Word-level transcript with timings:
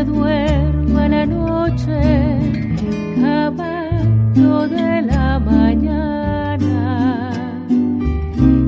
se 0.00 0.06
duerma 0.06 1.08
la 1.08 1.26
noche, 1.26 2.00
caballo 3.20 4.68
de 4.68 5.02
la 5.02 5.38
mañana, 5.38 7.30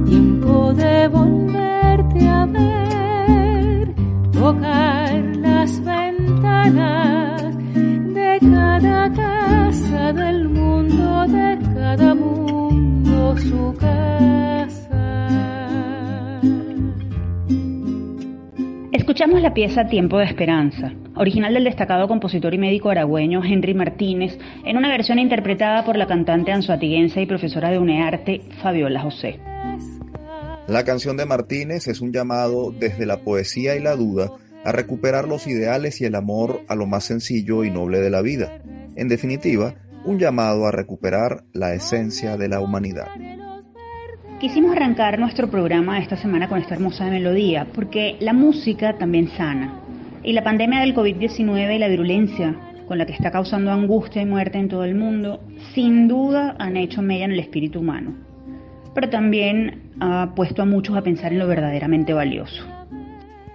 tiempo 0.07 0.75
de 0.75 1.09
volverte 1.09 2.29
a 2.29 2.45
ver, 2.47 3.95
tocar 4.33 5.25
las 5.37 5.83
ventanas 5.83 7.57
de 8.15 8.39
cada 8.41 9.11
casa 9.13 10.13
del 10.13 10.49
mundo, 10.51 11.27
de 11.29 11.59
cada 11.75 12.15
mundo 12.15 13.37
su 13.39 13.75
Escuchamos 18.93 19.41
la 19.41 19.55
pieza 19.55 19.87
Tiempo 19.87 20.19
de 20.19 20.25
Esperanza, 20.25 20.93
original 21.15 21.55
del 21.55 21.65
destacado 21.65 22.09
compositor 22.09 22.55
y 22.55 22.59
médico 22.59 22.91
aragüeño 22.91 23.43
Henry 23.45 23.75
Martínez, 23.75 24.39
en 24.65 24.77
una 24.77 24.89
versión 24.89 25.19
interpretada 25.19 25.85
por 25.85 25.97
la 25.97 26.07
cantante 26.07 26.53
anzuatiguense 26.53 27.21
y 27.21 27.27
profesora 27.27 27.71
de 27.71 27.79
UNEARTE 27.79 28.43
Fabiola 28.63 29.01
José. 29.01 29.39
La 30.69 30.85
canción 30.85 31.17
de 31.17 31.27
Martínez 31.27 31.89
es 31.89 32.01
un 32.01 32.13
llamado 32.13 32.71
desde 32.71 33.05
la 33.05 33.19
poesía 33.19 33.75
y 33.77 33.81
la 33.81 33.97
duda 33.97 34.31
a 34.65 34.73
recuperar 34.73 35.27
los 35.27 35.47
ideales 35.47 36.01
y 36.01 36.05
el 36.05 36.15
amor 36.15 36.61
a 36.69 36.77
lo 36.77 36.87
más 36.87 37.05
sencillo 37.05 37.65
y 37.65 37.71
noble 37.71 37.99
de 38.01 38.11
la 38.11 38.23
vida. 38.23 38.63
En 38.95 39.09
definitiva, 39.09 39.75
un 40.05 40.19
llamado 40.19 40.67
a 40.67 40.71
recuperar 40.71 41.45
la 41.53 41.75
esencia 41.75 42.37
de 42.37 42.49
la 42.49 42.61
humanidad. 42.61 43.09
Quisimos 44.41 44.73
arrancar 44.73 45.19
nuestro 45.19 45.49
programa 45.49 46.01
esta 46.01 46.17
semana 46.17 46.49
con 46.49 46.59
esta 46.59 46.75
hermosa 46.75 47.07
melodía, 47.07 47.69
porque 47.75 48.17
la 48.21 48.33
música 48.33 48.99
también 48.99 49.29
sana. 49.37 49.82
Y 50.25 50.33
la 50.33 50.45
pandemia 50.45 50.81
del 50.81 50.95
COVID-19 50.95 51.75
y 51.75 51.79
la 51.79 51.89
virulencia 51.89 52.57
con 52.87 52.99
la 52.99 53.07
que 53.07 53.13
está 53.13 53.31
causando 53.31 53.71
angustia 53.71 54.23
y 54.23 54.27
muerte 54.27 54.59
en 54.59 54.69
todo 54.69 54.85
el 54.85 54.95
mundo, 54.95 55.41
sin 55.75 56.09
duda 56.09 56.55
han 56.59 56.77
hecho 56.77 57.03
mella 57.03 57.25
en 57.25 57.33
el 57.33 57.41
espíritu 57.41 57.81
humano. 57.81 58.15
Pero 58.95 59.09
también 59.09 59.93
ha 60.01 60.33
puesto 60.35 60.63
a 60.63 60.67
muchos 60.67 60.97
a 60.97 61.03
pensar 61.03 61.33
en 61.33 61.39
lo 61.39 61.47
verdaderamente 61.47 62.13
valioso. 62.13 62.63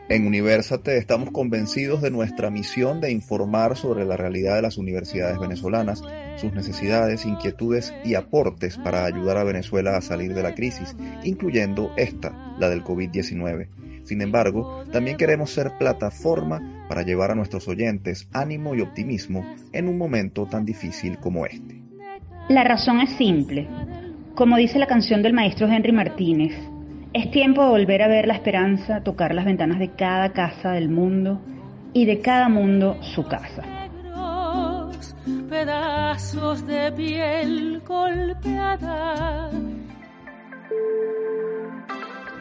En 0.09 0.25
Universate 0.25 0.97
estamos 0.97 1.31
convencidos 1.31 2.01
de 2.01 2.11
nuestra 2.11 2.49
misión 2.49 3.01
de 3.01 3.11
informar 3.11 3.75
sobre 3.75 4.05
la 4.05 4.15
realidad 4.15 4.55
de 4.55 4.61
las 4.61 4.77
universidades 4.77 5.37
venezolanas, 5.37 6.01
sus 6.37 6.53
necesidades, 6.53 7.25
inquietudes 7.25 7.93
y 8.05 8.15
aportes 8.15 8.77
para 8.77 9.05
ayudar 9.05 9.37
a 9.37 9.43
Venezuela 9.43 9.97
a 9.97 10.01
salir 10.01 10.33
de 10.33 10.43
la 10.43 10.55
crisis, 10.55 10.95
incluyendo 11.23 11.91
esta, 11.97 12.55
la 12.57 12.69
del 12.69 12.83
COVID-19. 12.83 13.67
Sin 14.07 14.21
embargo, 14.21 14.85
también 14.93 15.17
queremos 15.17 15.51
ser 15.51 15.73
plataforma 15.77 16.85
para 16.87 17.01
llevar 17.01 17.31
a 17.31 17.35
nuestros 17.35 17.67
oyentes 17.67 18.29
ánimo 18.31 18.73
y 18.73 18.79
optimismo 18.79 19.45
en 19.73 19.89
un 19.89 19.97
momento 19.97 20.45
tan 20.45 20.63
difícil 20.63 21.17
como 21.17 21.45
este. 21.45 21.81
La 22.47 22.63
razón 22.63 23.01
es 23.01 23.09
simple. 23.17 23.67
Como 24.33 24.55
dice 24.55 24.79
la 24.79 24.87
canción 24.87 25.21
del 25.21 25.33
maestro 25.33 25.67
Henry 25.67 25.91
Martínez, 25.91 26.53
es 27.11 27.29
tiempo 27.31 27.63
de 27.63 27.69
volver 27.69 28.01
a 28.01 28.07
ver 28.07 28.27
la 28.27 28.35
esperanza 28.35 29.03
tocar 29.03 29.35
las 29.35 29.43
ventanas 29.43 29.77
de 29.77 29.91
cada 29.91 30.31
casa 30.31 30.71
del 30.71 30.87
mundo 30.87 31.41
y 31.91 32.05
de 32.05 32.21
cada 32.21 32.47
mundo 32.47 32.97
su 33.01 33.25
casa. 33.25 33.63
Pedazos 35.49 36.65
de 36.65 36.93
piel 36.93 37.81
golpeada. 37.85 39.51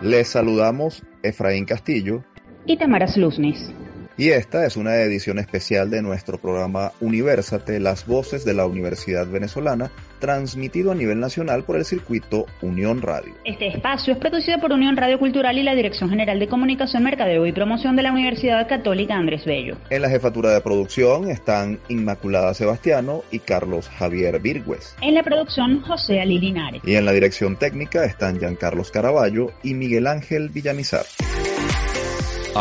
Les 0.03 0.28
saludamos 0.28 1.03
Efraín 1.29 1.65
Castillo 1.65 2.25
y 2.67 2.77
Tamara 2.77 3.07
Sluznis. 3.07 3.73
Y 4.19 4.31
esta 4.31 4.65
es 4.65 4.77
una 4.77 4.97
edición 4.97 5.38
especial 5.38 5.91
de 5.91 6.00
nuestro 6.00 6.38
programa 6.38 6.93
Universate, 7.00 7.81
las 7.81 8.06
voces 8.06 8.47
de 8.47 8.54
la 8.54 8.65
Universidad 8.65 9.27
Venezolana, 9.27 9.91
transmitido 10.21 10.93
a 10.93 10.94
nivel 10.94 11.21
nacional 11.21 11.65
por 11.65 11.77
el 11.77 11.84
circuito 11.84 12.47
Unión 12.62 13.03
Radio. 13.03 13.34
Este 13.44 13.69
espacio 13.69 14.15
es 14.15 14.19
producido 14.19 14.59
por 14.59 14.72
Unión 14.72 14.97
Radio 14.97 15.19
Cultural 15.19 15.59
y 15.59 15.62
la 15.62 15.75
Dirección 15.75 16.09
General 16.09 16.38
de 16.38 16.49
Comunicación, 16.49 17.05
Mercadeo 17.05 17.44
y 17.44 17.53
Promoción 17.53 17.94
de 17.94 18.05
la 18.05 18.12
Universidad 18.12 18.66
Católica 18.66 19.16
Andrés 19.16 19.44
Bello. 19.44 19.76
En 19.91 20.00
la 20.00 20.09
jefatura 20.09 20.50
de 20.50 20.62
producción 20.62 21.31
están 21.31 21.78
Inmaculada 21.88 22.55
Sebastiano 22.55 23.22
y 23.31 23.41
Carlos 23.41 23.91
Javier 23.91 24.41
Virgües. 24.41 24.97
En 25.03 25.12
la 25.12 25.22
producción, 25.22 25.82
José 25.82 26.22
Ali 26.22 26.38
Linares. 26.38 26.81
Y 26.87 26.94
en 26.94 27.05
la 27.05 27.12
dirección 27.12 27.56
técnica 27.56 28.06
están 28.06 28.38
Giancarlos 28.38 28.91
Caraballo 28.91 29.53
y 29.62 29.75
Miguel 29.75 30.06
Ángel 30.06 30.49
Villamizar. 30.49 31.05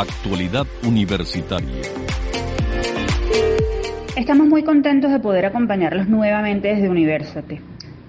Actualidad 0.02 0.68
Universitaria. 0.84 1.82
Estamos 4.18 4.46
muy 4.46 4.64
contentos 4.64 5.10
de 5.10 5.20
poder 5.20 5.46
acompañarlos 5.46 6.10
nuevamente 6.10 6.68
desde 6.68 6.90
Universate. 6.90 7.62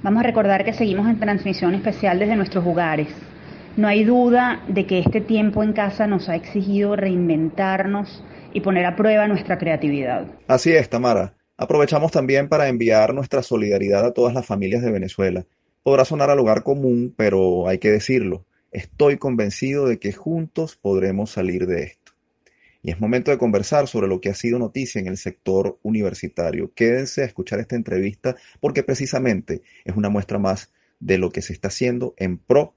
Vamos 0.03 0.21
a 0.21 0.27
recordar 0.27 0.65
que 0.65 0.73
seguimos 0.73 1.09
en 1.09 1.21
transmisión 1.21 1.77
especial 1.77 2.19
desde 2.19 2.35
nuestros 2.35 2.67
hogares. 2.67 3.07
No 3.77 3.87
hay 3.87 4.03
duda 4.03 4.63
de 4.67 4.85
que 4.87 4.99
este 4.99 5.21
tiempo 5.21 5.63
en 5.63 5.75
casa 5.75 6.09
nos 6.09 6.29
ha 6.29 6.35
exigido 6.35 6.97
reinventarnos 6.97 8.25
y 8.53 8.63
poner 8.63 8.85
a 8.85 8.97
prueba 8.97 9.29
nuestra 9.29 9.57
creatividad. 9.57 10.27
Así 10.49 10.73
es, 10.73 10.91
Tamara. 10.91 11.35
Aprovechamos 11.57 12.11
también 12.11 12.49
para 12.49 12.67
enviar 12.67 13.15
nuestra 13.15 13.45
solidaridad 13.45 14.05
a 14.05 14.13
todas 14.13 14.35
las 14.35 14.45
familias 14.45 14.83
de 14.83 14.91
Venezuela. 14.91 15.47
Podrá 15.85 16.05
sonar 16.05 16.31
al 16.31 16.39
lugar 16.39 16.65
común, 16.65 17.15
pero 17.17 17.69
hay 17.69 17.79
que 17.79 17.93
decirlo. 17.93 18.46
Estoy 18.73 19.17
convencido 19.17 19.87
de 19.87 19.99
que 19.99 20.13
juntos 20.13 20.77
podremos 20.77 21.31
salir 21.31 21.67
de 21.67 21.85
esto. 21.85 22.13
Y 22.83 22.91
es 22.91 23.01
momento 23.01 23.31
de 23.31 23.39
conversar 23.39 23.89
sobre 23.89 24.07
lo 24.07 24.21
que 24.21 24.29
ha 24.29 24.35
sido 24.35 24.59
noticia 24.59 25.01
en 25.01 25.07
el 25.07 25.17
sector 25.17 25.79
universitario. 25.83 26.73
Quédense 26.75 27.23
a 27.23 27.27
escuchar 27.27 27.59
esta 27.59 27.75
entrevista 27.75 28.37
porque 28.61 28.83
precisamente 28.83 29.63
es 29.85 29.97
una 29.97 30.09
muestra 30.09 30.39
más 30.39 30.73
de 31.01 31.19
lo 31.19 31.31
que 31.31 31.43
se 31.43 31.53
está 31.53 31.69
haciendo 31.69 32.15
en 32.17 32.39
pro 32.39 32.75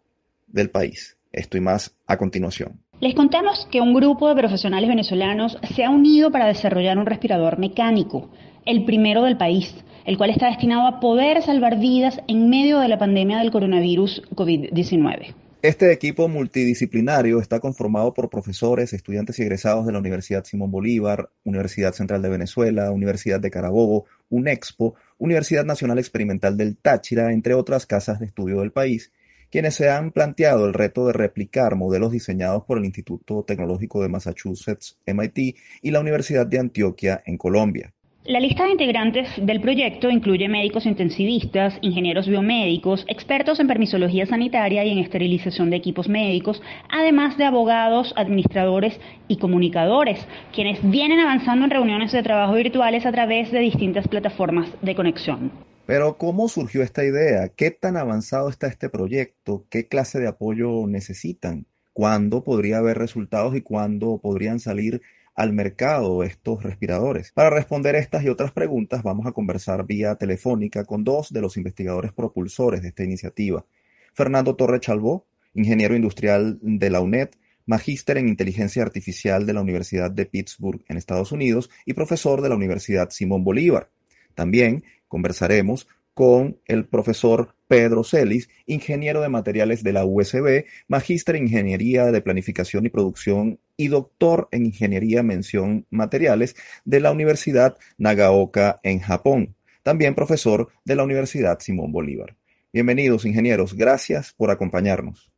del 0.47 0.69
país. 0.69 1.17
Esto 1.31 1.57
y 1.57 1.61
más 1.61 1.95
a 2.07 2.17
continuación. 2.17 2.79
Les 3.01 3.13
contamos 3.13 3.67
que 3.71 3.81
un 3.81 3.93
grupo 3.93 4.27
de 4.29 4.35
profesionales 4.35 4.89
venezolanos 4.89 5.57
se 5.75 5.85
ha 5.85 5.89
unido 5.89 6.31
para 6.31 6.47
desarrollar 6.47 6.97
un 6.97 7.05
respirador 7.05 7.59
mecánico, 7.59 8.29
el 8.65 8.85
primero 8.85 9.23
del 9.23 9.37
país, 9.37 9.75
el 10.05 10.17
cual 10.17 10.31
está 10.31 10.47
destinado 10.47 10.87
a 10.87 10.99
poder 10.99 11.41
salvar 11.43 11.79
vidas 11.79 12.19
en 12.27 12.49
medio 12.49 12.79
de 12.79 12.87
la 12.87 12.97
pandemia 12.97 13.37
del 13.39 13.51
coronavirus 13.51 14.23
COVID-19. 14.35 15.35
Este 15.61 15.91
equipo 15.91 16.29
multidisciplinario 16.29 17.41
está 17.41 17.59
conformado 17.59 18.13
por 18.13 18.29
profesores, 18.29 18.93
estudiantes 18.93 19.39
y 19.39 19.41
egresados 19.41 19.85
de 19.85 19.91
la 19.91 19.99
Universidad 19.99 20.45
Simón 20.45 20.71
Bolívar, 20.71 21.31
Universidad 21.43 21.91
Central 21.91 22.21
de 22.21 22.29
Venezuela, 22.29 22.91
Universidad 22.91 23.41
de 23.41 23.51
Carabobo, 23.51 24.05
UNEXPO, 24.29 24.95
Universidad 25.17 25.65
Nacional 25.65 25.99
Experimental 25.99 26.55
del 26.55 26.77
Táchira, 26.77 27.33
entre 27.33 27.55
otras 27.55 27.85
casas 27.85 28.21
de 28.21 28.27
estudio 28.27 28.61
del 28.61 28.71
país, 28.71 29.11
quienes 29.51 29.75
se 29.75 29.89
han 29.89 30.11
planteado 30.11 30.65
el 30.65 30.73
reto 30.73 31.07
de 31.07 31.11
replicar 31.11 31.75
modelos 31.75 32.13
diseñados 32.13 32.63
por 32.63 32.77
el 32.77 32.85
Instituto 32.85 33.43
Tecnológico 33.43 34.01
de 34.01 34.07
Massachusetts, 34.07 34.97
MIT, 35.05 35.57
y 35.81 35.91
la 35.91 35.99
Universidad 35.99 36.47
de 36.47 36.59
Antioquia 36.59 37.21
en 37.25 37.37
Colombia. 37.37 37.93
La 38.29 38.39
lista 38.39 38.65
de 38.65 38.73
integrantes 38.73 39.27
del 39.41 39.59
proyecto 39.59 40.07
incluye 40.11 40.47
médicos 40.47 40.85
intensivistas, 40.85 41.79
ingenieros 41.81 42.27
biomédicos, 42.27 43.03
expertos 43.07 43.59
en 43.59 43.65
permisología 43.65 44.27
sanitaria 44.27 44.85
y 44.85 44.91
en 44.91 44.99
esterilización 44.99 45.71
de 45.71 45.77
equipos 45.77 46.07
médicos, 46.07 46.61
además 46.91 47.39
de 47.39 47.45
abogados, 47.45 48.13
administradores 48.15 48.99
y 49.27 49.39
comunicadores, 49.39 50.19
quienes 50.53 50.77
vienen 50.91 51.19
avanzando 51.19 51.65
en 51.65 51.71
reuniones 51.71 52.11
de 52.11 52.21
trabajo 52.21 52.53
virtuales 52.53 53.07
a 53.07 53.11
través 53.11 53.51
de 53.51 53.61
distintas 53.61 54.07
plataformas 54.07 54.69
de 54.83 54.93
conexión. 54.93 55.51
Pero 55.87 56.15
¿cómo 56.19 56.49
surgió 56.49 56.83
esta 56.83 57.03
idea? 57.03 57.49
¿Qué 57.49 57.71
tan 57.71 57.97
avanzado 57.97 58.49
está 58.49 58.67
este 58.67 58.89
proyecto? 58.89 59.65
¿Qué 59.71 59.87
clase 59.87 60.19
de 60.19 60.27
apoyo 60.27 60.85
necesitan? 60.85 61.65
¿Cuándo 61.93 62.43
podría 62.43 62.77
haber 62.77 62.99
resultados 62.99 63.55
y 63.55 63.61
cuándo 63.61 64.19
podrían 64.21 64.59
salir 64.59 65.01
al 65.39 65.53
mercado 65.53 66.21
estos 66.23 66.63
respiradores. 66.63 67.31
Para 67.31 67.49
responder 67.49 67.95
estas 67.95 68.25
y 68.25 68.27
otras 68.27 68.51
preguntas 68.51 69.03
vamos 69.03 69.25
a 69.25 69.31
conversar 69.31 69.85
vía 69.85 70.15
telefónica 70.15 70.83
con 70.83 71.05
dos 71.05 71.31
de 71.31 71.39
los 71.39 71.55
investigadores 71.55 72.11
propulsores 72.11 72.81
de 72.81 72.89
esta 72.89 73.05
iniciativa. 73.05 73.65
Fernando 74.13 74.57
Torre 74.57 74.81
Chalbó, 74.81 75.25
ingeniero 75.53 75.95
industrial 75.95 76.59
de 76.61 76.89
la 76.89 76.99
UNED, 76.99 77.29
magíster 77.65 78.17
en 78.17 78.27
inteligencia 78.27 78.83
artificial 78.83 79.45
de 79.45 79.53
la 79.53 79.61
Universidad 79.61 80.11
de 80.11 80.25
Pittsburgh 80.25 80.83
en 80.89 80.97
Estados 80.97 81.31
Unidos 81.31 81.69
y 81.85 81.93
profesor 81.93 82.41
de 82.41 82.49
la 82.49 82.55
Universidad 82.55 83.09
Simón 83.09 83.45
Bolívar. 83.45 83.91
También 84.35 84.83
conversaremos 85.07 85.87
con 86.13 86.59
el 86.65 86.85
profesor 86.85 87.55
Pedro 87.69 88.03
Celis, 88.03 88.49
ingeniero 88.65 89.21
de 89.21 89.29
materiales 89.29 89.83
de 89.83 89.93
la 89.93 90.03
USB, 90.03 90.65
magíster 90.89 91.37
en 91.37 91.43
ingeniería 91.43 92.07
de 92.07 92.21
planificación 92.21 92.85
y 92.85 92.89
producción 92.89 93.57
y 93.79 93.87
doctor 93.87 94.49
en 94.51 94.65
ingeniería 94.65 95.23
mención 95.23 95.85
materiales 95.89 96.53
de 96.83 96.99
la 96.99 97.11
Universidad 97.11 97.77
Nagaoka 97.97 98.81
en 98.83 98.99
Japón. 98.99 99.55
También 99.83 100.15
profesor 100.15 100.67
de 100.83 100.97
la 100.97 101.05
Universidad 101.05 101.59
Simón 101.61 101.93
Bolívar. 101.93 102.35
Bienvenidos, 102.73 103.23
ingenieros. 103.23 103.73
Gracias 103.73 104.33
por 104.33 104.51
acompañarnos. 104.51 105.31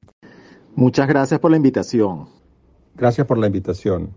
Muchas 0.75 1.07
gracias 1.07 1.39
por 1.39 1.51
la 1.51 1.57
invitación. 1.57 2.29
Gracias 2.95 3.27
por 3.27 3.37
la 3.37 3.45
invitación. 3.45 4.09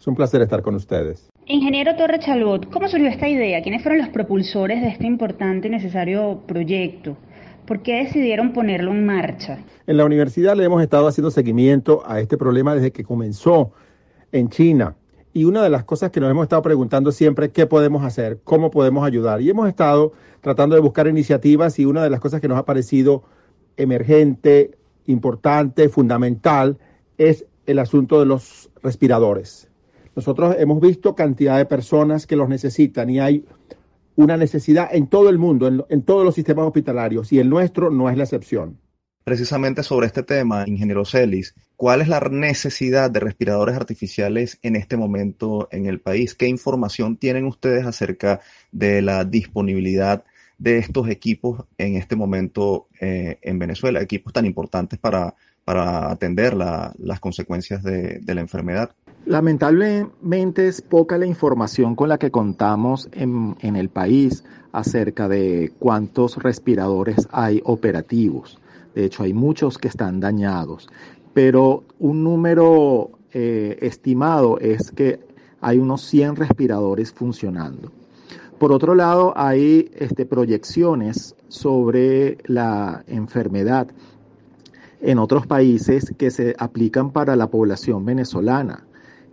Es 0.00 0.06
un 0.06 0.16
placer 0.16 0.40
estar 0.40 0.62
con 0.62 0.74
ustedes. 0.74 1.28
Ingeniero 1.44 1.96
Torre 1.96 2.18
Chalbot, 2.18 2.70
¿cómo 2.70 2.88
surgió 2.88 3.08
esta 3.08 3.28
idea? 3.28 3.62
¿Quiénes 3.62 3.82
fueron 3.82 4.00
los 4.00 4.08
propulsores 4.08 4.80
de 4.80 4.88
este 4.88 5.06
importante 5.06 5.68
y 5.68 5.70
necesario 5.70 6.44
proyecto? 6.46 7.18
¿Por 7.66 7.82
qué 7.82 8.04
decidieron 8.04 8.52
ponerlo 8.52 8.92
en 8.92 9.04
marcha? 9.04 9.58
En 9.86 9.96
la 9.96 10.04
universidad 10.04 10.56
le 10.56 10.64
hemos 10.64 10.82
estado 10.82 11.08
haciendo 11.08 11.30
seguimiento 11.30 12.02
a 12.06 12.20
este 12.20 12.36
problema 12.36 12.74
desde 12.74 12.92
que 12.92 13.02
comenzó 13.02 13.72
en 14.30 14.48
China. 14.48 14.94
Y 15.32 15.44
una 15.44 15.62
de 15.62 15.68
las 15.68 15.84
cosas 15.84 16.10
que 16.10 16.20
nos 16.20 16.30
hemos 16.30 16.44
estado 16.44 16.62
preguntando 16.62 17.12
siempre 17.12 17.46
es 17.46 17.52
qué 17.52 17.66
podemos 17.66 18.04
hacer, 18.04 18.38
cómo 18.44 18.70
podemos 18.70 19.04
ayudar. 19.04 19.42
Y 19.42 19.50
hemos 19.50 19.68
estado 19.68 20.12
tratando 20.40 20.76
de 20.76 20.80
buscar 20.80 21.08
iniciativas 21.08 21.78
y 21.78 21.84
una 21.84 22.02
de 22.02 22.10
las 22.10 22.20
cosas 22.20 22.40
que 22.40 22.48
nos 22.48 22.56
ha 22.56 22.64
parecido 22.64 23.24
emergente, 23.76 24.78
importante, 25.06 25.88
fundamental, 25.88 26.78
es 27.18 27.46
el 27.66 27.80
asunto 27.80 28.20
de 28.20 28.26
los 28.26 28.70
respiradores. 28.82 29.68
Nosotros 30.14 30.56
hemos 30.58 30.80
visto 30.80 31.14
cantidad 31.14 31.58
de 31.58 31.66
personas 31.66 32.26
que 32.26 32.36
los 32.36 32.48
necesitan 32.48 33.10
y 33.10 33.20
hay 33.20 33.44
una 34.16 34.36
necesidad 34.36 34.88
en 34.92 35.06
todo 35.06 35.28
el 35.28 35.38
mundo, 35.38 35.86
en, 35.88 36.02
todos 36.02 36.24
los 36.24 36.34
sistemas 36.34 36.66
hospitalarios, 36.66 37.32
y 37.32 37.38
el 37.38 37.48
nuestro 37.48 37.90
no 37.90 38.10
es 38.10 38.16
la 38.16 38.24
excepción. 38.24 38.78
Precisamente 39.24 39.82
sobre 39.82 40.06
este 40.06 40.22
tema, 40.22 40.64
ingeniero 40.66 41.04
Celis, 41.04 41.54
¿cuál 41.76 42.00
es 42.00 42.08
la 42.08 42.20
necesidad 42.20 43.10
de 43.10 43.20
respiradores 43.20 43.76
artificiales 43.76 44.58
en 44.62 44.76
este 44.76 44.96
momento 44.96 45.68
en 45.72 45.86
el 45.86 46.00
país? 46.00 46.34
¿Qué 46.34 46.46
información 46.46 47.16
tienen 47.16 47.44
ustedes 47.44 47.84
acerca 47.84 48.40
de 48.72 49.02
la 49.02 49.24
disponibilidad 49.24 50.24
de 50.58 50.78
estos 50.78 51.08
equipos 51.08 51.64
en 51.76 51.96
este 51.96 52.14
momento 52.14 52.86
eh, 53.00 53.38
en 53.42 53.58
Venezuela? 53.58 54.00
Equipos 54.00 54.32
tan 54.32 54.46
importantes 54.46 54.98
para, 54.98 55.34
para 55.64 56.10
atender 56.10 56.54
las 56.54 57.20
consecuencias 57.20 57.82
de 57.82 58.34
la 58.34 58.40
enfermedad. 58.40 58.94
Lamentablemente 59.26 60.68
es 60.68 60.80
poca 60.80 61.18
la 61.18 61.26
información 61.26 61.96
con 61.96 62.08
la 62.08 62.16
que 62.16 62.30
contamos 62.30 63.08
en, 63.10 63.56
el 63.60 63.88
país 63.88 64.44
acerca 64.70 65.26
de 65.26 65.72
cuántos 65.80 66.40
respiradores 66.40 67.26
hay 67.32 67.60
operativos. 67.64 68.60
De 68.94 69.04
hecho, 69.04 69.24
hay 69.24 69.34
muchos 69.34 69.78
que 69.78 69.88
están 69.88 70.20
dañados, 70.20 70.88
pero 71.34 71.82
un 71.98 72.22
número 72.22 73.10
eh, 73.32 73.76
estimado 73.80 74.60
es 74.60 74.92
que 74.92 75.18
hay 75.60 75.78
unos 75.78 76.02
100 76.02 76.36
respiradores 76.36 77.12
funcionando. 77.12 77.90
Por 78.60 78.70
otro 78.70 78.94
lado, 78.94 79.32
hay 79.34 79.90
este, 79.96 80.24
proyecciones 80.24 81.34
sobre 81.48 82.38
la 82.44 83.02
enfermedad 83.08 83.88
en 85.00 85.18
otros 85.18 85.48
países 85.48 86.14
que 86.16 86.30
se 86.30 86.54
aplican 86.60 87.10
para 87.10 87.34
la 87.34 87.48
población 87.48 88.04
venezolana 88.04 88.85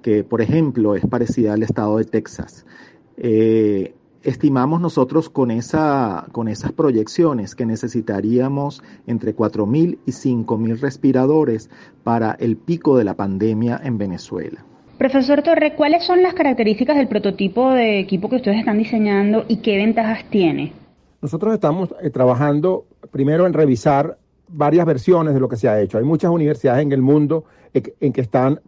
que 0.03 0.23
por 0.23 0.41
ejemplo 0.41 0.95
es 0.95 1.05
parecida 1.07 1.53
al 1.53 1.63
estado 1.63 1.97
de 1.97 2.03
Texas. 2.03 2.67
Eh, 3.17 3.95
estimamos 4.21 4.79
nosotros 4.79 5.29
con, 5.29 5.49
esa, 5.49 6.27
con 6.31 6.47
esas 6.47 6.71
proyecciones 6.71 7.55
que 7.55 7.65
necesitaríamos 7.65 8.83
entre 9.07 9.35
4.000 9.35 9.97
y 10.05 10.11
5.000 10.11 10.79
respiradores 10.79 11.69
para 12.03 12.33
el 12.33 12.57
pico 12.57 12.97
de 12.97 13.03
la 13.03 13.15
pandemia 13.15 13.81
en 13.83 13.97
Venezuela. 13.97 14.63
Profesor 14.97 15.41
Torre, 15.41 15.75
¿cuáles 15.75 16.05
son 16.05 16.21
las 16.21 16.33
características 16.33 16.95
del 16.95 17.07
prototipo 17.07 17.71
de 17.71 17.99
equipo 17.99 18.29
que 18.29 18.37
ustedes 18.37 18.59
están 18.59 18.77
diseñando 18.77 19.43
y 19.47 19.57
qué 19.57 19.77
ventajas 19.77 20.23
tiene? 20.29 20.71
Nosotros 21.21 21.53
estamos 21.53 21.93
eh, 22.01 22.09
trabajando 22.09 22.85
primero 23.11 23.47
en 23.47 23.53
revisar 23.53 24.17
varias 24.53 24.85
versiones 24.85 25.33
de 25.33 25.39
lo 25.39 25.49
que 25.49 25.57
se 25.57 25.67
ha 25.67 25.79
hecho. 25.81 25.97
Hay 25.97 26.03
muchas 26.03 26.31
universidades 26.31 26.83
en 26.83 26.91
el 26.91 27.01
mundo 27.01 27.45
en 27.73 28.13
que 28.13 28.21
están 28.21 28.61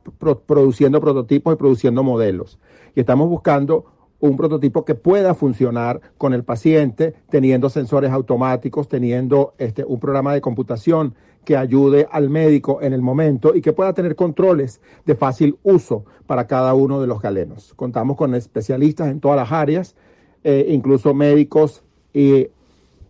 produciendo 0.48 1.00
prototipos 1.00 1.54
y 1.54 1.58
produciendo 1.58 2.04
modelos. 2.04 2.60
Y 2.96 3.00
estamos 3.00 3.30
buscando 3.30 3.86
un 4.20 4.38
prototipo 4.38 4.86
que 4.86 4.96
pueda 4.96 5.34
funcionar 5.34 6.02
con 6.18 6.34
el 6.34 6.44
paciente, 6.44 7.14
teniendo 7.30 7.70
sensores 7.70 8.12
automáticos, 8.12 8.88
teniendo 8.88 9.54
este, 9.58 9.84
un 9.84 10.00
programa 10.00 10.34
de 10.34 10.42
computación 10.42 11.16
que 11.44 11.56
ayude 11.56 12.08
al 12.12 12.30
médico 12.30 12.81
en 12.81 12.94
el 12.94 13.02
momento 13.02 13.54
y 13.54 13.62
que 13.62 13.72
pueda 13.72 13.94
tener 13.94 14.16
controles 14.16 14.81
de 15.06 15.16
fácil 15.16 15.58
uso 15.64 16.06
para 16.26 16.48
cada 16.48 16.74
uno 16.74 17.00
de 17.00 17.08
los 17.08 17.22
galenos. 17.22 17.74
Contamos 17.76 18.18
con 18.18 18.34
especialistas 18.34 19.10
en 19.10 19.20
todas 19.20 19.38
las 19.38 19.52
áreas, 19.52 19.96
eh, 20.44 20.66
incluso 20.70 21.14
médicos 21.14 21.84
y 22.14 22.48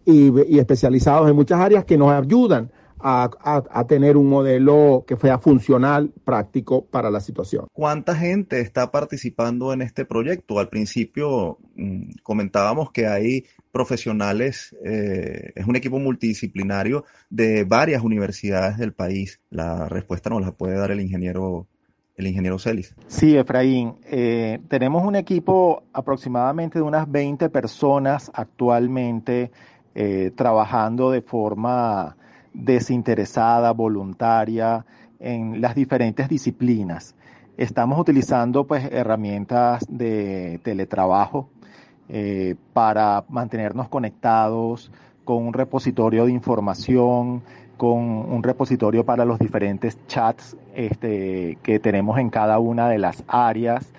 y, 0.05 0.59
especializados 0.59 1.29
en 1.29 1.35
muchas 1.35 1.59
áreas 1.59 1.85
que 1.85 1.97
nos 1.97 2.11
ayudan 2.11 2.71
a, 3.07 3.85
tener 3.87 4.17
un 4.17 4.27
modelo 4.27 5.03
que 5.07 5.15
sea 5.15 5.37
funcional, 5.37 6.11
práctico 6.23 6.85
para 6.85 7.11
la 7.11 7.19
situación. 7.19 7.67
¿Cuánta 7.71 8.15
gente 8.15 8.61
está 8.61 8.89
participando 8.89 9.73
en 9.73 9.83
este 9.83 10.05
proyecto? 10.05 10.57
Al 10.57 10.69
principio 10.69 11.59
mm, 11.75 12.13
comentábamos 12.23 12.91
que 12.91 13.05
hay 13.05 13.45
profesionales, 13.71 14.75
eh, 14.83 15.51
es 15.53 15.67
un 15.67 15.75
equipo 15.75 15.99
multidisciplinario 15.99 17.03
de 17.29 17.63
varias 17.63 18.01
universidades 18.01 18.77
del 18.77 18.93
país. 18.93 19.39
La 19.51 19.87
respuesta 19.87 20.31
nos 20.31 20.41
la 20.41 20.53
puede 20.53 20.75
dar 20.75 20.89
el 20.89 21.01
ingeniero 21.01 21.67
el 22.17 22.27
ingeniero 22.27 22.57
Celis. 22.57 22.95
Sí, 23.07 23.35
Efraín, 23.35 23.95
eh, 24.05 24.59
tenemos 24.69 25.03
un 25.03 25.15
equipo 25.15 25.83
aproximadamente 25.91 26.79
de 26.79 26.83
unas 26.83 27.11
20 27.11 27.49
personas 27.49 28.31
actualmente 28.33 29.51
eh, 29.95 30.31
trabajando 30.35 31.09
de 31.11 31.21
forma 31.21 32.15
desinteresada, 32.53 33.71
voluntaria, 33.71 34.85
en 35.19 35.61
las 35.61 35.75
diferentes 35.75 36.29
disciplinas. 36.29 37.15
Estamos 37.57 37.99
utilizando 37.99 38.65
pues 38.65 38.85
herramientas 38.91 39.85
de 39.87 40.59
teletrabajo 40.63 41.49
eh, 42.09 42.55
para 42.73 43.23
mantenernos 43.29 43.87
conectados 43.87 44.91
con 45.23 45.47
un 45.47 45.53
repositorio 45.53 46.25
de 46.25 46.31
información, 46.31 47.41
con 47.77 47.97
un 47.97 48.43
repositorio 48.43 49.05
para 49.05 49.25
los 49.25 49.39
diferentes 49.39 49.97
chats 50.07 50.55
este, 50.75 51.57
que 51.63 51.79
tenemos 51.79 52.19
en 52.19 52.29
cada 52.29 52.59
una 52.59 52.89
de 52.89 52.99
las 52.99 53.23
áreas 53.27 53.91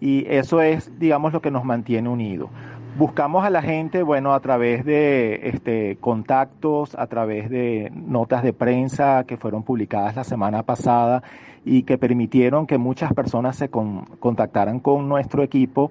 y 0.00 0.26
eso 0.28 0.60
es, 0.60 0.98
digamos, 0.98 1.32
lo 1.32 1.40
que 1.40 1.50
nos 1.50 1.64
mantiene 1.64 2.08
unidos. 2.08 2.50
Buscamos 2.96 3.44
a 3.44 3.50
la 3.50 3.60
gente, 3.60 4.04
bueno, 4.04 4.34
a 4.34 4.40
través 4.40 4.84
de 4.84 5.48
este, 5.48 5.96
contactos, 5.96 6.94
a 6.94 7.08
través 7.08 7.50
de 7.50 7.90
notas 7.92 8.44
de 8.44 8.52
prensa 8.52 9.24
que 9.24 9.36
fueron 9.36 9.64
publicadas 9.64 10.14
la 10.14 10.22
semana 10.22 10.62
pasada 10.62 11.24
y 11.64 11.82
que 11.82 11.98
permitieron 11.98 12.68
que 12.68 12.78
muchas 12.78 13.12
personas 13.12 13.56
se 13.56 13.68
contactaran 13.68 14.78
con 14.78 15.08
nuestro 15.08 15.42
equipo 15.42 15.90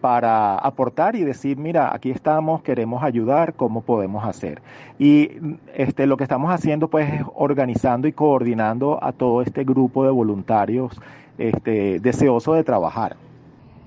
para 0.00 0.54
aportar 0.56 1.16
y 1.16 1.24
decir, 1.24 1.56
mira, 1.56 1.92
aquí 1.92 2.12
estamos, 2.12 2.62
queremos 2.62 3.02
ayudar, 3.02 3.54
¿cómo 3.54 3.82
podemos 3.82 4.24
hacer? 4.24 4.62
Y 4.96 5.30
este, 5.74 6.06
lo 6.06 6.16
que 6.16 6.22
estamos 6.22 6.52
haciendo 6.52 6.86
pues 6.86 7.14
es 7.14 7.22
organizando 7.34 8.06
y 8.06 8.12
coordinando 8.12 9.02
a 9.02 9.10
todo 9.10 9.42
este 9.42 9.64
grupo 9.64 10.04
de 10.04 10.12
voluntarios 10.12 11.00
este, 11.36 11.98
deseosos 11.98 12.54
de 12.54 12.62
trabajar. 12.62 13.16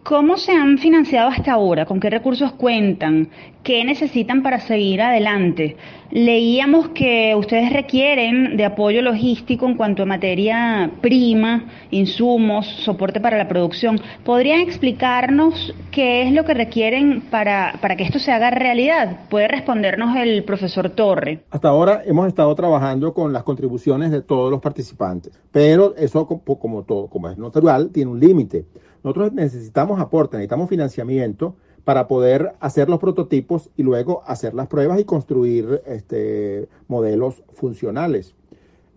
¿Cómo 0.07 0.37
se 0.37 0.53
han 0.53 0.77
financiado 0.77 1.27
hasta 1.27 1.51
ahora? 1.51 1.85
¿Con 1.85 1.99
qué 1.99 2.09
recursos 2.09 2.53
cuentan? 2.53 3.27
¿Qué 3.61 3.83
necesitan 3.83 4.41
para 4.41 4.61
seguir 4.61 5.01
adelante? 5.01 5.75
Leíamos 6.11 6.87
que 6.91 7.35
ustedes 7.35 7.73
requieren 7.73 8.55
de 8.55 8.63
apoyo 8.63 9.01
logístico 9.01 9.65
en 9.65 9.75
cuanto 9.75 10.03
a 10.03 10.05
materia 10.05 10.89
prima, 11.01 11.65
insumos, 11.91 12.65
soporte 12.85 13.19
para 13.19 13.37
la 13.37 13.49
producción. 13.49 13.99
¿Podrían 14.23 14.61
explicarnos 14.61 15.75
qué 15.91 16.21
es 16.21 16.31
lo 16.31 16.45
que 16.45 16.53
requieren 16.53 17.23
para, 17.29 17.77
para 17.81 17.97
que 17.97 18.05
esto 18.05 18.19
se 18.19 18.31
haga 18.31 18.49
realidad? 18.49 19.27
Puede 19.29 19.49
respondernos 19.49 20.15
el 20.15 20.45
profesor 20.45 20.91
Torre. 20.91 21.43
Hasta 21.49 21.67
ahora 21.67 22.03
hemos 22.05 22.29
estado 22.29 22.55
trabajando 22.55 23.13
con 23.13 23.33
las 23.33 23.43
contribuciones 23.43 24.11
de 24.11 24.21
todos 24.21 24.49
los 24.49 24.61
participantes, 24.61 25.37
pero 25.51 25.93
eso 25.97 26.25
como 26.25 26.83
todo, 26.83 27.07
como 27.07 27.29
es 27.29 27.37
natural, 27.37 27.89
tiene 27.91 28.09
un 28.09 28.21
límite. 28.21 28.63
Nosotros 29.07 29.31
necesitamos 29.31 30.01
aporte, 30.01 30.35
necesitamos 30.35 30.67
financiamiento 30.67 31.55
para 31.85 32.09
poder 32.09 32.55
hacer 32.59 32.89
los 32.89 32.99
prototipos 32.99 33.69
y 33.77 33.83
luego 33.83 34.21
hacer 34.25 34.53
las 34.53 34.67
pruebas 34.67 34.99
y 34.99 35.05
construir 35.05 35.81
este, 35.85 36.67
modelos 36.89 37.41
funcionales. 37.53 38.35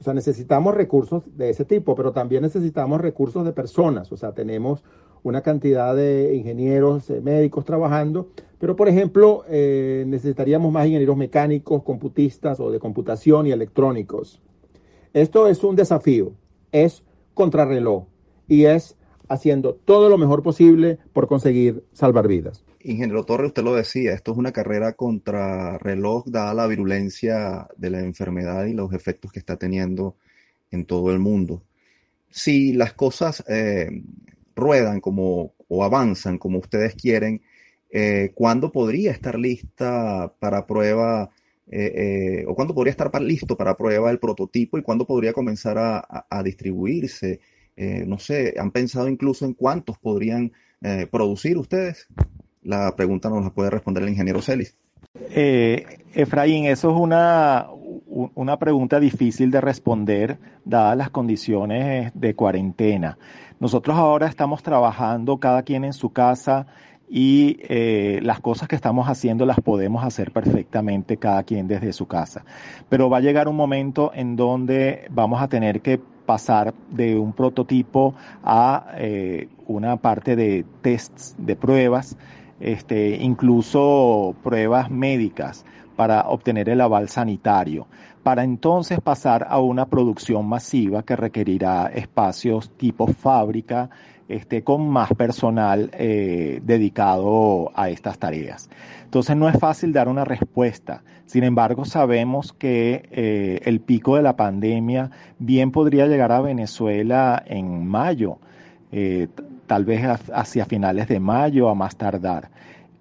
O 0.01 0.03
sea, 0.03 0.13
necesitamos 0.13 0.75
recursos 0.75 1.23
de 1.37 1.51
ese 1.51 1.65
tipo, 1.65 1.95
pero 1.95 2.11
también 2.11 2.43
necesitamos 2.43 3.01
recursos 3.01 3.45
de 3.45 3.53
personas. 3.53 4.11
O 4.11 4.17
sea, 4.17 4.33
tenemos 4.33 4.83
una 5.23 5.43
cantidad 5.43 5.95
de 5.95 6.35
ingenieros, 6.35 7.09
eh, 7.09 7.21
médicos 7.21 7.65
trabajando, 7.65 8.31
pero 8.59 8.75
por 8.75 8.89
ejemplo, 8.89 9.45
eh, 9.49 10.03
necesitaríamos 10.09 10.73
más 10.73 10.87
ingenieros 10.87 11.17
mecánicos, 11.17 11.85
computistas 11.85 12.59
o 12.59 12.73
de 12.73 12.81
computación 12.81 13.47
y 13.47 13.53
electrónicos. 13.53 14.43
Esto 15.13 15.47
es 15.47 15.63
un 15.63 15.77
desafío, 15.77 16.33
es 16.73 17.05
contrarreloj 17.35 18.07
y 18.49 18.65
es 18.65 18.97
haciendo 19.31 19.75
todo 19.75 20.09
lo 20.09 20.19
mejor 20.19 20.43
posible 20.43 20.99
por 21.13 21.29
conseguir 21.29 21.85
salvar 21.93 22.27
vidas. 22.27 22.65
Ingeniero 22.83 23.25
Torre, 23.25 23.47
usted 23.47 23.63
lo 23.63 23.75
decía, 23.75 24.13
esto 24.13 24.33
es 24.33 24.39
una 24.39 24.53
carrera 24.53 24.95
contra 24.95 25.79
reloj 25.79 26.25
dada 26.27 26.53
la 26.53 26.67
virulencia 26.67 27.69
de 27.77 27.91
la 27.91 28.01
enfermedad 28.01 28.67
y 28.67 28.73
los 28.73 28.93
efectos 28.93 29.31
que 29.31 29.39
está 29.39 29.57
teniendo 29.57 30.17
en 30.73 30.85
todo 30.85 31.13
el 31.13 31.21
mundo. 31.21 31.63
Si 32.29 32.73
las 32.73 32.93
cosas 32.93 33.45
eh, 33.49 34.03
ruedan 34.57 35.01
como 35.01 35.55
o 35.69 35.85
avanzan 35.85 36.37
como 36.37 36.59
ustedes 36.59 36.97
quieren, 36.97 37.43
eh, 37.91 38.33
¿cuándo 38.35 38.73
podría 38.73 39.13
estar 39.13 39.39
lista 39.39 40.35
para 40.41 40.67
prueba 40.67 41.31
eh, 41.71 42.45
o 42.49 42.57
cuándo 42.57 42.75
podría 42.75 42.91
estar 42.91 43.23
listo 43.23 43.57
para 43.57 43.77
prueba 43.77 44.11
el 44.11 44.19
prototipo 44.19 44.77
y 44.77 44.83
cuándo 44.83 45.07
podría 45.07 45.33
comenzar 45.33 45.77
a, 45.79 46.43
distribuirse? 46.43 47.39
No 48.07 48.19
sé, 48.19 48.55
¿han 48.59 48.71
pensado 48.71 49.09
incluso 49.09 49.45
en 49.45 49.55
cuántos 49.55 49.99
podrían 49.99 50.53
producir 51.11 51.57
ustedes? 51.59 52.09
La 52.63 52.95
pregunta 52.97 53.31
nos 53.31 53.43
la 53.43 53.51
puede 53.51 53.71
responder 53.71 54.03
el 54.03 54.11
ingeniero 54.11 54.43
Celis. 54.43 54.77
Efraín, 56.15 56.67
eso 56.67 56.91
es 56.91 56.97
una, 56.97 57.69
una 58.35 58.59
pregunta 58.59 59.01
difícil 59.01 59.51
de 59.51 59.61
responder 59.61 60.39
dadas 60.65 60.97
las 60.97 61.11
condiciones 61.11 62.13
de 62.15 62.35
cuarentena. 62.35 63.19
Nosotros 63.61 63.97
ahora 63.97 64.27
estamos 64.27 64.63
trabajando 64.63 65.39
cada 65.39 65.63
quien 65.63 65.85
en 65.85 65.93
su 65.93 66.13
casa 66.13 66.67
y 67.09 67.59
eh, 67.63 68.21
las 68.23 68.41
cosas 68.41 68.69
que 68.69 68.77
estamos 68.77 69.09
haciendo 69.09 69.45
las 69.45 69.61
podemos 69.61 70.05
hacer 70.05 70.33
perfectamente 70.33 71.17
cada 71.17 71.43
quien 71.43 71.69
desde 71.69 71.93
su 71.93 72.07
casa. 72.07 72.45
Pero 72.89 73.11
va 73.11 73.19
a 73.19 73.21
llegar 73.21 73.49
un 73.49 73.57
momento 73.57 74.13
en 74.15 74.37
donde 74.37 75.07
vamos 75.11 75.43
a 75.43 75.49
tener 75.49 75.81
que 75.81 76.01
pasar 76.31 76.73
de 76.91 77.19
un 77.19 77.33
prototipo 77.33 78.15
a 78.45 78.93
eh, 78.99 79.49
una 79.67 79.97
parte 79.97 80.37
de 80.37 80.65
tests, 80.81 81.35
de 81.39 81.57
pruebas, 81.57 82.17
este, 82.61 83.17
incluso 83.17 84.37
pruebas 84.41 84.93
médicas 84.93 85.65
para 85.97 86.29
obtener 86.29 86.69
el 86.69 86.83
aval 86.83 87.09
sanitario 87.09 87.89
para 88.23 88.45
entonces 88.45 89.01
pasar 89.01 89.49
a 89.51 89.59
una 89.59 89.87
producción 89.87 90.47
masiva 90.47 91.03
que 91.03 91.17
requerirá 91.17 91.87
espacios 91.89 92.71
tipo 92.77 93.09
fábrica, 93.09 93.91
este, 94.31 94.63
con 94.63 94.89
más 94.89 95.13
personal 95.15 95.91
eh, 95.93 96.61
dedicado 96.63 97.73
a 97.75 97.91
estas 97.91 98.19
tareas. 98.19 98.71
Entonces 99.05 99.37
no 99.37 99.49
es 99.49 99.59
fácil 99.59 99.93
dar 99.93 100.09
una 100.09 100.25
respuesta. 100.25 101.03
Sin 101.27 101.43
embargo, 101.43 101.85
sabemos 101.85 102.53
que 102.53 103.09
eh, 103.11 103.61
el 103.65 103.81
pico 103.81 104.15
de 104.15 104.23
la 104.23 104.37
pandemia 104.37 105.11
bien 105.41 105.73
podría 105.73 106.07
llegar 106.07 106.31
a 106.31 106.41
Venezuela 106.41 107.43
en 107.45 107.87
mayo, 107.89 108.39
eh, 108.93 109.27
tal 109.67 109.85
vez 109.85 110.05
hacia 110.33 110.65
finales 110.65 111.09
de 111.09 111.19
mayo 111.19 111.69
a 111.69 111.75
más 111.75 111.97
tardar. 111.97 112.51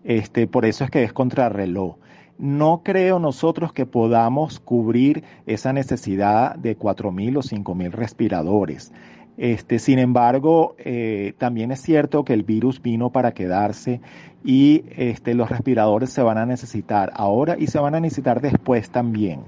Este, 0.03 0.48
por 0.48 0.65
eso 0.65 0.83
es 0.83 0.89
que 0.89 1.03
es 1.03 1.13
contrarreloj 1.13 1.98
no 2.39 2.83
creo 2.86 3.19
nosotros 3.19 3.74
que 3.74 3.86
podamos 3.86 4.62
cubrir 4.62 5.25
esa 5.45 5.74
necesidad 5.74 6.55
de 6.55 6.79
4.000 6.79 7.38
o 7.38 7.41
5.000 7.41 7.91
respiradores. 7.91 8.93
Este, 9.39 9.79
sin 9.79 10.00
embargo, 10.00 10.75
eh, 10.79 11.31
también 11.38 11.72
es 11.72 11.79
cierto 11.79 12.25
que 12.25 12.34
el 12.34 12.43
virus 12.43 12.81
vino 12.81 13.10
para 13.10 13.31
quedarse 13.31 14.01
y 14.43 14.84
este, 14.98 15.34
los 15.34 15.50
respiradores 15.50 16.10
se 16.10 16.22
van 16.22 16.38
a 16.38 16.46
necesitar 16.46 17.12
ahora 17.15 17.55
y 17.58 17.67
se 17.67 17.79
van 17.79 17.96
a 17.96 18.01
necesitar 18.01 18.41
después 18.41 18.89
también. 18.89 19.39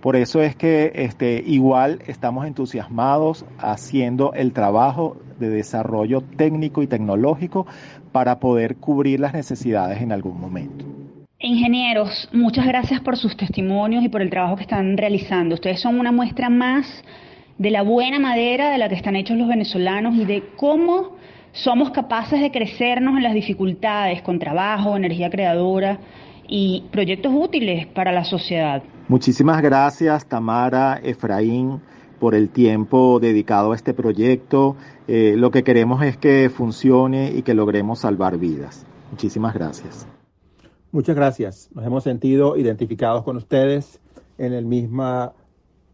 Por 0.00 0.14
eso 0.14 0.40
es 0.42 0.54
que 0.54 0.92
este, 0.94 1.42
igual 1.44 2.02
estamos 2.06 2.46
entusiasmados 2.46 3.44
haciendo 3.58 4.32
el 4.32 4.52
trabajo 4.52 5.16
de 5.40 5.48
desarrollo 5.48 6.20
técnico 6.20 6.80
y 6.84 6.86
tecnológico 6.86 7.66
para 8.12 8.38
poder 8.38 8.76
cubrir 8.76 9.18
las 9.18 9.34
necesidades 9.34 10.00
en 10.02 10.12
algún 10.12 10.40
momento. 10.40 10.84
Ingenieros, 11.40 12.28
muchas 12.32 12.64
gracias 12.64 13.00
por 13.00 13.16
sus 13.16 13.36
testimonios 13.36 14.04
y 14.04 14.08
por 14.08 14.22
el 14.22 14.30
trabajo 14.30 14.54
que 14.54 14.62
están 14.62 14.96
realizando. 14.96 15.56
Ustedes 15.56 15.80
son 15.80 15.98
una 15.98 16.12
muestra 16.12 16.48
más 16.48 17.02
de 17.58 17.70
la 17.70 17.82
buena 17.82 18.18
madera 18.18 18.70
de 18.70 18.78
la 18.78 18.88
que 18.88 18.94
están 18.94 19.16
hechos 19.16 19.36
los 19.36 19.48
venezolanos 19.48 20.14
y 20.16 20.24
de 20.24 20.42
cómo 20.56 21.16
somos 21.52 21.90
capaces 21.90 22.40
de 22.40 22.50
crecernos 22.50 23.16
en 23.16 23.22
las 23.22 23.34
dificultades 23.34 24.22
con 24.22 24.38
trabajo, 24.38 24.96
energía 24.96 25.30
creadora 25.30 25.98
y 26.48 26.84
proyectos 26.90 27.32
útiles 27.34 27.86
para 27.86 28.12
la 28.12 28.24
sociedad. 28.24 28.82
Muchísimas 29.08 29.62
gracias, 29.62 30.26
Tamara, 30.26 30.98
Efraín, 31.02 31.80
por 32.18 32.34
el 32.34 32.48
tiempo 32.48 33.20
dedicado 33.20 33.72
a 33.72 33.76
este 33.76 33.94
proyecto. 33.94 34.76
Eh, 35.08 35.34
lo 35.36 35.50
que 35.50 35.62
queremos 35.62 36.02
es 36.02 36.16
que 36.16 36.50
funcione 36.50 37.32
y 37.32 37.42
que 37.42 37.54
logremos 37.54 38.00
salvar 38.00 38.38
vidas. 38.38 38.86
Muchísimas 39.10 39.54
gracias. 39.54 40.06
Muchas 40.90 41.16
gracias. 41.16 41.70
Nos 41.74 41.84
hemos 41.84 42.04
sentido 42.04 42.56
identificados 42.56 43.24
con 43.24 43.36
ustedes 43.36 44.00
en 44.38 44.54
la 44.54 44.60
misma 44.60 45.32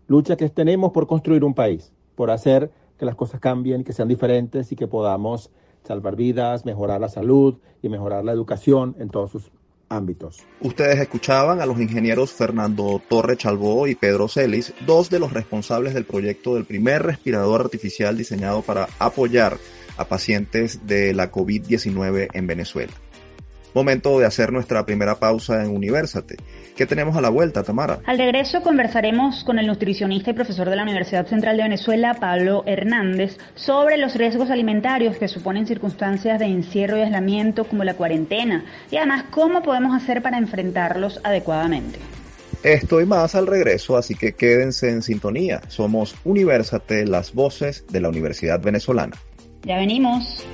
lucha 0.09 0.37
que 0.37 0.49
tenemos 0.49 0.91
por 0.91 1.07
construir 1.07 1.45
un 1.45 1.55
país, 1.55 1.93
por 2.17 2.31
hacer 2.33 2.73
que 2.99 3.07
las 3.07 3.15
cosas 3.15 3.41
cambien, 3.41 3.85
que 3.85 3.93
sean 3.93 4.09
diferentes 4.09 4.73
y 4.73 4.77
que 4.77 4.89
podamos 4.89 5.51
salvar 5.85 6.17
vidas, 6.17 6.65
mejorar 6.65 7.01
la 7.01 7.09
salud 7.09 7.59
y 7.81 7.89
mejorar 7.89 8.25
la 8.25 8.33
educación 8.33 8.97
en 8.99 9.09
todos 9.09 9.31
sus 9.31 9.53
ámbitos. 9.89 10.45
Ustedes 10.61 10.99
escuchaban 10.99 11.61
a 11.61 11.67
los 11.67 11.81
ingenieros 11.81 12.33
Fernando 12.33 13.01
Torre 13.09 13.37
Chalbó 13.37 13.87
y 13.87 13.95
Pedro 13.95 14.29
Celis, 14.29 14.75
dos 14.87 15.09
de 15.09 15.19
los 15.19 15.33
responsables 15.33 15.95
del 15.95 16.05
proyecto 16.05 16.55
del 16.55 16.65
primer 16.65 17.05
respirador 17.05 17.63
artificial 17.63 18.17
diseñado 18.17 18.63
para 18.63 18.89
apoyar 18.99 19.57
a 19.97 20.05
pacientes 20.05 20.87
de 20.87 21.15
la 21.15 21.31
COVID-19 21.31 22.29
en 22.33 22.47
Venezuela. 22.47 22.93
Momento 23.75 24.19
de 24.19 24.27
hacer 24.27 24.53
nuestra 24.53 24.85
primera 24.85 25.17
pausa 25.17 25.63
en 25.63 25.71
Universate. 25.71 26.37
¿Qué 26.77 26.87
tenemos 26.87 27.17
a 27.17 27.21
la 27.21 27.29
vuelta, 27.29 27.63
Tamara? 27.63 27.99
Al 28.07 28.19
regreso 28.19 28.63
conversaremos 28.63 29.45
con 29.45 29.59
el 29.59 29.67
nutricionista 29.67 30.31
y 30.31 30.35
profesor 30.35 30.71
de 30.71 30.77
la 30.77 30.83
Universidad 30.83 31.27
Central 31.27 31.57
de 31.57 31.65
Venezuela, 31.65 32.15
Pablo 32.15 32.63
Hernández, 32.67 33.37
sobre 33.55 33.97
los 33.97 34.15
riesgos 34.15 34.51
alimentarios 34.51 35.17
que 35.17 35.29
suponen 35.29 35.67
circunstancias 35.67 36.39
de 36.39 36.47
encierro 36.47 36.97
y 36.97 37.03
aislamiento 37.03 37.65
como 37.65 37.85
la 37.85 37.95
cuarentena 37.95 38.65
y 38.91 38.97
además 38.97 39.25
cómo 39.31 39.63
podemos 39.63 39.95
hacer 39.95 40.23
para 40.23 40.39
enfrentarlos 40.39 41.21
adecuadamente. 41.25 41.99
Esto 42.63 43.01
y 43.01 43.07
más 43.07 43.35
al 43.37 43.47
regreso, 43.47 43.97
así 43.97 44.15
que 44.15 44.35
quédense 44.35 44.91
en 44.91 45.03
sintonía. 45.03 45.61
Somos 45.69 46.17
Universate, 46.25 47.07
las 47.07 47.33
voces 47.33 47.85
de 47.89 48.01
la 48.01 48.09
Universidad 48.09 48.61
Venezolana. 48.61 49.17
Ya 49.63 49.77
venimos. 49.77 50.45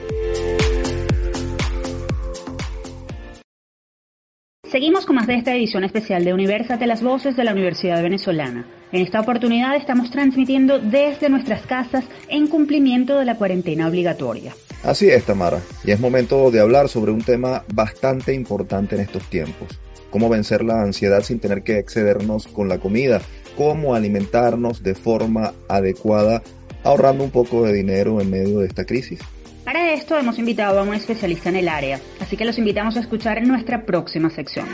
Seguimos 4.74 5.06
con 5.06 5.14
más 5.14 5.28
de 5.28 5.36
esta 5.36 5.54
edición 5.54 5.84
especial 5.84 6.24
de 6.24 6.34
Universate, 6.34 6.88
las 6.88 7.00
voces 7.00 7.36
de 7.36 7.44
la 7.44 7.52
Universidad 7.52 8.02
Venezolana. 8.02 8.66
En 8.90 9.02
esta 9.02 9.20
oportunidad 9.20 9.76
estamos 9.76 10.10
transmitiendo 10.10 10.80
desde 10.80 11.28
nuestras 11.28 11.64
casas 11.64 12.04
en 12.26 12.48
cumplimiento 12.48 13.16
de 13.16 13.24
la 13.24 13.36
cuarentena 13.36 13.86
obligatoria. 13.86 14.52
Así 14.82 15.08
es, 15.08 15.22
Tamara, 15.22 15.60
y 15.84 15.92
es 15.92 16.00
momento 16.00 16.50
de 16.50 16.58
hablar 16.58 16.88
sobre 16.88 17.12
un 17.12 17.22
tema 17.22 17.62
bastante 17.72 18.34
importante 18.34 18.96
en 18.96 19.02
estos 19.02 19.22
tiempos. 19.30 19.78
Cómo 20.10 20.28
vencer 20.28 20.64
la 20.64 20.82
ansiedad 20.82 21.22
sin 21.22 21.38
tener 21.38 21.62
que 21.62 21.78
excedernos 21.78 22.48
con 22.48 22.68
la 22.68 22.78
comida, 22.78 23.22
cómo 23.56 23.94
alimentarnos 23.94 24.82
de 24.82 24.96
forma 24.96 25.52
adecuada, 25.68 26.42
ahorrando 26.82 27.22
un 27.22 27.30
poco 27.30 27.62
de 27.62 27.72
dinero 27.72 28.20
en 28.20 28.28
medio 28.28 28.58
de 28.58 28.66
esta 28.66 28.84
crisis. 28.84 29.20
Para 29.64 29.94
esto 29.94 30.18
hemos 30.18 30.38
invitado 30.38 30.78
a 30.78 30.82
un 30.82 30.92
especialista 30.94 31.48
en 31.48 31.56
el 31.56 31.68
área, 31.68 31.98
así 32.20 32.36
que 32.36 32.44
los 32.44 32.58
invitamos 32.58 32.96
a 32.96 33.00
escuchar 33.00 33.38
en 33.38 33.48
nuestra 33.48 33.86
próxima 33.86 34.28
sección. 34.28 34.68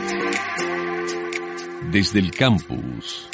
Desde 1.93 2.19
el 2.19 2.33
campus. 2.33 3.31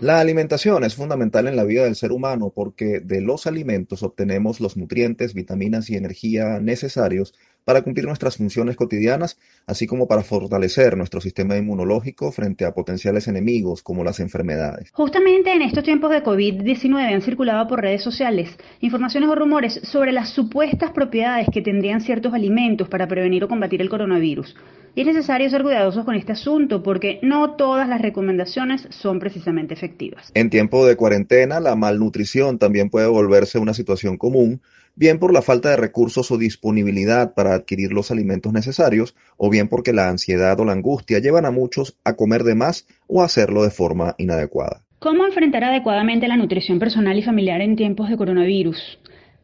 La 0.00 0.20
alimentación 0.20 0.84
es 0.84 0.94
fundamental 0.94 1.48
en 1.48 1.56
la 1.56 1.64
vida 1.64 1.84
del 1.84 1.96
ser 1.96 2.12
humano 2.12 2.50
porque 2.54 3.00
de 3.00 3.20
los 3.20 3.46
alimentos 3.46 4.02
obtenemos 4.02 4.60
los 4.60 4.76
nutrientes, 4.76 5.34
vitaminas 5.34 5.90
y 5.90 5.96
energía 5.96 6.60
necesarios 6.60 7.34
para 7.64 7.82
cumplir 7.82 8.06
nuestras 8.06 8.36
funciones 8.36 8.76
cotidianas, 8.76 9.38
así 9.66 9.86
como 9.86 10.08
para 10.08 10.22
fortalecer 10.22 10.96
nuestro 10.96 11.20
sistema 11.20 11.56
inmunológico 11.56 12.32
frente 12.32 12.64
a 12.64 12.72
potenciales 12.72 13.28
enemigos 13.28 13.82
como 13.82 14.04
las 14.04 14.20
enfermedades. 14.20 14.90
Justamente 14.92 15.52
en 15.52 15.62
estos 15.62 15.84
tiempos 15.84 16.10
de 16.10 16.22
COVID-19 16.22 17.14
han 17.14 17.22
circulado 17.22 17.66
por 17.68 17.80
redes 17.80 18.02
sociales 18.02 18.56
informaciones 18.80 19.28
o 19.28 19.34
rumores 19.34 19.80
sobre 19.82 20.12
las 20.12 20.30
supuestas 20.30 20.92
propiedades 20.92 21.48
que 21.52 21.62
tendrían 21.62 22.00
ciertos 22.00 22.32
alimentos 22.32 22.88
para 22.88 23.06
prevenir 23.06 23.44
o 23.44 23.48
combatir 23.48 23.82
el 23.82 23.88
coronavirus. 23.88 24.54
Y 24.94 25.02
es 25.02 25.06
necesario 25.06 25.48
ser 25.48 25.62
cuidadosos 25.62 26.04
con 26.04 26.16
este 26.16 26.32
asunto 26.32 26.82
porque 26.82 27.20
no 27.22 27.54
todas 27.54 27.88
las 27.88 28.02
recomendaciones 28.02 28.86
son 28.90 29.20
precisamente 29.20 29.74
efectivas. 29.74 30.32
En 30.34 30.50
tiempo 30.50 30.86
de 30.86 30.96
cuarentena, 30.96 31.60
la 31.60 31.76
malnutrición 31.76 32.58
también 32.58 32.90
puede 32.90 33.06
volverse 33.06 33.58
una 33.58 33.74
situación 33.74 34.16
común 34.16 34.60
bien 34.98 35.20
por 35.20 35.32
la 35.32 35.42
falta 35.42 35.70
de 35.70 35.76
recursos 35.76 36.32
o 36.32 36.38
disponibilidad 36.38 37.32
para 37.34 37.54
adquirir 37.54 37.92
los 37.92 38.10
alimentos 38.10 38.52
necesarios, 38.52 39.14
o 39.36 39.48
bien 39.48 39.68
porque 39.68 39.92
la 39.92 40.08
ansiedad 40.08 40.58
o 40.58 40.64
la 40.64 40.72
angustia 40.72 41.20
llevan 41.20 41.46
a 41.46 41.52
muchos 41.52 41.96
a 42.02 42.14
comer 42.14 42.42
de 42.42 42.56
más 42.56 42.86
o 43.06 43.22
a 43.22 43.26
hacerlo 43.26 43.62
de 43.62 43.70
forma 43.70 44.16
inadecuada. 44.18 44.82
¿Cómo 44.98 45.24
enfrentar 45.24 45.62
adecuadamente 45.62 46.26
la 46.26 46.36
nutrición 46.36 46.80
personal 46.80 47.16
y 47.16 47.22
familiar 47.22 47.60
en 47.60 47.76
tiempos 47.76 48.08
de 48.08 48.16
coronavirus? 48.16 48.98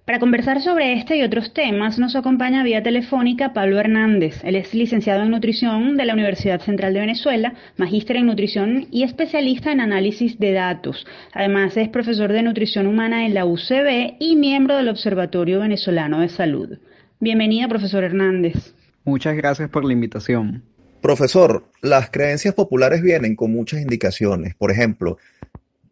Para 0.05 0.19
conversar 0.19 0.61
sobre 0.61 0.93
este 0.93 1.17
y 1.17 1.23
otros 1.23 1.55
temas 1.55 1.99
nos 1.99 2.15
acompaña 2.15 2.63
vía 2.63 2.83
telefónica 2.83 3.55
Pablo 3.55 3.81
Hernández. 3.81 4.39
Él 4.45 4.55
es 4.55 4.75
licenciado 4.75 5.23
en 5.23 5.31
nutrición 5.31 5.97
de 5.97 6.05
la 6.05 6.13
Universidad 6.13 6.61
Central 6.61 6.93
de 6.93 7.01
Venezuela, 7.01 7.55
magíster 7.79 8.17
en 8.17 8.27
nutrición 8.27 8.87
y 8.91 9.05
especialista 9.05 9.73
en 9.73 9.81
análisis 9.81 10.39
de 10.39 10.53
datos. 10.53 11.07
Además 11.33 11.79
es 11.79 11.89
profesor 11.89 12.31
de 12.33 12.43
nutrición 12.43 12.87
humana 12.87 13.25
en 13.25 13.33
la 13.33 13.47
UCB 13.47 14.17
y 14.21 14.37
miembro 14.37 14.77
del 14.77 14.91
Observatorio 14.91 15.61
Venezolano 15.61 16.21
de 16.21 16.29
Salud. 16.29 16.79
Bienvenido, 17.19 17.67
profesor 17.71 18.05
Hernández. 18.05 18.75
Muchas 19.05 19.35
gracias 19.35 19.71
por 19.71 19.87
la 19.87 19.95
invitación. 19.95 20.65
Profesor, 21.05 21.65
las 21.83 22.11
creencias 22.11 22.55
populares 22.55 23.03
vienen 23.03 23.37
con 23.37 23.53
muchas 23.53 23.81
indicaciones. 23.81 24.55
Por 24.55 24.71
ejemplo, 24.71 25.19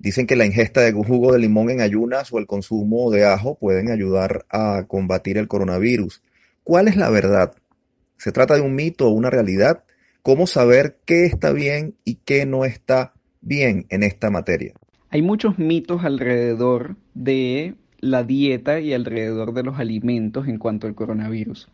Dicen 0.03 0.27
que 0.27 0.35
la 0.35 0.45
ingesta 0.45 0.81
de 0.81 0.93
jugo 0.93 1.33
de 1.33 1.39
limón 1.39 1.71
en 1.71 1.81
ayunas 1.81 2.33
o 2.33 2.41
el 2.41 2.49
consumo 2.49 3.13
de 3.13 3.25
ajo 3.25 3.55
pueden 3.55 3.89
ayudar 3.89 4.45
a 4.51 4.87
combatir 4.89 5.39
el 5.39 5.47
coronavirus. 5.47 6.23
¿Cuál 6.65 6.89
es 6.89 6.97
la 6.97 7.09
verdad? 7.09 7.55
¿Se 8.19 8.33
trata 8.33 8.57
de 8.57 8.63
un 8.63 8.75
mito 8.75 9.07
o 9.07 9.11
una 9.11 9.31
realidad? 9.31 9.85
¿Cómo 10.23 10.49
saber 10.49 10.99
qué 11.05 11.25
está 11.25 11.53
bien 11.53 11.95
y 12.05 12.17
qué 12.17 12.47
no 12.47 12.65
está 12.65 13.13
bien 13.43 13.87
en 13.91 14.03
esta 14.03 14.29
materia? 14.29 14.75
Hay 15.11 15.23
muchos 15.23 15.57
mitos 15.61 16.05
alrededor 16.05 16.97
de 17.15 17.77
la 18.01 18.25
dieta 18.25 18.81
y 18.81 18.95
alrededor 18.95 19.55
de 19.55 19.63
los 19.63 19.79
alimentos 19.79 20.49
en 20.49 20.59
cuanto 20.59 20.89
al 20.89 20.97
coronavirus. 20.97 21.69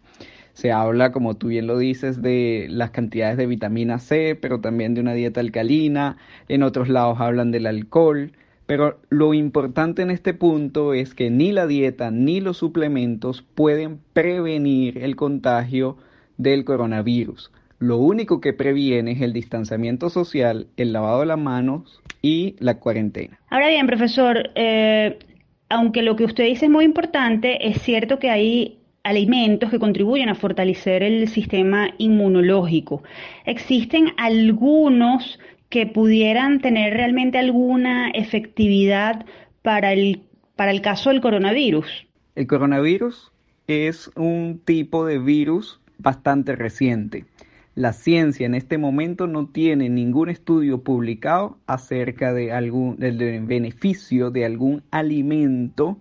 Se 0.59 0.73
habla, 0.73 1.12
como 1.12 1.37
tú 1.37 1.47
bien 1.47 1.69
lo 1.69 1.79
dices, 1.79 2.21
de 2.21 2.67
las 2.69 2.91
cantidades 2.91 3.37
de 3.37 3.47
vitamina 3.47 4.00
C, 4.00 4.35
pero 4.35 4.61
también 4.61 4.93
de 4.93 5.00
una 5.00 5.15
dieta 5.15 5.38
alcalina. 5.38 6.17
En 6.49 6.65
otros 6.65 6.88
lados 6.88 7.21
hablan 7.21 7.53
del 7.53 7.69
alcohol. 7.69 8.33
Pero 8.67 8.99
lo 9.09 9.35
importante 9.35 10.03
en 10.03 10.11
este 10.11 10.35
punto 10.35 10.95
es 10.95 11.15
que 11.15 11.31
ni 11.31 11.53
la 11.53 11.69
dieta 11.69 12.11
ni 12.11 12.41
los 12.41 12.57
suplementos 12.57 13.43
pueden 13.55 14.00
prevenir 14.12 14.99
el 14.99 15.15
contagio 15.15 15.97
del 16.38 16.65
coronavirus. 16.65 17.53
Lo 17.79 17.99
único 17.99 18.41
que 18.41 18.53
previene 18.53 19.12
es 19.12 19.21
el 19.21 19.33
distanciamiento 19.33 20.11
social, 20.11 20.67
el 20.77 20.93
lavado 20.93 21.21
de 21.21 21.27
las 21.27 21.38
manos 21.38 22.03
y 22.21 22.57
la 22.59 22.81
cuarentena. 22.81 23.38
Ahora 23.49 23.69
bien, 23.69 23.87
profesor, 23.87 24.50
eh, 24.57 25.21
aunque 25.69 26.03
lo 26.03 26.17
que 26.17 26.25
usted 26.25 26.47
dice 26.47 26.67
es 26.67 26.73
muy 26.73 26.85
importante, 26.85 27.69
es 27.69 27.81
cierto 27.81 28.19
que 28.19 28.31
hay 28.31 28.78
alimentos 29.02 29.71
que 29.71 29.78
contribuyen 29.78 30.28
a 30.28 30.35
fortalecer 30.35 31.02
el 31.02 31.28
sistema 31.28 31.90
inmunológico. 31.99 33.02
¿Existen 33.45 34.09
algunos 34.17 35.38
que 35.69 35.87
pudieran 35.87 36.61
tener 36.61 36.95
realmente 36.95 37.38
alguna 37.38 38.11
efectividad 38.11 39.26
para 39.62 39.93
el, 39.93 40.23
para 40.57 40.71
el 40.71 40.81
caso 40.81 41.11
del 41.11 41.21
coronavirus? 41.21 42.07
El 42.35 42.47
coronavirus 42.47 43.33
es 43.67 44.11
un 44.17 44.61
tipo 44.64 45.05
de 45.05 45.19
virus 45.19 45.81
bastante 45.99 46.57
reciente. 46.57 47.26
La 47.75 47.93
ciencia 47.93 48.47
en 48.47 48.55
este 48.55 48.76
momento 48.76 49.26
no 49.26 49.47
tiene 49.47 49.88
ningún 49.88 50.31
estudio 50.31 50.83
publicado 50.83 51.59
acerca 51.67 52.33
de 52.33 52.50
algún 52.50 52.97
del 52.97 53.47
beneficio 53.47 54.31
de 54.31 54.45
algún 54.45 54.83
alimento 54.90 55.99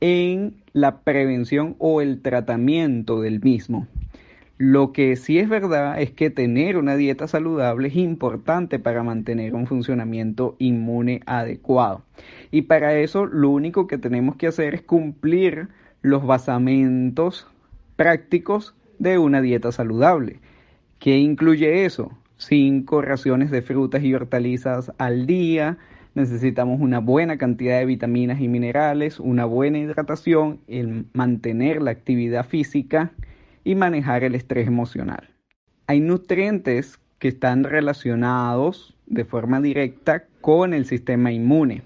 en 0.00 0.54
la 0.72 1.00
prevención 1.00 1.76
o 1.78 2.00
el 2.00 2.22
tratamiento 2.22 3.20
del 3.20 3.40
mismo. 3.40 3.86
Lo 4.56 4.92
que 4.92 5.16
sí 5.16 5.38
es 5.38 5.48
verdad 5.48 6.02
es 6.02 6.10
que 6.10 6.28
tener 6.28 6.76
una 6.76 6.94
dieta 6.94 7.26
saludable 7.26 7.88
es 7.88 7.96
importante 7.96 8.78
para 8.78 9.02
mantener 9.02 9.54
un 9.54 9.66
funcionamiento 9.66 10.54
inmune 10.58 11.22
adecuado. 11.24 12.02
Y 12.50 12.62
para 12.62 12.98
eso 12.98 13.24
lo 13.24 13.48
único 13.48 13.86
que 13.86 13.96
tenemos 13.96 14.36
que 14.36 14.48
hacer 14.48 14.74
es 14.74 14.82
cumplir 14.82 15.68
los 16.02 16.26
basamentos 16.26 17.46
prácticos 17.96 18.74
de 18.98 19.16
una 19.16 19.40
dieta 19.40 19.72
saludable. 19.72 20.40
¿Qué 20.98 21.16
incluye 21.16 21.86
eso? 21.86 22.12
Cinco 22.36 23.00
raciones 23.00 23.50
de 23.50 23.62
frutas 23.62 24.04
y 24.04 24.12
hortalizas 24.12 24.92
al 24.98 25.26
día, 25.26 25.78
necesitamos 26.14 26.80
una 26.80 26.98
buena 26.98 27.38
cantidad 27.38 27.78
de 27.78 27.86
vitaminas 27.86 28.40
y 28.40 28.48
minerales, 28.48 29.20
una 29.20 29.44
buena 29.44 29.78
hidratación, 29.78 30.60
el 30.66 31.06
mantener 31.12 31.82
la 31.82 31.90
actividad 31.90 32.46
física 32.46 33.12
y 33.64 33.74
manejar 33.74 34.24
el 34.24 34.34
estrés 34.34 34.66
emocional. 34.66 35.28
Hay 35.86 36.00
nutrientes 36.00 36.98
que 37.18 37.28
están 37.28 37.64
relacionados 37.64 38.96
de 39.06 39.24
forma 39.24 39.60
directa 39.60 40.24
con 40.40 40.72
el 40.72 40.86
sistema 40.86 41.32
inmune. 41.32 41.82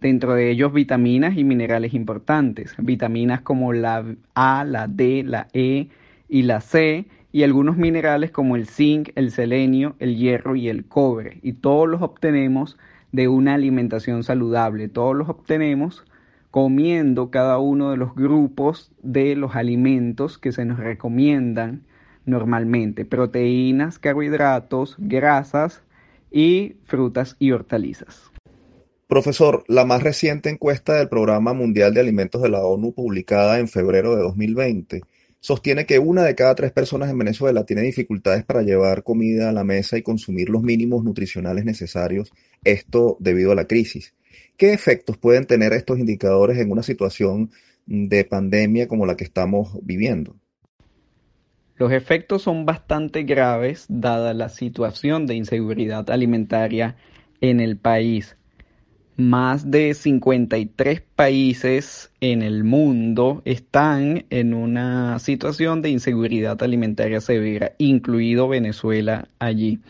Dentro 0.00 0.34
de 0.34 0.50
ellos 0.50 0.72
vitaminas 0.72 1.36
y 1.36 1.44
minerales 1.44 1.94
importantes, 1.94 2.74
vitaminas 2.78 3.42
como 3.42 3.72
la 3.72 4.04
A, 4.34 4.64
la 4.64 4.88
D, 4.88 5.22
la 5.24 5.48
E 5.52 5.88
y 6.28 6.42
la 6.42 6.60
C, 6.60 7.06
y 7.30 7.42
algunos 7.42 7.76
minerales 7.76 8.30
como 8.30 8.56
el 8.56 8.66
zinc, 8.66 9.10
el 9.14 9.30
selenio, 9.30 9.94
el 9.98 10.16
hierro 10.16 10.56
y 10.56 10.68
el 10.68 10.86
cobre. 10.86 11.38
Y 11.42 11.52
todos 11.52 11.88
los 11.88 12.02
obtenemos 12.02 12.78
de 13.12 13.28
una 13.28 13.54
alimentación 13.54 14.22
saludable. 14.24 14.88
Todos 14.88 15.16
los 15.16 15.28
obtenemos 15.28 16.04
comiendo 16.50 17.30
cada 17.30 17.58
uno 17.58 17.90
de 17.90 17.96
los 17.96 18.14
grupos 18.14 18.90
de 19.02 19.36
los 19.36 19.54
alimentos 19.54 20.38
que 20.38 20.52
se 20.52 20.64
nos 20.64 20.78
recomiendan 20.78 21.84
normalmente. 22.24 23.04
Proteínas, 23.04 23.98
carbohidratos, 23.98 24.96
grasas 24.98 25.82
y 26.30 26.76
frutas 26.84 27.36
y 27.38 27.52
hortalizas. 27.52 28.30
Profesor, 29.06 29.64
la 29.68 29.86
más 29.86 30.02
reciente 30.02 30.50
encuesta 30.50 30.94
del 30.94 31.08
Programa 31.08 31.54
Mundial 31.54 31.94
de 31.94 32.00
Alimentos 32.00 32.42
de 32.42 32.50
la 32.50 32.60
ONU 32.60 32.92
publicada 32.92 33.58
en 33.58 33.68
febrero 33.68 34.14
de 34.14 34.22
2020 34.22 35.00
sostiene 35.40 35.86
que 35.86 35.98
una 35.98 36.24
de 36.24 36.34
cada 36.34 36.54
tres 36.54 36.72
personas 36.72 37.10
en 37.10 37.18
Venezuela 37.18 37.64
tiene 37.64 37.82
dificultades 37.82 38.44
para 38.44 38.62
llevar 38.62 39.02
comida 39.02 39.48
a 39.48 39.52
la 39.52 39.64
mesa 39.64 39.96
y 39.96 40.02
consumir 40.02 40.48
los 40.48 40.62
mínimos 40.62 41.04
nutricionales 41.04 41.64
necesarios, 41.64 42.32
esto 42.64 43.16
debido 43.20 43.52
a 43.52 43.54
la 43.54 43.66
crisis. 43.66 44.14
¿Qué 44.56 44.72
efectos 44.72 45.16
pueden 45.16 45.46
tener 45.46 45.72
estos 45.72 45.98
indicadores 45.98 46.58
en 46.58 46.70
una 46.70 46.82
situación 46.82 47.50
de 47.86 48.24
pandemia 48.24 48.88
como 48.88 49.06
la 49.06 49.16
que 49.16 49.24
estamos 49.24 49.78
viviendo? 49.82 50.36
Los 51.76 51.92
efectos 51.92 52.42
son 52.42 52.66
bastante 52.66 53.22
graves 53.22 53.86
dada 53.88 54.34
la 54.34 54.48
situación 54.48 55.26
de 55.26 55.36
inseguridad 55.36 56.10
alimentaria 56.10 56.96
en 57.40 57.60
el 57.60 57.78
país 57.78 58.37
más 59.18 59.68
de 59.68 59.94
53 59.94 61.00
países 61.16 62.12
en 62.20 62.40
el 62.40 62.62
mundo 62.62 63.42
están 63.44 64.26
en 64.30 64.54
una 64.54 65.18
situación 65.18 65.82
de 65.82 65.90
inseguridad 65.90 66.62
alimentaria 66.62 67.20
severa, 67.20 67.72
incluido 67.78 68.46
Venezuela 68.46 69.28
allí. 69.40 69.80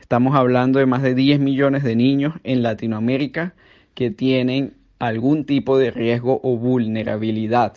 Estamos 0.00 0.34
hablando 0.34 0.78
de 0.78 0.86
más 0.86 1.02
de 1.02 1.14
10 1.14 1.40
millones 1.40 1.84
de 1.84 1.94
niños 1.94 2.36
en 2.42 2.62
Latinoamérica 2.62 3.54
que 3.92 4.10
tienen 4.10 4.72
algún 4.98 5.44
tipo 5.44 5.76
de 5.76 5.90
riesgo 5.90 6.40
o 6.42 6.56
vulnerabilidad. 6.56 7.74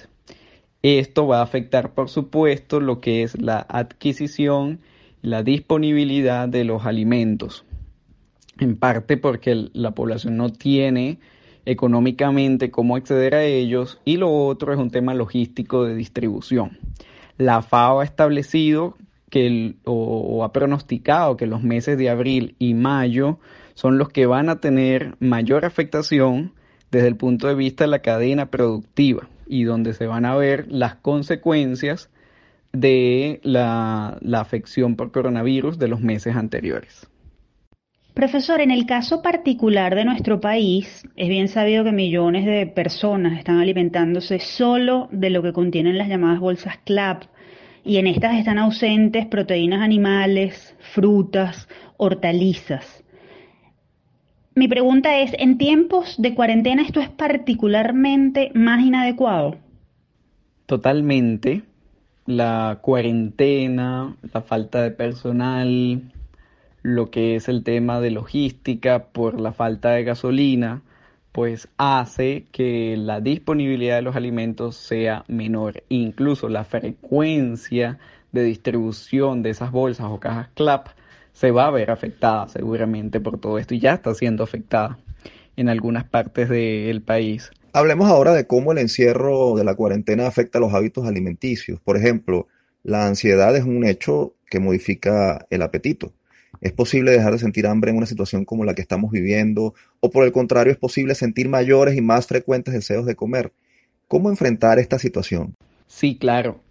Esto 0.83 1.27
va 1.27 1.39
a 1.39 1.43
afectar, 1.43 1.93
por 1.93 2.07
supuesto, 2.07 2.79
lo 2.79 3.01
que 3.01 3.23
es 3.23 3.41
la 3.41 3.57
adquisición, 3.67 4.79
la 5.21 5.43
disponibilidad 5.43 6.47
de 6.47 6.63
los 6.63 6.85
alimentos 6.85 7.65
en 8.59 8.77
parte 8.77 9.17
porque 9.17 9.69
la 9.73 9.91
población 9.91 10.37
no 10.37 10.51
tiene 10.51 11.19
económicamente 11.65 12.71
cómo 12.71 12.95
acceder 12.95 13.35
a 13.35 13.43
ellos 13.43 13.99
y 14.05 14.17
lo 14.17 14.31
otro 14.31 14.73
es 14.73 14.79
un 14.79 14.91
tema 14.91 15.13
logístico 15.13 15.85
de 15.85 15.95
distribución. 15.95 16.77
La 17.37 17.61
FAO 17.61 18.01
ha 18.01 18.03
establecido 18.03 18.95
que 19.29 19.75
o, 19.85 20.43
ha 20.43 20.51
pronosticado 20.51 21.37
que 21.37 21.47
los 21.47 21.63
meses 21.63 21.97
de 21.97 22.09
abril 22.09 22.55
y 22.59 22.73
mayo 22.75 23.39
son 23.73 23.97
los 23.97 24.09
que 24.09 24.27
van 24.27 24.49
a 24.49 24.59
tener 24.59 25.15
mayor 25.19 25.65
afectación 25.65 26.53
desde 26.91 27.07
el 27.07 27.15
punto 27.15 27.47
de 27.47 27.55
vista 27.55 27.85
de 27.85 27.89
la 27.89 27.99
cadena 27.99 28.51
productiva 28.51 29.27
y 29.47 29.63
donde 29.63 29.93
se 29.93 30.05
van 30.05 30.25
a 30.25 30.35
ver 30.35 30.67
las 30.69 30.95
consecuencias 30.95 32.09
de 32.73 33.39
la 33.43 34.19
afección 34.33 34.95
por 34.95 35.11
coronavirus 35.11 35.79
de 35.79 35.87
los 35.87 36.01
meses 36.01 36.35
anteriores. 36.35 37.07
Profesor, 38.13 38.61
en 38.61 38.69
el 38.69 38.85
caso 38.85 39.23
particular 39.23 39.95
de 39.95 40.05
nuestro 40.05 40.39
país, 40.39 41.03
es 41.15 41.29
bien 41.29 41.47
sabido 41.47 41.83
que 41.83 41.91
millones 41.91 42.45
de 42.45 42.67
personas 42.67 43.39
están 43.39 43.59
alimentándose 43.59 44.39
solo 44.39 45.09
de 45.11 45.31
lo 45.31 45.41
que 45.41 45.51
contienen 45.51 45.97
las 45.97 46.09
llamadas 46.09 46.39
bolsas 46.39 46.77
CLAP, 46.85 47.23
y 47.83 47.97
en 47.97 48.05
estas 48.05 48.37
están 48.37 48.59
ausentes 48.59 49.25
proteínas 49.25 49.81
animales, 49.81 50.75
frutas, 50.93 51.67
hortalizas. 51.97 53.03
Mi 54.53 54.67
pregunta 54.67 55.17
es, 55.19 55.31
¿en 55.39 55.57
tiempos 55.57 56.15
de 56.21 56.35
cuarentena 56.35 56.83
esto 56.83 56.99
es 56.99 57.09
particularmente 57.09 58.51
más 58.53 58.85
inadecuado? 58.85 59.55
Totalmente. 60.67 61.63
La 62.27 62.77
cuarentena, 62.81 64.15
la 64.31 64.41
falta 64.41 64.83
de 64.83 64.91
personal, 64.91 66.13
lo 66.83 67.09
que 67.09 67.35
es 67.35 67.49
el 67.49 67.63
tema 67.63 67.99
de 68.01 68.11
logística 68.11 69.05
por 69.05 69.39
la 69.39 69.53
falta 69.53 69.91
de 69.91 70.03
gasolina, 70.03 70.81
pues 71.31 71.67
hace 71.77 72.45
que 72.51 72.95
la 72.97 73.21
disponibilidad 73.21 73.95
de 73.95 74.03
los 74.03 74.15
alimentos 74.15 74.75
sea 74.75 75.23
menor. 75.27 75.83
Incluso 75.89 76.49
la 76.49 76.65
frecuencia 76.65 77.97
de 78.31 78.43
distribución 78.43 79.41
de 79.41 79.49
esas 79.49 79.71
bolsas 79.71 80.07
o 80.09 80.19
cajas 80.19 80.49
CLAP 80.53 80.87
se 81.31 81.51
va 81.51 81.67
a 81.67 81.71
ver 81.71 81.89
afectada 81.89 82.47
seguramente 82.47 83.19
por 83.19 83.39
todo 83.39 83.57
esto 83.57 83.73
y 83.73 83.79
ya 83.79 83.93
está 83.93 84.13
siendo 84.13 84.43
afectada 84.43 84.99
en 85.55 85.69
algunas 85.69 86.03
partes 86.03 86.49
del 86.49 87.01
país. 87.01 87.49
Hablemos 87.71 88.07
ahora 88.09 88.33
de 88.33 88.45
cómo 88.45 88.71
el 88.71 88.77
encierro 88.77 89.55
de 89.55 89.63
la 89.63 89.75
cuarentena 89.75 90.27
afecta 90.27 90.59
los 90.59 90.73
hábitos 90.73 91.07
alimenticios. 91.07 91.79
Por 91.79 91.97
ejemplo, 91.97 92.47
la 92.83 93.07
ansiedad 93.07 93.55
es 93.55 93.63
un 93.63 93.83
hecho 93.83 94.35
que 94.47 94.59
modifica 94.59 95.47
el 95.49 95.63
apetito. 95.63 96.13
¿Es 96.63 96.71
posible 96.71 97.11
dejar 97.11 97.33
de 97.33 97.39
sentir 97.39 97.67
hambre 97.67 97.91
en 97.91 97.97
una 97.97 98.05
situación 98.05 98.45
como 98.45 98.63
la 98.63 98.73
que 98.73 98.81
estamos 98.81 99.11
viviendo? 99.11 99.73
¿O 99.99 100.09
por 100.09 100.23
el 100.23 100.31
contrario, 100.31 100.71
es 100.71 100.79
posible 100.79 101.13
sentir 101.13 101.49
mayores 101.49 101.97
y 101.97 102.01
más 102.01 102.25
frecuentes 102.25 102.73
deseos 102.73 103.05
de 103.05 103.17
comer? 103.17 103.51
¿Cómo 104.07 104.29
enfrentar 104.29 104.79
esta 104.79 104.97
situación? 104.97 105.55
Sí, 105.87 106.15
claro. 106.15 106.61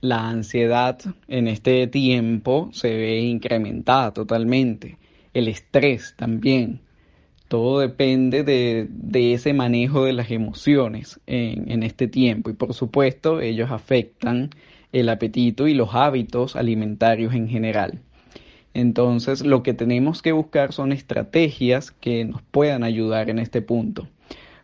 La 0.00 0.28
ansiedad 0.28 0.98
en 1.28 1.46
este 1.46 1.86
tiempo 1.86 2.70
se 2.72 2.88
ve 2.88 3.20
incrementada 3.20 4.12
totalmente. 4.12 4.98
El 5.32 5.46
estrés 5.46 6.14
también. 6.16 6.80
Todo 7.46 7.78
depende 7.78 8.42
de, 8.42 9.32
ese 9.32 9.52
manejo 9.52 10.06
de 10.06 10.12
las 10.12 10.32
emociones 10.32 11.20
en, 11.28 11.70
en 11.70 11.84
este 11.84 12.08
tiempo. 12.08 12.50
Y 12.50 12.54
por 12.54 12.74
supuesto, 12.74 13.40
ellos 13.40 13.70
afectan 13.70 14.50
el 14.90 15.08
apetito 15.08 15.68
y 15.68 15.74
los 15.74 15.90
hábitos 15.94 16.56
alimentarios 16.56 17.32
en 17.32 17.48
general. 17.48 18.00
Entonces, 18.74 19.44
lo 19.44 19.62
que 19.62 19.74
tenemos 19.74 20.22
que 20.22 20.32
buscar 20.32 20.72
son 20.72 20.92
estrategias 20.92 21.90
que 21.90 22.24
nos 22.24 22.42
puedan 22.42 22.84
ayudar 22.84 23.28
en 23.30 23.38
este 23.38 23.62
punto. 23.62 24.08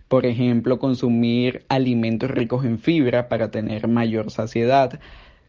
Por 0.08 0.26
ejemplo, 0.26 0.78
consumir 0.78 1.64
alimentos 1.68 2.30
ricos 2.30 2.64
en 2.64 2.78
fibra 2.78 3.28
para 3.28 3.50
tener 3.50 3.88
mayor 3.88 4.30
saciedad, 4.30 5.00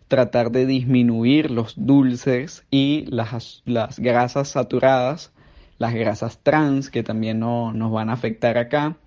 tratar 0.08 0.52
de 0.52 0.65
disminuir 0.65 1.52
los 1.52 1.74
dulces 1.78 2.65
y 2.72 3.06
las, 3.10 3.62
grasas 3.65 4.50
saturadas, 4.50 5.32
las 5.78 5.93
grasas 5.93 6.39
trans 6.41 6.89
que 6.89 7.04
también 7.04 7.39
no, 7.39 7.72
nos 7.74 7.91
van 7.91 8.10
a 8.10 8.13
afectar 8.13 8.58
acá, 8.58 8.98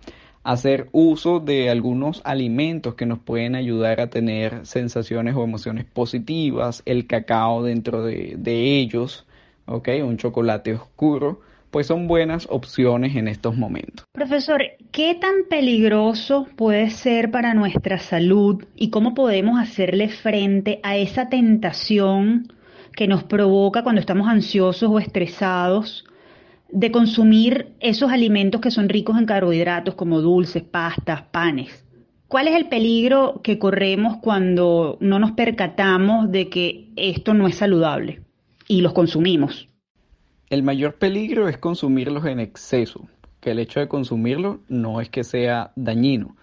hacer 0.45 0.89
uso 0.93 1.41
de 1.41 1.69
algunos 1.69 2.23
alimentos 2.25 2.95
que 2.95 3.07
nos 3.07 3.19
pueden 3.19 3.57
ayudar 3.57 4.01
a 4.01 4.11
tener 4.11 4.65
sensaciones 4.67 5.35
o 5.35 5.43
emociones 5.43 5.85
positivas, 5.85 6.83
el 6.87 7.09
cacao 7.09 7.65
dentro 7.65 8.05
de, 8.05 8.37
de 8.39 8.79
ellos, 8.79 9.27
¿ok? 9.67 9.89
Un 10.05 10.17
chocolate 10.17 10.75
oscuro, 10.75 11.41
pues 11.71 11.87
son 11.87 12.09
buenas 12.09 12.47
opciones 12.51 13.17
en 13.17 13.29
estos 13.29 13.57
momentos. 13.57 14.05
Profesor, 14.13 14.63
¿qué 14.91 15.15
tan 15.15 15.45
peligroso 15.49 16.47
puede 16.57 16.91
ser 16.91 17.31
para 17.31 17.55
nuestra 17.55 17.99
salud 17.99 18.65
y 18.75 18.91
cómo 18.91 19.15
podemos 19.15 19.61
hacerle 19.61 20.09
frente 20.09 20.81
a 20.83 20.97
esa 20.97 21.29
tentación 21.29 22.53
que 22.95 23.07
nos 23.07 23.25
provoca 23.25 23.83
cuando 23.83 24.01
estamos 24.01 24.29
ansiosos 24.29 24.91
o 24.91 24.99
estresados 24.99 26.05
de 26.73 26.91
consumir 26.91 27.73
esos 27.81 28.11
alimentos 28.11 28.61
que 28.61 28.71
son 28.71 28.89
ricos 28.89 29.19
en 29.19 29.27
carbohidratos 29.27 29.95
como 29.95 30.21
dulces, 30.21 30.63
pastas, 30.63 31.23
panes? 31.23 31.87
¿Cuál 32.29 32.47
es 32.47 32.55
el 32.55 32.69
peligro 32.69 33.41
que 33.43 33.59
corremos 33.59 34.19
cuando 34.19 34.99
no 35.01 35.19
nos 35.19 35.33
percatamos 35.33 36.31
de 36.31 36.49
que 36.49 36.91
esto 36.95 37.35
no 37.35 37.49
es 37.49 37.57
saludable? 37.57 38.21
Y 38.71 38.83
los 38.83 38.93
consumimos. 38.93 39.69
El 40.49 40.63
mayor 40.63 40.95
peligro 40.95 41.49
es 41.49 41.59
consumirlos 41.59 42.25
en 42.27 42.39
exceso, 42.39 43.09
que 43.41 43.51
el 43.51 43.59
hecho 43.59 43.81
de 43.81 43.89
consumirlos 43.89 44.59
no 44.69 45.01
es 45.01 45.09
que 45.09 45.25
sea 45.25 45.73
dañino. 45.75 46.37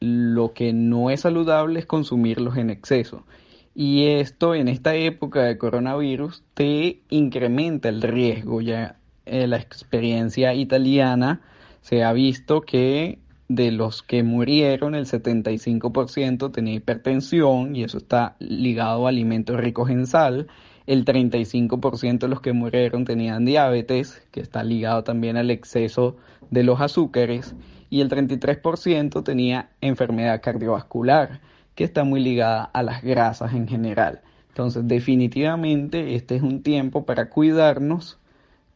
Lo 0.00 0.54
que 0.54 0.72
no 0.72 1.10
es 1.10 1.20
saludable 1.20 1.80
es 1.80 1.84
consumirlos 1.84 2.56
en 2.56 2.70
exceso. 2.70 3.26
Y 3.74 4.06
esto 4.06 4.54
en 4.54 4.68
esta 4.68 4.94
época 4.94 5.42
de 5.42 5.58
coronavirus 5.58 6.42
te 6.54 7.02
incrementa 7.10 7.90
el 7.90 8.00
riesgo. 8.00 8.62
Ya 8.62 8.96
en 9.26 9.50
la 9.50 9.58
experiencia 9.58 10.54
italiana 10.54 11.42
se 11.82 12.02
ha 12.02 12.14
visto 12.14 12.62
que 12.62 13.18
de 13.48 13.72
los 13.72 14.02
que 14.02 14.22
murieron, 14.22 14.94
el 14.94 15.04
75% 15.04 16.50
tenía 16.50 16.74
hipertensión 16.74 17.76
y 17.76 17.84
eso 17.84 17.98
está 17.98 18.36
ligado 18.38 19.04
a 19.04 19.10
alimentos 19.10 19.60
ricos 19.60 19.90
en 19.90 20.06
sal 20.06 20.48
el 20.88 21.04
35% 21.04 22.20
de 22.20 22.28
los 22.28 22.40
que 22.40 22.54
murieron 22.54 23.04
tenían 23.04 23.44
diabetes, 23.44 24.22
que 24.30 24.40
está 24.40 24.64
ligado 24.64 25.04
también 25.04 25.36
al 25.36 25.50
exceso 25.50 26.16
de 26.50 26.62
los 26.62 26.80
azúcares, 26.80 27.54
y 27.90 28.00
el 28.00 28.08
33% 28.08 29.22
tenía 29.22 29.68
enfermedad 29.82 30.40
cardiovascular, 30.42 31.42
que 31.74 31.84
está 31.84 32.04
muy 32.04 32.20
ligada 32.20 32.64
a 32.64 32.82
las 32.82 33.02
grasas 33.02 33.52
en 33.52 33.68
general. 33.68 34.22
Entonces, 34.48 34.88
definitivamente 34.88 36.14
este 36.14 36.36
es 36.36 36.42
un 36.42 36.62
tiempo 36.62 37.04
para 37.04 37.28
cuidarnos 37.28 38.18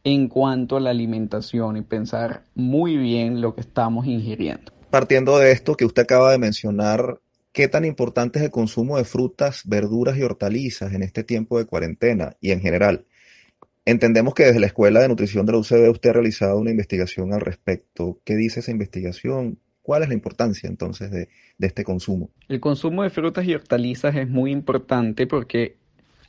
en 0.03 0.27
cuanto 0.27 0.77
a 0.77 0.81
la 0.81 0.91
alimentación 0.91 1.77
y 1.77 1.81
pensar 1.81 2.43
muy 2.53 2.95
bien 2.95 3.41
lo 3.41 3.55
que 3.55 3.61
estamos 3.61 4.05
ingiriendo. 4.05 4.71
Partiendo 4.91 5.39
de 5.39 5.51
esto 5.51 5.73
que 5.73 5.85
usted 5.85 6.03
acaba 6.03 6.31
de 6.31 6.37
mencionar, 6.37 7.22
¿Qué 7.53 7.67
tan 7.67 7.85
importante 7.85 8.39
es 8.39 8.45
el 8.45 8.49
consumo 8.49 8.97
de 8.97 9.03
frutas, 9.03 9.61
verduras 9.67 10.17
y 10.17 10.23
hortalizas 10.23 10.91
en 10.91 11.03
este 11.03 11.23
tiempo 11.23 11.59
de 11.59 11.65
cuarentena 11.65 12.35
y 12.41 12.49
en 12.49 12.61
general? 12.61 13.05
Entendemos 13.85 14.33
que 14.33 14.45
desde 14.45 14.59
la 14.59 14.65
Escuela 14.65 15.01
de 15.01 15.07
Nutrición 15.07 15.45
de 15.45 15.51
la 15.51 15.59
UCB 15.59 15.91
usted 15.91 16.09
ha 16.09 16.13
realizado 16.13 16.57
una 16.57 16.71
investigación 16.71 17.31
al 17.31 17.41
respecto. 17.41 18.19
¿Qué 18.25 18.35
dice 18.35 18.61
esa 18.61 18.71
investigación? 18.71 19.59
¿Cuál 19.83 20.01
es 20.01 20.07
la 20.07 20.15
importancia 20.15 20.67
entonces 20.67 21.11
de, 21.11 21.29
de 21.59 21.67
este 21.67 21.83
consumo? 21.83 22.31
El 22.47 22.59
consumo 22.59 23.03
de 23.03 23.11
frutas 23.11 23.45
y 23.45 23.53
hortalizas 23.53 24.15
es 24.15 24.27
muy 24.27 24.51
importante 24.51 25.27
porque 25.27 25.75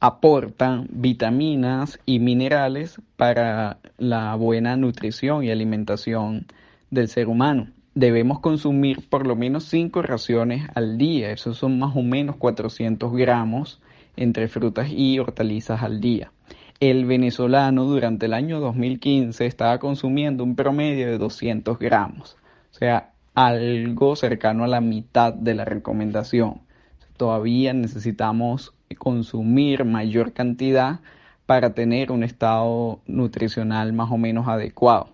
aportan 0.01 0.89
vitaminas 0.91 1.99
y 2.05 2.19
minerales 2.19 3.01
para 3.17 3.79
la 3.97 4.35
buena 4.35 4.77
nutrición 4.77 5.43
y 5.43 5.51
alimentación 5.51 6.47
del 6.91 7.09
ser 7.09 7.29
humano 7.29 7.73
debemos 7.95 8.41
consumir 8.41 9.09
por 9.09 9.27
lo 9.27 9.37
menos 9.37 9.65
5 9.65 10.03
raciones 10.03 10.69
al 10.75 10.99
día. 10.99 11.31
Esos 11.31 11.59
son 11.59 11.79
más 11.79 11.97
o 11.97 12.03
menos 12.03 12.37
400 12.37 13.13
gramos 13.13 13.81
entre 14.17 14.49
frutas 14.49 14.89
y 14.91 15.19
hortalizas 15.19 15.83
al 15.83 16.01
día. 16.01 16.33
El 16.81 17.05
venezolano 17.07 17.85
durante 17.85 18.27
el 18.27 18.35
año 18.35 18.61
2015 18.61 19.47
estaba 19.47 19.79
consumiendo 19.79 20.43
un 20.45 20.57
promedio 20.57 21.07
de 21.07 21.19
200 21.19 21.79
gramos, 21.79 22.37
o 22.73 22.75
sea, 22.75 23.13
algo 23.35 24.17
cercano 24.17 24.65
a 24.65 24.69
la 24.69 24.81
mitad 24.81 25.33
de 25.33 25.55
la 25.55 25.65
recomendación. 25.65 26.63
Todavía 27.17 27.73
necesitamos 27.73 28.75
consumir 28.99 29.85
mayor 29.85 30.33
cantidad 30.33 31.01
para 31.47 31.75
tener 31.75 32.11
un 32.11 32.25
estado 32.25 33.01
nutricional 33.07 33.93
más 33.93 34.11
o 34.11 34.19
menos 34.19 34.49
adecuado. 34.49 35.09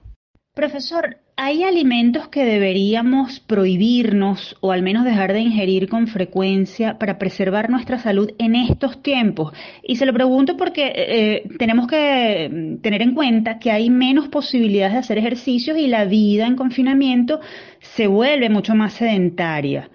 Profesor, 0.55 1.19
¿Hay 1.43 1.65
alimentos 1.65 2.29
que 2.29 2.45
deberíamos 2.45 3.41
prohibirnos 3.41 4.59
o 4.61 4.73
al 4.73 4.83
menos 4.83 5.07
dejar 5.07 5.33
de 5.33 5.41
ingerir 5.41 5.89
con 5.89 6.07
frecuencia 6.07 6.99
para 6.99 7.17
preservar 7.17 7.71
nuestra 7.71 7.99
salud 7.99 8.31
en 8.39 8.55
estos 8.55 9.03
tiempos? 9.03 9.55
Y 9.83 9.97
se 9.97 10.05
lo 10.05 10.13
pregunto 10.13 10.59
porque 10.59 10.93
eh, 10.95 11.49
tenemos 11.59 11.87
que 11.87 12.51
mm, 12.53 12.83
tener 12.83 13.01
en 13.01 13.15
cuenta 13.15 13.59
que 13.59 13.71
hay 13.71 13.89
menos 13.89 14.29
posibilidades 14.29 14.93
de 14.93 14.99
hacer 14.99 15.17
ejercicios 15.17 15.79
y 15.79 15.87
la 15.87 16.05
vida 16.05 16.47
en 16.47 16.57
confinamiento 16.57 17.41
se 17.81 18.07
vuelve 18.07 18.51
mucho 18.51 18.75
más 18.75 18.93
sedentaria. 18.93 19.89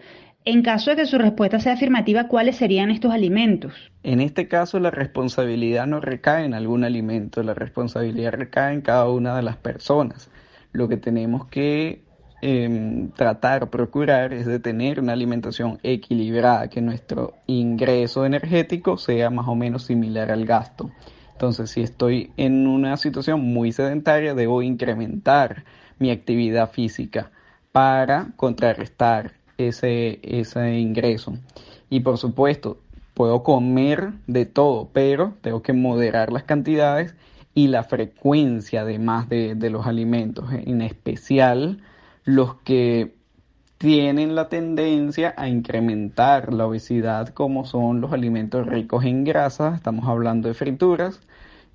En 0.46 0.64
caso 0.64 0.90
de 0.90 0.96
que 0.96 1.06
su 1.06 1.20
respuesta 1.20 1.60
sea 1.60 1.74
afirmativa, 1.74 2.28
¿cuáles 2.28 2.56
serían 2.56 2.90
estos 2.90 3.14
alimentos? 3.14 3.72
En 4.02 4.20
este 4.20 4.48
caso, 4.48 4.80
la 4.80 4.90
responsabilidad 4.90 5.86
no 5.86 6.00
recae 6.00 6.44
en 6.44 6.56
algún 6.56 6.84
alimento, 6.84 7.44
la 7.44 7.54
responsabilidad 7.54 8.34
recae 8.34 8.74
en 8.74 8.82
cada 8.82 9.08
una 9.10 9.36
de 9.36 9.44
las 9.44 9.58
personas 9.58 10.32
lo 10.76 10.88
que 10.88 10.98
tenemos 10.98 11.48
que 11.48 12.04
eh, 12.42 13.10
tratar, 13.16 13.70
procurar 13.70 14.34
es 14.34 14.46
de 14.46 14.60
tener 14.60 15.00
una 15.00 15.14
alimentación 15.14 15.80
equilibrada, 15.84 16.70
que 16.70 16.82
nuestro 16.82 17.34
ingreso 17.48 18.26
energético 18.26 18.98
sea 18.98 19.30
más 19.30 19.48
o 19.48 19.56
menos 19.56 19.86
similar 19.86 20.32
al 20.32 20.46
gasto. 20.46 20.92
Entonces, 21.32 21.72
si 21.72 21.82
estoy 21.82 22.32
en 22.38 22.68
una 22.68 22.98
situación 22.98 23.42
muy 23.42 23.72
sedentaria, 23.72 24.36
debo 24.36 24.62
incrementar 24.62 25.66
mi 25.98 26.12
actividad 26.12 26.70
física 26.72 27.32
para 27.72 28.28
contrarrestar 28.36 29.34
ese, 29.58 30.20
ese 30.22 30.78
ingreso. 30.78 31.38
Y 31.90 32.02
por 32.02 32.18
supuesto, 32.18 32.80
puedo 33.14 33.44
comer 33.44 34.12
de 34.28 34.46
todo, 34.46 34.90
pero 34.94 35.34
tengo 35.42 35.62
que 35.62 35.74
moderar 35.74 36.32
las 36.32 36.44
cantidades 36.44 37.16
y 37.56 37.70
la 37.70 37.84
frecuencia 37.84 38.82
además 38.82 39.28
de, 39.30 39.56
de 39.56 39.70
los 39.72 39.88
alimentos, 39.88 40.52
en 40.52 40.82
especial 40.84 41.82
los 42.26 42.56
que 42.58 43.16
tienen 43.78 44.36
la 44.36 44.50
tendencia 44.50 45.34
a 45.38 45.48
incrementar 45.48 46.54
la 46.54 46.68
obesidad 46.68 47.30
como 47.30 47.66
son 47.66 48.02
los 48.02 48.14
alimentos 48.14 48.68
ricos 48.68 49.06
en 49.06 49.24
grasa, 49.24 49.74
estamos 49.76 50.08
hablando 50.08 50.48
de 50.48 50.54
frituras, 50.54 51.22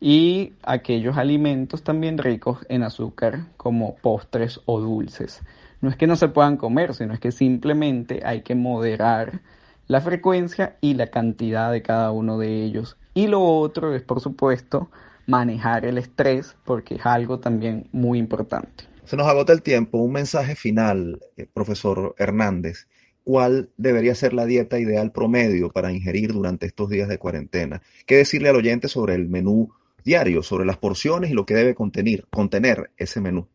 y 0.00 0.54
aquellos 0.62 1.16
alimentos 1.18 1.82
también 1.82 2.18
ricos 2.18 2.64
en 2.68 2.82
azúcar 2.82 3.46
como 3.56 3.96
postres 3.96 4.60
o 4.64 4.80
dulces. 4.80 5.42
no 5.82 5.90
es 5.90 5.96
que 5.96 6.06
no 6.06 6.16
se 6.16 6.28
puedan 6.28 6.56
comer, 6.56 6.94
sino 6.94 7.14
es 7.14 7.20
que 7.20 7.32
simplemente 7.32 8.22
hay 8.24 8.42
que 8.42 8.54
moderar 8.54 9.40
la 9.88 10.00
frecuencia 10.00 10.76
y 10.80 10.94
la 10.94 11.08
cantidad 11.08 11.72
de 11.72 11.82
cada 11.82 12.12
uno 12.12 12.38
de 12.38 12.64
ellos. 12.64 12.96
Y 13.14 13.26
lo 13.26 13.42
otro 13.42 13.94
es, 13.94 14.02
por 14.02 14.20
supuesto, 14.20 14.90
manejar 15.30 15.86
el 15.86 15.96
estrés, 15.96 16.56
porque 16.64 16.96
es 16.96 17.06
algo 17.06 17.38
también 17.38 17.88
muy 17.92 18.18
importante. 18.18 18.84
Se 19.04 19.16
nos 19.16 19.26
agota 19.26 19.52
el 19.52 19.62
tiempo. 19.62 19.98
Un 19.98 20.12
mensaje 20.12 20.54
final, 20.54 21.20
eh, 21.36 21.46
profesor 21.52 22.14
Hernández. 22.18 22.88
¿Cuál 23.24 23.70
debería 23.76 24.14
ser 24.14 24.32
la 24.32 24.44
dieta 24.44 24.78
ideal 24.78 25.12
promedio 25.12 25.70
para 25.70 25.92
ingerir 25.92 26.32
durante 26.32 26.66
estos 26.66 26.90
días 26.90 27.08
de 27.08 27.18
cuarentena? 27.18 27.80
¿Qué 28.06 28.16
decirle 28.16 28.48
al 28.48 28.56
oyente 28.56 28.88
sobre 28.88 29.14
el 29.14 29.28
menú 29.28 29.70
diario, 30.04 30.42
sobre 30.42 30.64
las 30.64 30.78
porciones 30.78 31.30
y 31.30 31.34
lo 31.34 31.46
que 31.46 31.54
debe 31.54 31.74
contener, 31.74 32.26
contener 32.30 32.90
ese 32.96 33.20
menú? 33.20 33.46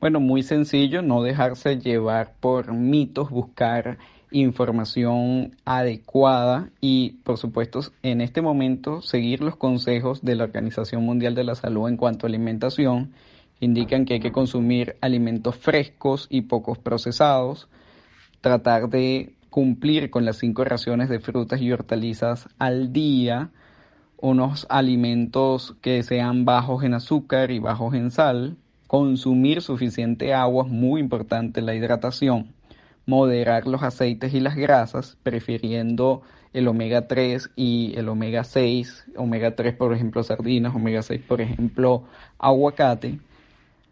Bueno, 0.00 0.20
muy 0.20 0.42
sencillo, 0.42 1.02
no 1.02 1.22
dejarse 1.22 1.78
llevar 1.78 2.34
por 2.40 2.72
mitos, 2.72 3.28
buscar 3.28 3.98
información 4.30 5.56
adecuada 5.64 6.70
y, 6.80 7.18
por 7.24 7.36
supuesto, 7.38 7.80
en 8.02 8.20
este 8.20 8.42
momento 8.42 9.02
seguir 9.02 9.42
los 9.42 9.56
consejos 9.56 10.22
de 10.22 10.34
la 10.36 10.44
Organización 10.44 11.04
Mundial 11.04 11.34
de 11.34 11.44
la 11.44 11.54
Salud 11.54 11.88
en 11.88 11.96
cuanto 11.96 12.26
a 12.26 12.28
alimentación. 12.28 13.12
Indican 13.60 14.04
que 14.04 14.14
hay 14.14 14.20
que 14.20 14.32
consumir 14.32 14.96
alimentos 15.00 15.56
frescos 15.56 16.26
y 16.30 16.42
pocos 16.42 16.78
procesados, 16.78 17.68
tratar 18.40 18.88
de 18.88 19.34
cumplir 19.50 20.10
con 20.10 20.24
las 20.24 20.38
cinco 20.38 20.64
raciones 20.64 21.08
de 21.08 21.20
frutas 21.20 21.60
y 21.60 21.72
hortalizas 21.72 22.48
al 22.58 22.92
día, 22.92 23.50
unos 24.16 24.66
alimentos 24.70 25.76
que 25.80 26.02
sean 26.02 26.44
bajos 26.44 26.84
en 26.84 26.94
azúcar 26.94 27.50
y 27.50 27.58
bajos 27.58 27.94
en 27.94 28.10
sal, 28.10 28.56
consumir 28.86 29.62
suficiente 29.62 30.34
agua, 30.34 30.64
es 30.66 30.72
muy 30.72 31.00
importante 31.00 31.62
la 31.62 31.74
hidratación, 31.74 32.52
moderar 33.10 33.66
los 33.66 33.82
aceites 33.82 34.32
y 34.34 34.40
las 34.40 34.54
grasas, 34.54 35.16
prefiriendo 35.24 36.22
el 36.52 36.68
omega 36.68 37.08
3 37.08 37.50
y 37.56 37.92
el 37.96 38.08
omega 38.08 38.44
6, 38.44 39.06
omega 39.16 39.56
3 39.56 39.74
por 39.74 39.92
ejemplo 39.92 40.22
sardinas, 40.22 40.74
omega 40.76 41.02
6 41.02 41.20
por 41.26 41.40
ejemplo 41.40 42.04
aguacate, 42.38 43.18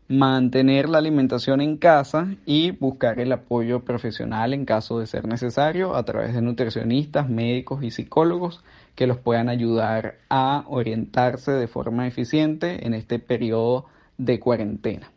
mantener 0.07 0.88
la 0.88 0.98
alimentación 0.98 1.61
en 1.61 1.78
casa 1.78 2.28
y 2.46 2.70
buscar 2.70 3.18
el 3.18 3.33
apoyo 3.33 3.81
profesional 3.81 4.54
en 4.54 4.64
caso 4.64 5.00
de 5.00 5.09
ser 5.09 5.26
necesario 5.26 5.96
a 5.96 6.04
través 6.04 6.33
de 6.33 6.40
nutricionistas, 6.40 7.28
médicos 7.28 7.83
y 7.83 7.90
psicólogos 7.90 8.62
que 8.94 9.09
los 9.09 9.18
puedan 9.18 9.48
ayudar 9.48 10.18
a 10.31 10.64
orientarse 10.68 11.50
de 11.50 11.66
forma 11.66 12.07
eficiente 12.07 12.87
en 12.87 12.94
este 12.94 13.18
periodo 13.18 13.87
de 14.16 14.38
cuarentena. 14.38 15.11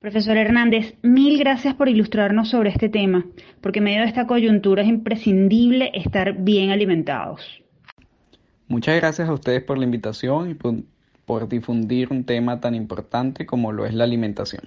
Profesor 0.00 0.38
Hernández, 0.38 0.94
mil 1.02 1.38
gracias 1.38 1.74
por 1.74 1.90
ilustrarnos 1.90 2.48
sobre 2.48 2.70
este 2.70 2.88
tema, 2.88 3.26
porque 3.60 3.80
en 3.80 3.84
medio 3.84 4.00
de 4.00 4.06
esta 4.06 4.26
coyuntura 4.26 4.80
es 4.80 4.88
imprescindible 4.88 5.90
estar 5.92 6.38
bien 6.38 6.70
alimentados. 6.70 7.62
Muchas 8.66 8.96
gracias 8.96 9.28
a 9.28 9.34
ustedes 9.34 9.62
por 9.62 9.76
la 9.76 9.84
invitación 9.84 10.48
y 10.48 10.54
por, 10.54 10.76
por 11.26 11.50
difundir 11.50 12.10
un 12.10 12.24
tema 12.24 12.62
tan 12.62 12.74
importante 12.74 13.44
como 13.44 13.72
lo 13.72 13.84
es 13.84 13.92
la 13.92 14.04
alimentación. 14.04 14.62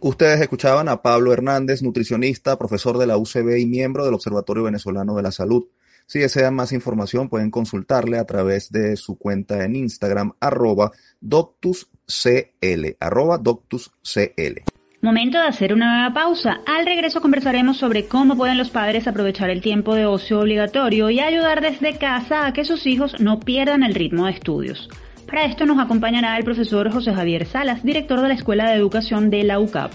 Ustedes 0.00 0.40
escuchaban 0.40 0.88
a 0.88 1.02
Pablo 1.02 1.32
Hernández, 1.32 1.80
nutricionista, 1.80 2.58
profesor 2.58 2.98
de 2.98 3.06
la 3.06 3.16
UCB 3.16 3.58
y 3.58 3.66
miembro 3.66 4.04
del 4.04 4.14
Observatorio 4.14 4.64
Venezolano 4.64 5.14
de 5.14 5.22
la 5.22 5.30
Salud. 5.30 5.68
Si 6.10 6.18
desean 6.18 6.56
más 6.56 6.72
información, 6.72 7.28
pueden 7.28 7.52
consultarle 7.52 8.18
a 8.18 8.24
través 8.24 8.72
de 8.72 8.96
su 8.96 9.16
cuenta 9.16 9.64
en 9.64 9.76
Instagram, 9.76 10.32
arroba 10.40 10.90
doctuscl, 11.20 12.96
arroba 12.98 13.38
doctuscl. 13.38 14.62
Momento 15.02 15.38
de 15.38 15.46
hacer 15.46 15.72
una 15.72 15.94
nueva 15.94 16.12
pausa. 16.12 16.62
Al 16.66 16.84
regreso 16.84 17.20
conversaremos 17.20 17.76
sobre 17.76 18.08
cómo 18.08 18.36
pueden 18.36 18.58
los 18.58 18.70
padres 18.70 19.06
aprovechar 19.06 19.50
el 19.50 19.62
tiempo 19.62 19.94
de 19.94 20.06
ocio 20.06 20.40
obligatorio 20.40 21.10
y 21.10 21.20
ayudar 21.20 21.60
desde 21.60 21.96
casa 21.96 22.44
a 22.44 22.52
que 22.52 22.64
sus 22.64 22.88
hijos 22.88 23.20
no 23.20 23.38
pierdan 23.38 23.84
el 23.84 23.94
ritmo 23.94 24.26
de 24.26 24.32
estudios. 24.32 24.88
Para 25.28 25.44
esto 25.44 25.64
nos 25.64 25.78
acompañará 25.78 26.36
el 26.36 26.42
profesor 26.42 26.90
José 26.90 27.14
Javier 27.14 27.46
Salas, 27.46 27.84
director 27.84 28.20
de 28.20 28.26
la 28.26 28.34
Escuela 28.34 28.68
de 28.68 28.74
Educación 28.74 29.30
de 29.30 29.44
la 29.44 29.60
UCAP. 29.60 29.92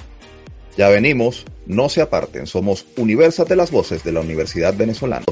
Ya 0.77 0.87
venimos, 0.87 1.43
no 1.65 1.89
se 1.89 2.01
aparten, 2.01 2.47
somos 2.47 2.85
Universate 2.95 3.57
las 3.57 3.69
Voces 3.69 4.01
de 4.05 4.13
la 4.13 4.21
Universidad 4.21 4.73
Venezolana. 4.77 5.25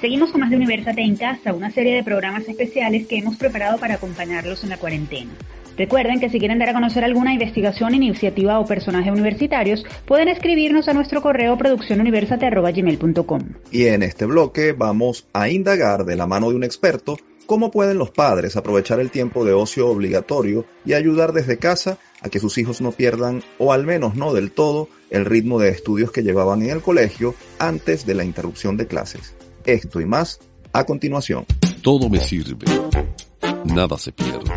Seguimos 0.00 0.30
con 0.30 0.40
más 0.40 0.50
de 0.50 0.56
Universate 0.56 1.02
en 1.02 1.16
Casa, 1.16 1.52
una 1.52 1.72
serie 1.72 1.94
de 1.94 2.04
programas 2.04 2.48
especiales 2.48 3.08
que 3.08 3.18
hemos 3.18 3.36
preparado 3.36 3.78
para 3.78 3.94
acompañarlos 3.94 4.62
en 4.62 4.70
la 4.70 4.76
cuarentena. 4.76 5.32
Recuerden 5.76 6.20
que 6.20 6.28
si 6.28 6.38
quieren 6.38 6.60
dar 6.60 6.68
a 6.68 6.72
conocer 6.72 7.02
alguna 7.02 7.32
investigación, 7.32 7.94
iniciativa 7.94 8.60
o 8.60 8.64
personaje 8.66 9.10
universitarios, 9.10 9.84
pueden 10.06 10.28
escribirnos 10.28 10.86
a 10.88 10.92
nuestro 10.92 11.20
correo 11.20 11.58
produccionuniversate.gmail.com. 11.58 13.40
Y 13.72 13.86
en 13.86 14.04
este 14.04 14.26
bloque 14.26 14.72
vamos 14.72 15.26
a 15.32 15.48
indagar 15.48 16.04
de 16.04 16.14
la 16.14 16.28
mano 16.28 16.50
de 16.50 16.56
un 16.56 16.64
experto 16.64 17.16
cómo 17.46 17.70
pueden 17.70 17.98
los 17.98 18.10
padres 18.10 18.56
aprovechar 18.56 19.00
el 19.00 19.10
tiempo 19.10 19.44
de 19.44 19.52
ocio 19.52 19.88
obligatorio 19.88 20.64
y 20.84 20.92
ayudar 20.92 21.32
desde 21.32 21.58
casa 21.58 21.98
a 22.20 22.28
que 22.28 22.40
sus 22.40 22.58
hijos 22.58 22.80
no 22.80 22.92
pierdan, 22.92 23.42
o 23.58 23.72
al 23.72 23.84
menos 23.86 24.14
no 24.14 24.32
del 24.34 24.52
todo, 24.52 24.88
el 25.10 25.24
ritmo 25.24 25.58
de 25.58 25.70
estudios 25.70 26.12
que 26.12 26.22
llevaban 26.22 26.62
en 26.62 26.70
el 26.70 26.82
colegio 26.82 27.34
antes 27.58 28.04
de 28.04 28.14
la 28.14 28.24
interrupción 28.24 28.76
de 28.76 28.86
clases. 28.86 29.37
Esto 29.68 30.00
y 30.00 30.06
más 30.06 30.40
a 30.72 30.82
continuación. 30.84 31.44
Todo 31.82 32.08
me 32.08 32.20
sirve. 32.20 32.64
Nada 33.66 33.98
se 33.98 34.12
pierde. 34.12 34.50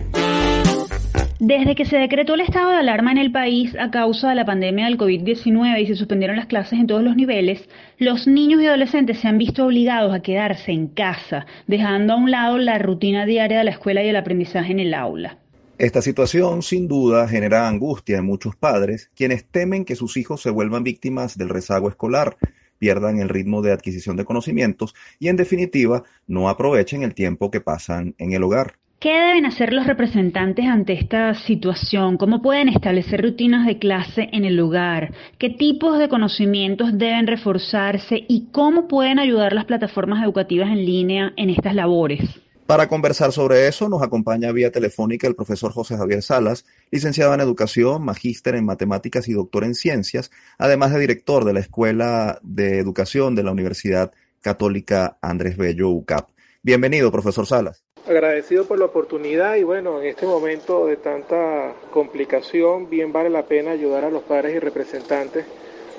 Desde 1.38 1.76
que 1.76 1.84
se 1.84 1.97
decretó 1.97 2.36
el 2.36 2.39
estado 2.39 2.69
de 2.69 2.78
alarma 2.78 3.12
en 3.12 3.17
el 3.17 3.30
país 3.30 3.76
a 3.78 3.91
causa 3.91 4.30
de 4.30 4.36
la 4.36 4.45
pandemia 4.45 4.86
del 4.86 4.97
COVID-19 4.97 5.82
y 5.82 5.88
se 5.88 5.95
suspendieron 5.95 6.38
las 6.38 6.45
clases 6.45 6.80
en 6.80 6.88
todos 6.88 7.04
los 7.04 7.17
niveles, 7.17 7.67
los 7.97 8.26
niños 8.26 8.62
y 8.62 8.67
adolescentes 8.67 9.19
se 9.19 9.28
han 9.28 9.38
visto 9.38 9.65
obligados 9.65 10.13
a 10.13 10.21
quedarse 10.21 10.71
en 10.71 10.88
casa, 10.88 11.45
dejando 11.67 12.13
a 12.13 12.15
un 12.15 12.32
lado 12.32 12.58
la 12.58 12.78
rutina 12.78 13.26
diaria 13.26 13.58
de 13.58 13.63
la 13.65 13.71
escuela 13.71 14.02
y 14.02 14.08
el 14.08 14.15
aprendizaje 14.15 14.71
en 14.71 14.80
el 14.80 14.93
aula. 14.93 15.39
Esta 15.78 16.02
situación 16.02 16.62
sin 16.62 16.88
duda 16.88 17.28
genera 17.28 17.67
angustia 17.67 18.19
en 18.19 18.26
muchos 18.26 18.56
padres, 18.56 19.12
quienes 19.13 19.43
temen 19.43 19.84
que 19.84 19.97
sus 19.97 20.15
hijos 20.15 20.41
se 20.41 20.52
vuelvan 20.52 20.86
víctimas 20.86 21.38
del 21.38 21.50
rezago 21.50 21.89
escolar 21.89 22.38
pierdan 22.82 23.20
el 23.20 23.30
ritmo 23.30 23.62
de 23.62 23.72
adquisición 23.72 24.17
de 24.17 24.26
conocimientos 24.26 24.96
y 25.20 25.28
en 25.28 25.36
definitiva 25.36 26.02
no 26.26 26.50
aprovechen 26.50 27.04
el 27.04 27.13
tiempo 27.13 27.52
que 27.52 27.62
pasan 27.62 28.15
en 28.17 28.34
el 28.34 28.41
hogar. 28.41 28.74
¿Qué 29.00 29.10
deben 29.10 29.46
hacer 29.46 29.72
los 29.72 29.86
representantes 29.86 30.65
ante 30.65 30.94
esta 30.94 31.36
situación? 31.36 32.17
¿Cómo 32.17 32.41
pueden 32.41 32.70
establecer 32.70 33.22
rutinas 33.22 33.67
de 33.67 33.78
clase 33.78 34.30
en 34.32 34.46
el 34.46 34.60
hogar? 34.60 35.13
¿Qué 35.38 35.52
tipos 35.52 36.00
de 36.00 36.10
conocimientos 36.10 36.98
deben 36.98 37.28
reforzarse? 37.28 38.26
¿Y 38.28 38.48
cómo 38.52 38.88
pueden 38.88 39.20
ayudar 39.20 39.54
las 39.54 39.65
plataformas 39.65 40.24
educativas 40.24 40.70
en 40.70 40.86
línea 40.86 41.34
en 41.36 41.52
estas 41.52 41.76
labores? 41.76 42.22
Para 42.71 42.88
conversar 42.88 43.34
sobre 43.34 43.67
eso 43.67 43.89
nos 43.89 44.01
acompaña 44.01 44.53
vía 44.53 44.71
telefónica 44.71 45.27
el 45.27 45.36
profesor 45.36 45.73
José 45.73 45.97
Javier 45.97 46.21
Salas, 46.21 46.65
licenciado 46.89 47.34
en 47.34 47.41
Educación, 47.41 48.01
magíster 48.05 48.55
en 48.55 48.63
Matemáticas 48.63 49.27
y 49.27 49.34
doctor 49.34 49.65
en 49.65 49.75
Ciencias, 49.75 50.31
además 50.57 50.93
de 50.93 51.01
director 51.01 51.43
de 51.43 51.51
la 51.51 51.60
Escuela 51.60 52.39
de 52.43 52.79
Educación 52.79 53.36
de 53.36 53.43
la 53.43 53.51
Universidad 53.51 54.13
Católica 54.39 55.17
Andrés 55.21 55.57
Bello 55.57 55.89
UCAP. 55.89 56.29
Bienvenido, 56.63 57.12
profesor 57.12 57.45
Salas. 57.45 57.84
Agradecido 58.07 58.63
por 58.63 58.79
la 58.79 58.86
oportunidad 58.86 59.55
y 59.55 59.63
bueno, 59.63 59.99
en 59.99 60.07
este 60.07 60.25
momento 60.25 60.86
de 60.86 60.95
tanta 60.95 61.73
complicación, 61.91 62.89
bien 62.89 63.12
vale 63.12 63.29
la 63.29 63.43
pena 63.43 63.71
ayudar 63.71 64.05
a 64.05 64.10
los 64.10 64.23
padres 64.23 64.55
y 64.55 64.60
representantes 64.60 65.45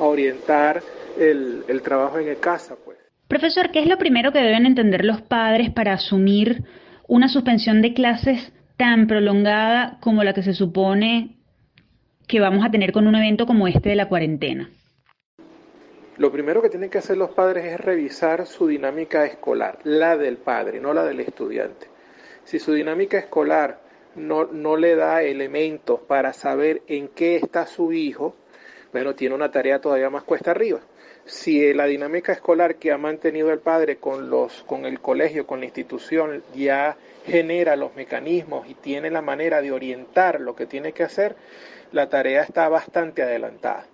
a 0.01 0.05
orientar 0.05 0.83
el, 1.19 1.67
el 1.69 1.83
trabajo 1.83 2.19
en 2.19 2.35
casa, 2.37 2.77
pues. 2.83 2.92
Profesor, 3.33 3.71
¿qué 3.71 3.81
es 3.81 3.87
lo 3.87 3.97
primero 3.97 4.31
que 4.31 4.41
deben 4.41 4.67
entender 4.67 5.07
los 5.07 5.23
padres 5.23 5.71
para 5.71 5.95
asumir 5.95 6.65
una 7.09 7.31
suspensión 7.31 7.81
de 7.81 7.95
clases 7.95 8.53
tan 8.77 9.07
prolongada 9.07 9.97
como 10.03 10.23
la 10.23 10.35
que 10.35 10.43
se 10.43 10.53
supone 10.53 11.39
que 12.29 12.41
vamos 12.41 12.63
a 12.63 12.71
tener 12.71 12.93
con 12.93 13.07
un 13.07 13.15
evento 13.15 13.47
como 13.47 13.67
este 13.69 13.89
de 13.89 13.97
la 13.97 14.11
cuarentena? 14.11 14.69
Lo 16.19 16.31
primero 16.31 16.61
que 16.61 16.69
tienen 16.69 16.91
que 16.91 16.99
hacer 16.99 17.17
los 17.17 17.31
padres 17.31 17.65
es 17.65 17.81
revisar 17.81 18.45
su 18.45 18.67
dinámica 18.67 19.25
escolar, 19.25 19.79
la 19.85 20.19
del 20.19 20.37
padre, 20.37 20.79
no 20.79 20.93
la 20.93 21.03
del 21.03 21.21
estudiante. 21.21 21.87
Si 22.45 22.59
su 22.59 22.75
dinámica 22.75 23.17
escolar 23.17 23.81
no, 24.15 24.45
no 24.45 24.77
le 24.77 24.95
da 24.95 25.23
elementos 25.23 26.01
para 26.01 26.35
saber 26.35 26.83
en 26.87 27.09
qué 27.09 27.37
está 27.37 27.65
su 27.65 27.95
hijo, 27.95 28.37
bueno, 28.93 29.15
tiene 29.15 29.35
una 29.35 29.51
tarea 29.51 29.81
todavía 29.81 30.11
más 30.11 30.25
cuesta 30.25 30.51
arriba 30.51 30.81
si 31.25 31.73
la 31.73 31.87
dinámica 31.87 32.33
escolar 32.33 32.77
que 32.77 32.93
ha 32.93 32.99
mantenido 32.99 33.53
el 33.53 33.61
padre 33.61 33.97
con, 33.97 34.31
los, 34.31 34.63
con 34.65 34.85
el 34.85 35.01
colegio, 35.01 35.47
con 35.47 35.61
la 35.61 35.67
institución, 35.67 36.43
ya 36.55 36.97
genera 37.27 37.77
los 37.77 37.95
mecanismos 37.95 38.69
y 38.69 38.75
tiene 38.75 39.11
la 39.11 39.23
manera 39.23 39.63
de 39.63 39.73
orientar 39.73 40.41
lo 40.41 40.57
que 40.57 40.67
tiene 40.67 40.93
que 40.93 41.05
hacer, 41.05 41.37
la 41.93 42.09
tarea 42.09 42.43
está 42.43 42.69
bastante 42.69 43.23
adelantada. 43.23 43.87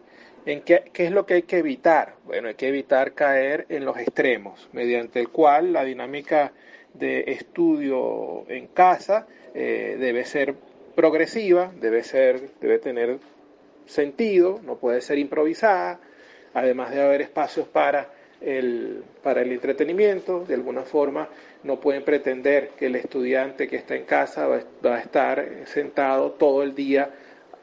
¿En 0.46 0.62
qué, 0.62 0.84
qué, 0.92 1.06
es 1.06 1.12
lo 1.12 1.26
que 1.26 1.34
hay 1.34 1.42
que 1.42 1.58
evitar? 1.58 2.14
Bueno, 2.24 2.48
hay 2.48 2.54
que 2.54 2.68
evitar 2.68 3.12
caer 3.12 3.66
en 3.68 3.84
los 3.84 3.98
extremos, 3.98 4.68
mediante 4.72 5.20
el 5.20 5.28
cual 5.28 5.72
la 5.74 5.84
dinámica 5.84 6.52
de 6.94 7.24
estudio 7.32 8.44
en 8.48 8.66
casa 8.68 9.26
eh, 9.54 9.96
debe 9.98 10.24
ser 10.24 10.54
progresiva, 10.94 11.70
debe, 11.80 12.02
ser, 12.02 12.50
debe 12.60 12.78
tener 12.78 13.18
sentido, 13.86 14.60
no 14.64 14.76
puede 14.76 15.00
ser 15.00 15.18
improvisada, 15.18 16.00
además 16.58 16.90
de 16.90 17.02
haber 17.02 17.22
espacios 17.22 17.66
para 17.68 18.08
el, 18.40 19.02
para 19.22 19.42
el 19.42 19.52
entretenimiento, 19.52 20.44
de 20.46 20.54
alguna 20.54 20.82
forma 20.82 21.28
no 21.64 21.80
pueden 21.80 22.04
pretender 22.04 22.70
que 22.78 22.86
el 22.86 22.96
estudiante 22.96 23.66
que 23.68 23.76
está 23.76 23.96
en 23.96 24.04
casa 24.04 24.46
va, 24.46 24.94
a 24.94 25.00
estar 25.00 25.48
sentado 25.66 26.32
todo 26.32 26.62
el 26.62 26.74
día 26.74 27.10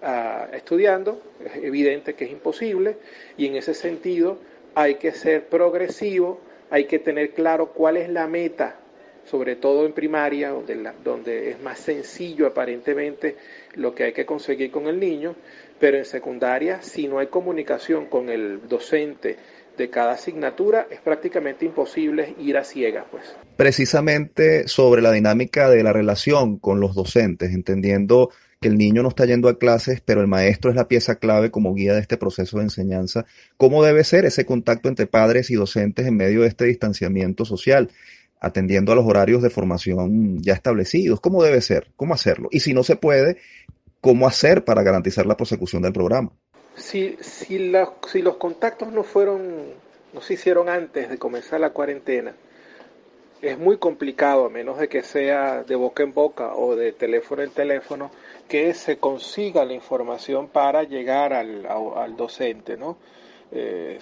uh, 0.02 0.54
estudiando, 0.54 1.22
es 1.46 1.64
evidente 1.64 2.14
que 2.14 2.26
es 2.26 2.32
imposible 2.32 2.98
y 3.38 3.48
en 3.48 3.56
ese 3.56 3.74
sentido 3.74 4.38
hay 4.74 4.96
que 4.96 5.12
ser 5.12 5.46
progresivo, 5.48 6.42
hay 6.70 6.86
que 6.86 7.00
tener 7.00 7.32
claro 7.32 7.68
cuál 7.68 7.98
es 7.98 8.10
la 8.10 8.28
meta 8.28 8.76
sobre 9.26 9.56
todo 9.56 9.86
en 9.86 9.94
primaria, 9.94 10.54
donde 11.04 11.50
es 11.50 11.60
más 11.60 11.80
sencillo 11.80 12.46
aparentemente 12.48 13.36
lo 13.74 13.96
que 13.96 14.04
hay 14.04 14.14
que 14.14 14.26
conseguir 14.26 14.70
con 14.72 14.88
el 14.88 15.00
niño, 15.00 15.36
pero 15.80 15.98
en 15.98 16.06
secundaria, 16.06 16.82
si 16.82 17.08
no 17.08 17.20
hay 17.20 17.28
comunicación 17.28 18.06
con 18.06 18.30
el 18.30 18.68
docente 18.68 19.38
de 19.78 19.90
cada 19.90 20.14
asignatura, 20.14 20.88
es 20.90 21.02
prácticamente 21.02 21.66
imposible 21.66 22.36
ir 22.40 22.58
a 22.58 22.64
ciegas, 22.64 23.06
pues. 23.12 23.36
Precisamente 23.58 24.68
sobre 24.68 25.02
la 25.02 25.12
dinámica 25.12 25.70
de 25.70 25.84
la 25.84 25.92
relación 25.92 26.58
con 26.58 26.80
los 26.80 26.96
docentes, 26.96 27.54
entendiendo 27.54 28.30
que 28.62 28.70
el 28.70 28.78
niño 28.78 29.04
no 29.04 29.10
está 29.10 29.26
yendo 29.26 29.50
a 29.50 29.60
clases, 29.60 30.02
pero 30.02 30.22
el 30.22 30.28
maestro 30.28 30.70
es 30.70 30.78
la 30.78 30.88
pieza 30.88 31.16
clave 31.16 31.52
como 31.52 31.74
guía 31.74 31.94
de 31.94 32.00
este 32.00 32.18
proceso 32.18 32.58
de 32.58 32.64
enseñanza. 32.64 33.26
¿Cómo 33.58 33.84
debe 33.84 34.04
ser 34.04 34.26
ese 34.26 34.46
contacto 34.46 34.88
entre 34.88 35.08
padres 35.08 35.52
y 35.52 35.56
docentes 35.56 36.08
en 36.08 36.16
medio 36.16 36.42
de 36.42 36.48
este 36.48 36.66
distanciamiento 36.66 37.46
social? 37.46 37.90
atendiendo 38.42 38.92
a 38.92 38.96
los 38.96 39.06
horarios 39.06 39.42
de 39.42 39.50
formación 39.50 40.40
ya 40.42 40.54
establecidos. 40.54 41.20
¿Cómo 41.20 41.42
debe 41.42 41.62
ser? 41.62 41.88
¿Cómo 41.96 42.14
hacerlo? 42.14 42.48
Y 42.52 42.60
si 42.60 42.74
no 42.74 42.84
se 42.84 42.96
puede, 42.96 43.38
¿cómo 44.06 44.28
hacer 44.28 44.64
para 44.64 44.84
garantizar 44.84 45.26
la 45.26 45.36
prosecución 45.36 45.82
del 45.82 45.92
programa? 45.92 46.30
Si, 46.76 47.18
si, 47.22 47.74
si 48.08 48.22
los 48.22 48.36
contactos 48.38 48.92
no 48.92 49.02
fueron, 49.02 49.74
no 50.14 50.22
se 50.22 50.36
hicieron 50.36 50.70
antes 50.70 51.10
de 51.10 51.18
comenzar 51.18 51.60
la 51.60 51.72
cuarentena, 51.72 52.36
es 53.42 53.58
muy 53.58 53.78
complicado, 53.78 54.46
a 54.46 54.50
menos 54.50 54.78
de 54.78 54.90
que 54.90 55.02
sea 55.02 55.64
de 55.64 55.76
boca 55.76 56.04
en 56.04 56.14
boca 56.14 56.54
o 56.54 56.76
de 56.76 56.92
teléfono 56.92 57.42
en 57.42 57.50
teléfono, 57.50 58.12
que 58.48 58.76
se 58.76 58.98
consiga 58.98 59.66
la 59.66 59.74
información 59.74 60.50
para 60.50 60.84
llegar 60.84 61.34
al, 61.34 61.66
al 61.66 62.16
docente, 62.16 62.78
¿no? 62.78 62.98
Eh, 63.52 64.00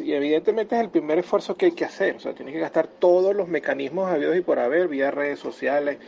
evidentemente 0.00 0.74
es 0.74 0.80
el 0.80 0.90
primer 0.90 1.18
esfuerzo 1.18 1.56
que 1.56 1.66
hay 1.66 1.72
que 1.72 1.84
hacer, 1.84 2.16
o 2.16 2.20
sea, 2.20 2.32
tienes 2.32 2.54
que 2.54 2.60
gastar 2.60 2.86
todos 2.86 3.36
los 3.36 3.46
mecanismos 3.46 4.10
habidos 4.10 4.36
y 4.36 4.40
por 4.40 4.58
haber, 4.58 4.88
vía 4.88 5.10
redes 5.10 5.38
sociales, 5.38 5.98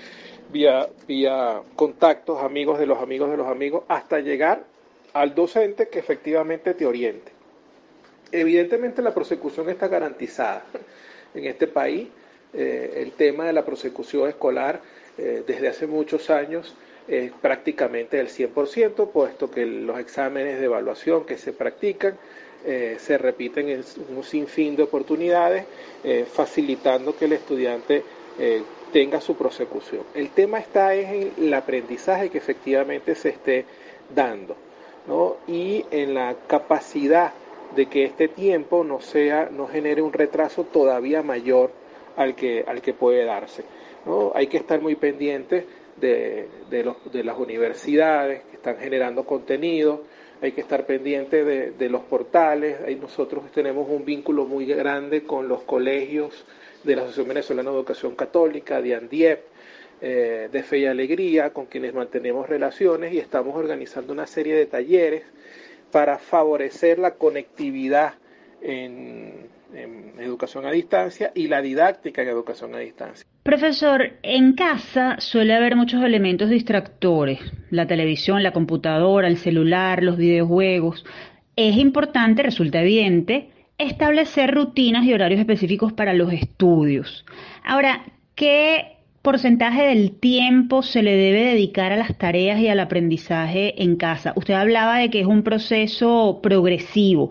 vía, 0.53 0.89
vía 1.07 1.63
contactos, 1.77 2.43
amigos 2.43 2.79
de 2.79 2.87
los 2.87 2.99
amigos 2.99 3.31
de 3.31 3.37
los 3.37 3.47
amigos, 3.49 3.85
hasta 3.89 4.21
llegar 4.21 4.65
al 5.13 5.35
docente 5.35 5.89
que 5.89 5.99
efectivamente 5.99 6.75
te 6.75 6.87
oriente. 6.87 7.33
Evidentemente 8.33 9.03
la 9.03 9.13
prosecución 9.13 9.69
está 9.71 9.89
garantizada 9.89 10.65
en 11.35 11.47
este 11.47 11.67
país, 11.67 12.09
eh, 12.53 12.95
el 12.97 13.13
tema 13.13 13.47
de 13.47 13.53
la 13.53 13.65
prosecución 13.65 14.29
escolar 14.29 14.81
eh, 15.19 15.45
desde 15.47 15.69
hace 15.69 15.87
muchos 15.87 16.31
años 16.31 16.75
es 17.07 17.33
prácticamente 17.33 18.19
el 18.19 18.29
100%, 18.29 19.11
puesto 19.11 19.51
que 19.51 19.67
los 19.67 19.99
exámenes 19.99 20.59
de 20.59 20.67
evaluación 20.67 21.25
que 21.25 21.39
se 21.39 21.53
practican 21.53 22.17
eh, 22.65 22.97
se 23.01 23.19
repiten 23.19 23.69
en 23.69 23.85
un 24.15 24.23
sinfín 24.23 24.77
de 24.77 24.83
oportunidades, 24.83 25.65
facilitando 26.33 27.17
que 27.17 27.25
el 27.25 27.33
estudiante 27.35 28.03
eh, 28.39 28.63
tenga 28.93 29.21
su 29.21 29.37
prosecución. 29.37 30.03
El 30.15 30.31
tema 30.31 30.59
está 30.59 30.95
en 30.95 31.33
el 31.39 31.55
aprendizaje 31.55 32.31
que 32.31 32.39
efectivamente 32.39 33.15
se 33.15 33.31
esté 33.31 33.65
dando 34.15 34.57
¿no? 35.07 35.37
y 35.47 35.85
en 35.91 36.15
la 36.15 36.35
capacidad 36.47 37.33
de 37.75 37.87
que 37.87 38.05
este 38.05 38.29
tiempo 38.29 38.83
no 38.83 39.01
sea 39.01 39.49
no 39.51 39.69
genere 39.69 40.03
un 40.03 40.13
retraso 40.13 40.65
todavía 40.65 41.23
mayor 41.23 41.71
al 42.17 42.35
que 42.35 42.65
al 42.67 42.83
que 42.83 42.93
puede 42.93 43.25
darse 43.25 43.63
¿no? 44.05 44.33
hay 44.35 44.49
que 44.49 44.57
estar 44.57 44.81
muy 44.81 44.97
pendientes 44.97 45.67
de, 45.97 46.49
de, 46.69 46.83
los, 46.83 46.97
de 47.13 47.23
las 47.23 47.39
universidades 47.39 48.43
que 48.51 48.57
están 48.57 48.79
generando 48.79 49.25
contenido 49.25 50.03
hay 50.43 50.53
que 50.53 50.63
estar 50.63 50.87
pendiente 50.87 51.45
de, 51.45 51.89
los 51.91 52.03
portales. 52.03 52.79
Nosotros 52.99 53.51
tenemos 53.53 53.89
un 53.89 54.05
vínculo 54.05 54.47
muy 54.47 54.65
grande 54.67 55.25
con 55.25 55.49
los 55.49 55.63
colegios 55.63 56.45
de 56.85 56.97
la 56.97 57.03
Asociación 57.03 57.29
Venezolana 57.29 57.71
de 57.71 57.77
Educación 57.77 58.15
Católica, 58.15 58.81
de 58.81 58.95
ANDIEP, 58.95 59.41
eh, 60.01 60.49
de 60.51 60.63
Fe 60.63 60.79
y 60.79 60.87
Alegría, 60.87 61.51
con 61.51 61.67
quienes 61.67 61.95
mantenemos 61.95 62.49
relaciones 62.49 63.13
y 63.13 63.19
estamos 63.19 63.55
organizando 63.57 64.13
una 64.13 64.27
serie 64.27 64.55
de 64.55 64.67
talleres 64.67 65.23
para 65.91 66.19
favorecer 66.19 66.99
la 66.99 67.13
conectividad 67.13 68.15
en, 68.63 69.49
en 69.75 70.15
educación 70.19 70.67
a 70.67 70.71
distancia 70.71 71.33
y 71.35 71.49
la 71.49 71.63
didáctica 71.63 72.23
en 72.23 72.29
educación 72.29 72.75
a 72.75 72.79
distancia. 72.79 73.27
Profesor, 73.43 74.13
en 74.23 74.53
casa 74.55 75.17
suele 75.19 75.55
haber 75.55 75.77
muchos 75.77 76.03
elementos 76.03 76.51
distractores, 76.51 77.41
la 77.71 77.87
televisión, 77.87 78.43
la 78.43 78.53
computadora, 78.53 79.29
el 79.29 79.39
celular, 79.39 80.03
los 80.03 80.17
videojuegos. 80.17 81.05
Es 81.57 81.77
importante, 81.77 82.43
resulta 82.43 82.81
evidente, 82.81 83.51
establecer 83.83 84.55
rutinas 84.55 85.05
y 85.05 85.13
horarios 85.13 85.41
específicos 85.41 85.93
para 85.93 86.15
los 86.15 86.33
estudios. 86.33 87.25
Ahora, 87.65 88.05
¿qué 88.35 88.97
porcentaje 89.23 89.83
del 89.83 90.13
tiempo 90.13 90.83
se 90.83 91.03
le 91.03 91.15
debe 91.15 91.45
dedicar 91.45 91.93
a 91.93 91.97
las 91.97 92.17
tareas 92.17 92.61
y 92.61 92.69
al 92.69 92.81
aprendizaje 92.81 93.83
en 93.83 93.97
casa? 93.97 94.33
Usted 94.37 94.55
hablaba 94.55 94.99
de 94.99 95.11
que 95.11 95.21
es 95.21 95.27
un 95.27 95.43
proceso 95.43 96.41
progresivo. 96.43 97.31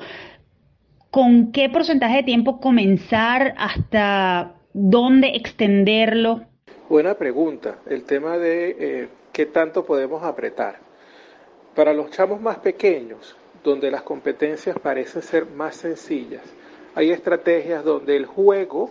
¿Con 1.11 1.51
qué 1.51 1.69
porcentaje 1.69 2.17
de 2.17 2.23
tiempo 2.23 2.59
comenzar 2.59 3.55
hasta 3.57 4.55
¿Dónde 4.73 5.29
extenderlo? 5.35 6.45
Buena 6.89 7.15
pregunta. 7.15 7.79
El 7.87 8.03
tema 8.03 8.37
de 8.37 8.75
eh, 8.79 9.09
qué 9.33 9.47
tanto 9.47 9.83
podemos 9.83 10.23
apretar. 10.23 10.77
Para 11.75 11.93
los 11.93 12.11
chamos 12.11 12.39
más 12.39 12.59
pequeños, 12.59 13.35
donde 13.63 13.91
las 13.91 14.03
competencias 14.03 14.77
parecen 14.79 15.21
ser 15.21 15.45
más 15.45 15.75
sencillas, 15.75 16.43
hay 16.95 17.11
estrategias 17.11 17.83
donde 17.83 18.15
el 18.15 18.25
juego 18.25 18.89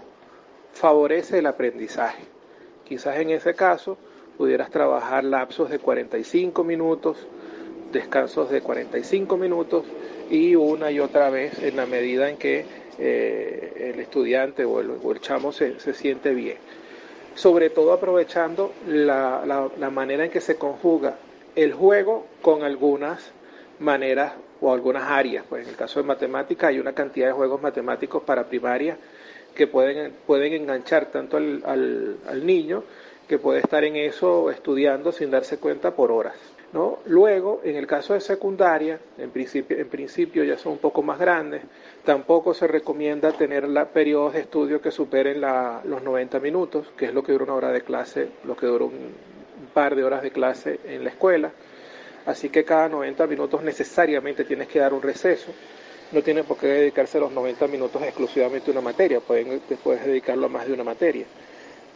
favorece 0.72 1.38
el 1.38 1.46
aprendizaje. 1.46 2.22
Quizás 2.84 3.18
en 3.18 3.30
ese 3.30 3.54
caso 3.54 3.98
pudieras 4.36 4.70
trabajar 4.70 5.24
lapsos 5.24 5.68
de 5.68 5.78
45 5.78 6.64
minutos, 6.64 7.26
descansos 7.92 8.50
de 8.50 8.60
45 8.60 9.36
minutos 9.36 9.84
y 10.30 10.54
una 10.54 10.90
y 10.90 11.00
otra 11.00 11.30
vez 11.30 11.58
en 11.62 11.76
la 11.76 11.86
medida 11.86 12.30
en 12.30 12.36
que 12.36 12.64
eh, 12.98 13.92
el 13.94 14.00
estudiante 14.00 14.64
o 14.64 14.80
el, 14.80 15.20
chamo 15.20 15.52
se, 15.52 15.78
siente 15.94 16.32
bien. 16.32 16.58
Sobre 17.34 17.70
todo 17.70 17.92
aprovechando 17.92 18.72
la, 18.86 19.70
la, 19.76 19.90
manera 19.90 20.24
en 20.24 20.30
que 20.30 20.40
se 20.40 20.56
conjuga 20.56 21.16
el 21.54 21.72
juego 21.72 22.26
con 22.42 22.62
algunas 22.64 23.32
maneras 23.78 24.32
o 24.60 24.72
algunas 24.72 25.04
áreas. 25.04 25.44
Pues 25.48 25.64
en 25.64 25.70
el 25.70 25.76
caso 25.76 26.00
de 26.00 26.06
matemática 26.06 26.68
hay 26.68 26.78
una 26.78 26.92
cantidad 26.92 27.26
de 27.28 27.32
juegos 27.32 27.60
matemáticos 27.60 28.22
para 28.22 28.48
primaria 28.48 28.96
que 29.54 29.66
pueden, 29.66 30.14
pueden 30.26 30.52
enganchar 30.52 31.06
tanto 31.06 31.36
al, 31.36 31.62
al, 31.64 32.46
niño 32.46 32.84
que 33.26 33.38
puede 33.38 33.60
estar 33.60 33.84
en 33.84 33.96
eso 33.96 34.50
estudiando 34.50 35.12
sin 35.12 35.30
darse 35.30 35.58
cuenta 35.58 35.94
por 35.94 36.12
horas. 36.12 36.36
¿no? 36.72 36.98
Luego, 37.06 37.60
en 37.64 37.76
el 37.76 37.86
caso 37.86 38.14
de 38.14 38.20
secundaria, 38.20 38.98
en 39.16 39.30
principio, 39.30 39.78
en 39.78 39.88
principio 39.88 40.44
ya 40.44 40.56
son 40.56 40.72
un 40.72 40.78
poco 40.78 41.02
más 41.02 41.18
grandes, 41.18 41.62
tampoco 42.04 42.54
se 42.54 42.66
recomienda 42.66 43.32
tener 43.32 43.68
la, 43.68 43.86
periodos 43.86 44.34
de 44.34 44.40
estudio 44.40 44.80
que 44.80 44.90
superen 44.90 45.40
los 45.40 46.02
90 46.02 46.40
minutos, 46.40 46.86
que 46.96 47.06
es 47.06 47.14
lo 47.14 47.22
que 47.22 47.32
dura 47.32 47.44
una 47.44 47.54
hora 47.54 47.72
de 47.72 47.82
clase, 47.82 48.28
lo 48.44 48.56
que 48.56 48.66
dura 48.66 48.84
un, 48.84 49.28
par 49.74 49.94
de 49.94 50.04
horas 50.04 50.22
de 50.22 50.30
clase 50.30 50.80
en 50.84 51.04
la 51.04 51.10
escuela. 51.10 51.52
Así 52.28 52.50
que 52.50 52.62
cada 52.62 52.90
90 52.90 53.26
minutos 53.26 53.62
necesariamente 53.62 54.44
tienes 54.44 54.68
que 54.68 54.80
dar 54.80 54.92
un 54.92 55.00
receso. 55.00 55.50
No 56.12 56.22
tienes 56.22 56.44
por 56.44 56.58
qué 56.58 56.66
dedicarse 56.66 57.18
los 57.18 57.32
90 57.32 57.66
minutos 57.68 58.02
exclusivamente 58.02 58.70
a 58.70 58.72
una 58.72 58.82
materia, 58.82 59.20
pueden, 59.20 59.62
puedes 59.82 60.04
dedicarlo 60.04 60.44
a 60.44 60.50
más 60.50 60.66
de 60.66 60.74
una 60.74 60.84
materia. 60.84 61.24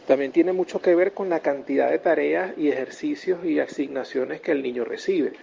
También 0.07 0.31
tiene 0.31 0.51
mucho 0.51 0.81
que 0.81 0.95
ver 0.95 1.13
con 1.13 1.29
la 1.29 1.41
cantidad 1.41 1.91
de 1.91 1.99
tareas 1.99 2.57
y 2.57 2.69
ejercicios 2.69 3.45
y 3.45 3.59
asignaciones 3.59 4.41
que 4.41 4.53
el 4.53 4.63
niño 4.63 4.83
recibe, 4.83 5.33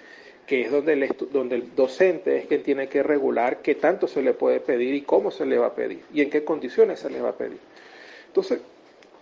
que 0.44 0.62
es 0.62 0.72
donde 0.72 0.94
el, 0.94 1.16
donde 1.30 1.54
el 1.54 1.76
docente 1.76 2.38
es 2.38 2.46
quien 2.46 2.64
tiene 2.64 2.88
que 2.88 3.04
regular 3.04 3.62
qué 3.62 3.76
tanto 3.76 4.08
se 4.08 4.22
le 4.22 4.34
puede 4.34 4.58
pedir 4.58 4.92
y 4.96 5.02
cómo 5.02 5.30
se 5.30 5.46
le 5.46 5.56
va 5.56 5.68
a 5.68 5.74
pedir 5.76 6.00
y 6.12 6.22
en 6.22 6.30
qué 6.30 6.42
condiciones 6.42 6.98
se 6.98 7.10
le 7.10 7.20
va 7.20 7.28
a 7.28 7.36
pedir. 7.36 7.60
Entonces, 8.26 8.58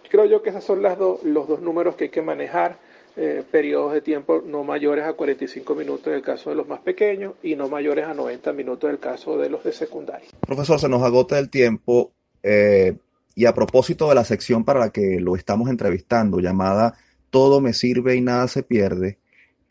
creo 0.09 0.25
yo 0.25 0.41
que 0.43 0.49
esos 0.49 0.65
son 0.65 0.83
las 0.83 0.99
los 0.99 1.47
dos 1.47 1.61
números 1.61 1.95
que 1.95 2.05
hay 2.05 2.11
que 2.11 2.23
manejar. 2.23 2.88
Eh, 3.21 3.43
periodos 3.51 3.93
de 3.95 4.01
tiempo 4.01 4.43
no 4.47 4.63
mayores 4.63 5.05
a 5.05 5.13
45 5.13 5.75
minutos 5.75 6.07
en 6.07 6.15
el 6.15 6.23
caso 6.23 6.51
de 6.51 6.57
los 6.57 6.69
más 6.69 6.79
pequeños 6.79 7.35
y 7.43 7.57
no 7.57 7.69
mayores 7.69 8.07
a 8.07 8.15
90 8.15 8.53
minutos 8.53 8.89
en 8.89 8.95
el 8.95 9.01
caso 9.01 9.37
de 9.37 9.51
los 9.51 9.65
de 9.65 9.73
secundaria. 9.73 10.29
Profesor, 10.41 10.79
se 10.79 10.89
nos 10.89 11.03
agota 11.03 11.37
el 11.39 11.51
tiempo 11.51 12.13
eh, 12.45 12.97
y 13.35 13.47
a 13.47 13.55
propósito 13.55 14.09
de 14.09 14.15
la 14.15 14.25
sección 14.25 14.65
para 14.65 14.79
la 14.79 14.91
que 14.91 15.19
lo 15.21 15.35
estamos 15.35 15.69
entrevistando, 15.69 16.39
llamada 16.39 16.95
Todo 17.31 17.61
me 17.61 17.73
sirve 17.73 18.15
y 18.15 18.21
nada 18.21 18.47
se 18.47 18.63
pierde, 18.63 19.19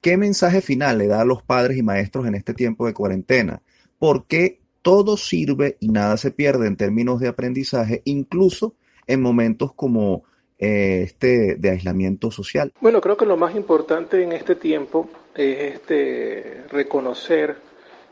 ¿qué 0.01 0.17
mensaje 0.17 0.59
final 0.59 0.97
le 0.97 1.07
da 1.07 1.21
a 1.21 1.25
los 1.25 1.41
padres 1.41 1.77
y 1.77 1.83
maestros 1.83 2.27
en 2.27 2.35
este 2.35 2.53
tiempo 2.53 2.85
de 2.85 2.93
cuarentena? 2.93 3.61
¿Por 3.97 4.25
qué 4.27 4.59
todo 4.81 5.15
sirve 5.17 5.77
y 5.79 5.87
nada 5.87 6.17
se 6.17 6.31
pierde 6.31 6.67
en 6.67 6.75
términos 6.75 7.19
de 7.19 7.29
aprendizaje, 7.29 8.01
incluso 8.03 8.75
en 9.05 9.21
momentos 9.21 9.73
como 9.73 10.23
eh, 10.59 11.03
este 11.03 11.55
de 11.55 11.69
aislamiento 11.69 12.31
social? 12.31 12.71
Bueno, 12.81 13.01
creo 13.01 13.17
que 13.17 13.25
lo 13.25 13.37
más 13.37 13.55
importante 13.55 14.23
en 14.23 14.31
este 14.31 14.55
tiempo 14.55 15.09
es 15.35 15.75
este 15.75 16.63
reconocer 16.69 17.55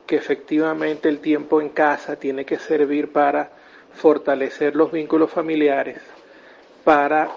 que 0.06 0.16
efectivamente 0.16 1.10
el 1.10 1.20
tiempo 1.20 1.62
en 1.62 1.70
casa 1.70 2.16
tiene 2.18 2.46
que 2.46 2.60
servir 2.60 3.12
para 3.12 3.52
fortalecer 3.94 4.76
los 4.76 4.92
vínculos 4.92 5.32
familiares, 5.32 6.02
para 6.84 7.32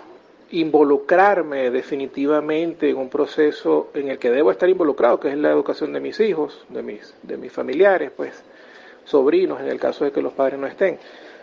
involucrarme 0.51 1.71
definitivamente 1.71 2.91
en 2.91 2.97
un 2.97 3.09
proceso 3.09 3.91
en 3.95 4.09
el 4.09 4.19
que 4.19 4.31
debo 4.31 4.51
estar 4.51 4.69
involucrado, 4.69 5.21
que 5.21 5.29
es 5.29 5.37
la 5.37 5.51
educación 5.51 5.93
de 5.93 6.01
mis 6.01 6.19
hijos, 6.21 6.65
de 6.69 6.83
mis, 6.83 7.15
de 7.23 7.37
mis 7.37 7.53
familiares, 7.53 8.11
pues 8.17 8.43
sobrinos, 9.05 9.61
en 9.61 9.69
el 9.69 9.79
caso 9.79 10.05
de 10.05 10.13
que 10.13 10.23
los 10.23 10.33
padres 10.33 10.59
no 10.59 10.67
estén. 10.67 10.99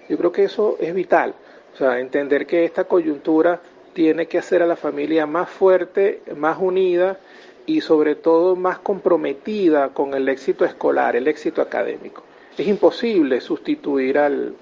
Yo 0.10 0.18
creo 0.18 0.32
que 0.32 0.44
eso 0.44 0.78
es 0.80 0.94
vital. 0.94 1.34
O 1.76 1.78
sea, 1.78 2.00
entender 2.00 2.48
que 2.48 2.64
esta 2.64 2.86
coyuntura 2.86 3.60
tiene 3.94 4.28
que 4.28 4.38
hacer 4.38 4.64
a 4.64 4.66
la 4.66 4.78
familia 4.78 5.26
más 5.26 5.50
fuerte, 5.50 6.22
más 6.38 6.58
unida 6.58 7.20
y 7.66 7.82
sobre 7.82 8.16
todo 8.16 8.56
más 8.56 8.80
comprometida 8.80 9.90
con 9.90 10.14
el 10.14 10.30
éxito 10.30 10.64
escolar, 10.64 11.18
el 11.18 11.28
éxito 11.28 11.62
académico. 11.62 12.24
Es 12.58 12.66
imposible 12.66 13.42
sustituir 13.42 14.18
al, 14.18 14.56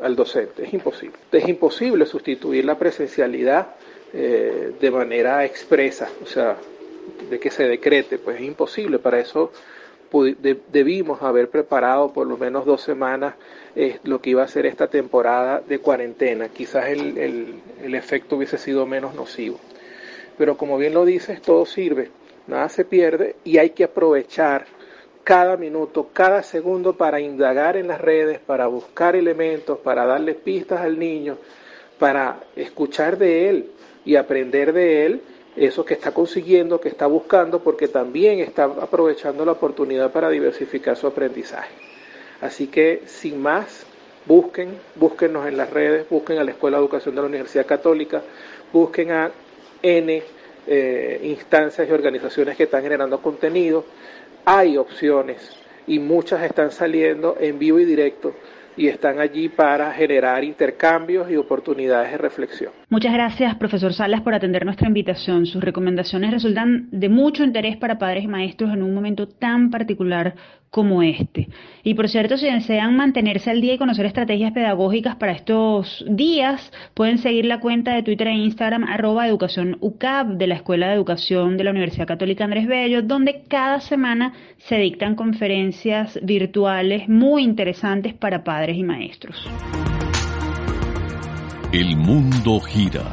al, 0.00 0.14
docente, 0.14 0.64
es 0.64 0.74
imposible. 0.74 1.16
Es 1.32 1.48
imposible 1.48 2.04
sustituir 2.04 2.66
la 2.66 2.76
presencialidad 2.76 3.68
eh, 4.12 4.72
de 4.78 4.90
manera 4.90 5.46
expresa, 5.46 6.10
o 6.22 6.26
sea, 6.26 6.58
de 7.30 7.40
que 7.40 7.50
se 7.50 7.66
decrete, 7.66 8.18
pues 8.18 8.36
es 8.36 8.42
imposible. 8.42 8.98
Para 8.98 9.18
eso 9.18 9.50
debimos 10.22 11.22
haber 11.22 11.50
preparado 11.50 12.12
por 12.12 12.26
lo 12.26 12.36
menos 12.36 12.64
dos 12.64 12.82
semanas 12.82 13.34
eh, 13.74 13.98
lo 14.04 14.20
que 14.20 14.30
iba 14.30 14.42
a 14.42 14.48
ser 14.48 14.66
esta 14.66 14.86
temporada 14.86 15.60
de 15.66 15.78
cuarentena. 15.80 16.48
Quizás 16.48 16.88
el, 16.88 17.18
el, 17.18 17.54
el 17.82 17.94
efecto 17.94 18.36
hubiese 18.36 18.58
sido 18.58 18.86
menos 18.86 19.14
nocivo. 19.14 19.58
Pero 20.38 20.56
como 20.56 20.78
bien 20.78 20.94
lo 20.94 21.04
dices, 21.04 21.42
todo 21.42 21.66
sirve, 21.66 22.10
nada 22.46 22.68
se 22.68 22.84
pierde 22.84 23.36
y 23.44 23.58
hay 23.58 23.70
que 23.70 23.84
aprovechar 23.84 24.66
cada 25.24 25.56
minuto, 25.56 26.10
cada 26.12 26.42
segundo 26.42 26.96
para 26.96 27.20
indagar 27.20 27.76
en 27.76 27.88
las 27.88 28.00
redes, 28.00 28.38
para 28.38 28.66
buscar 28.66 29.16
elementos, 29.16 29.78
para 29.78 30.04
darle 30.04 30.34
pistas 30.34 30.80
al 30.80 30.98
niño, 30.98 31.38
para 31.98 32.40
escuchar 32.56 33.16
de 33.16 33.48
él 33.48 33.70
y 34.04 34.16
aprender 34.16 34.72
de 34.72 35.06
él 35.06 35.22
eso 35.56 35.84
que 35.84 35.94
está 35.94 36.12
consiguiendo, 36.12 36.80
que 36.80 36.88
está 36.88 37.06
buscando, 37.06 37.60
porque 37.60 37.88
también 37.88 38.40
está 38.40 38.64
aprovechando 38.64 39.44
la 39.44 39.52
oportunidad 39.52 40.10
para 40.10 40.28
diversificar 40.30 40.96
su 40.96 41.06
aprendizaje. 41.06 41.74
Así 42.40 42.66
que, 42.66 43.02
sin 43.06 43.40
más, 43.40 43.86
busquen, 44.26 44.78
búsquenos 44.96 45.46
en 45.46 45.56
las 45.56 45.70
redes, 45.70 46.08
busquen 46.08 46.38
a 46.38 46.44
la 46.44 46.50
Escuela 46.50 46.78
de 46.78 46.82
Educación 46.82 47.14
de 47.14 47.20
la 47.20 47.28
Universidad 47.28 47.66
Católica, 47.66 48.22
busquen 48.72 49.12
a 49.12 49.30
N 49.82 50.22
eh, 50.66 51.20
instancias 51.22 51.88
y 51.88 51.92
organizaciones 51.92 52.56
que 52.56 52.64
están 52.64 52.82
generando 52.82 53.20
contenido. 53.20 53.84
Hay 54.44 54.76
opciones 54.76 55.50
y 55.86 55.98
muchas 55.98 56.42
están 56.42 56.72
saliendo 56.72 57.36
en 57.38 57.58
vivo 57.58 57.78
y 57.78 57.84
directo 57.84 58.34
y 58.76 58.88
están 58.88 59.20
allí 59.20 59.48
para 59.48 59.92
generar 59.92 60.44
intercambios 60.44 61.30
y 61.30 61.36
oportunidades 61.36 62.12
de 62.12 62.18
reflexión. 62.18 62.72
Muchas 62.88 63.12
gracias, 63.12 63.54
profesor 63.56 63.92
Salas, 63.92 64.22
por 64.22 64.34
atender 64.34 64.64
nuestra 64.64 64.88
invitación. 64.88 65.46
Sus 65.46 65.62
recomendaciones 65.62 66.30
resultan 66.30 66.88
de 66.90 67.08
mucho 67.08 67.44
interés 67.44 67.76
para 67.76 67.98
padres 67.98 68.24
y 68.24 68.28
maestros 68.28 68.72
en 68.72 68.82
un 68.82 68.94
momento 68.94 69.28
tan 69.28 69.70
particular 69.70 70.34
como 70.74 71.04
este. 71.04 71.46
Y 71.84 71.94
por 71.94 72.08
cierto, 72.08 72.36
si 72.36 72.50
desean 72.50 72.96
mantenerse 72.96 73.48
al 73.48 73.60
día 73.60 73.74
y 73.74 73.78
conocer 73.78 74.06
estrategias 74.06 74.50
pedagógicas 74.52 75.14
para 75.14 75.30
estos 75.30 76.04
días, 76.08 76.72
pueden 76.94 77.18
seguir 77.18 77.44
la 77.44 77.60
cuenta 77.60 77.94
de 77.94 78.02
Twitter 78.02 78.26
e 78.26 78.32
Instagram 78.32 78.82
arroba 78.82 79.28
educación 79.28 79.76
UCAP 79.80 80.30
de 80.30 80.48
la 80.48 80.56
Escuela 80.56 80.88
de 80.88 80.94
Educación 80.94 81.56
de 81.56 81.62
la 81.62 81.70
Universidad 81.70 82.08
Católica 82.08 82.42
Andrés 82.42 82.66
Bello, 82.66 83.02
donde 83.02 83.44
cada 83.46 83.78
semana 83.78 84.32
se 84.58 84.74
dictan 84.78 85.14
conferencias 85.14 86.18
virtuales 86.24 87.08
muy 87.08 87.44
interesantes 87.44 88.12
para 88.12 88.42
padres 88.42 88.76
y 88.76 88.82
maestros. 88.82 89.48
El 91.70 91.96
mundo 91.96 92.58
gira. 92.58 93.04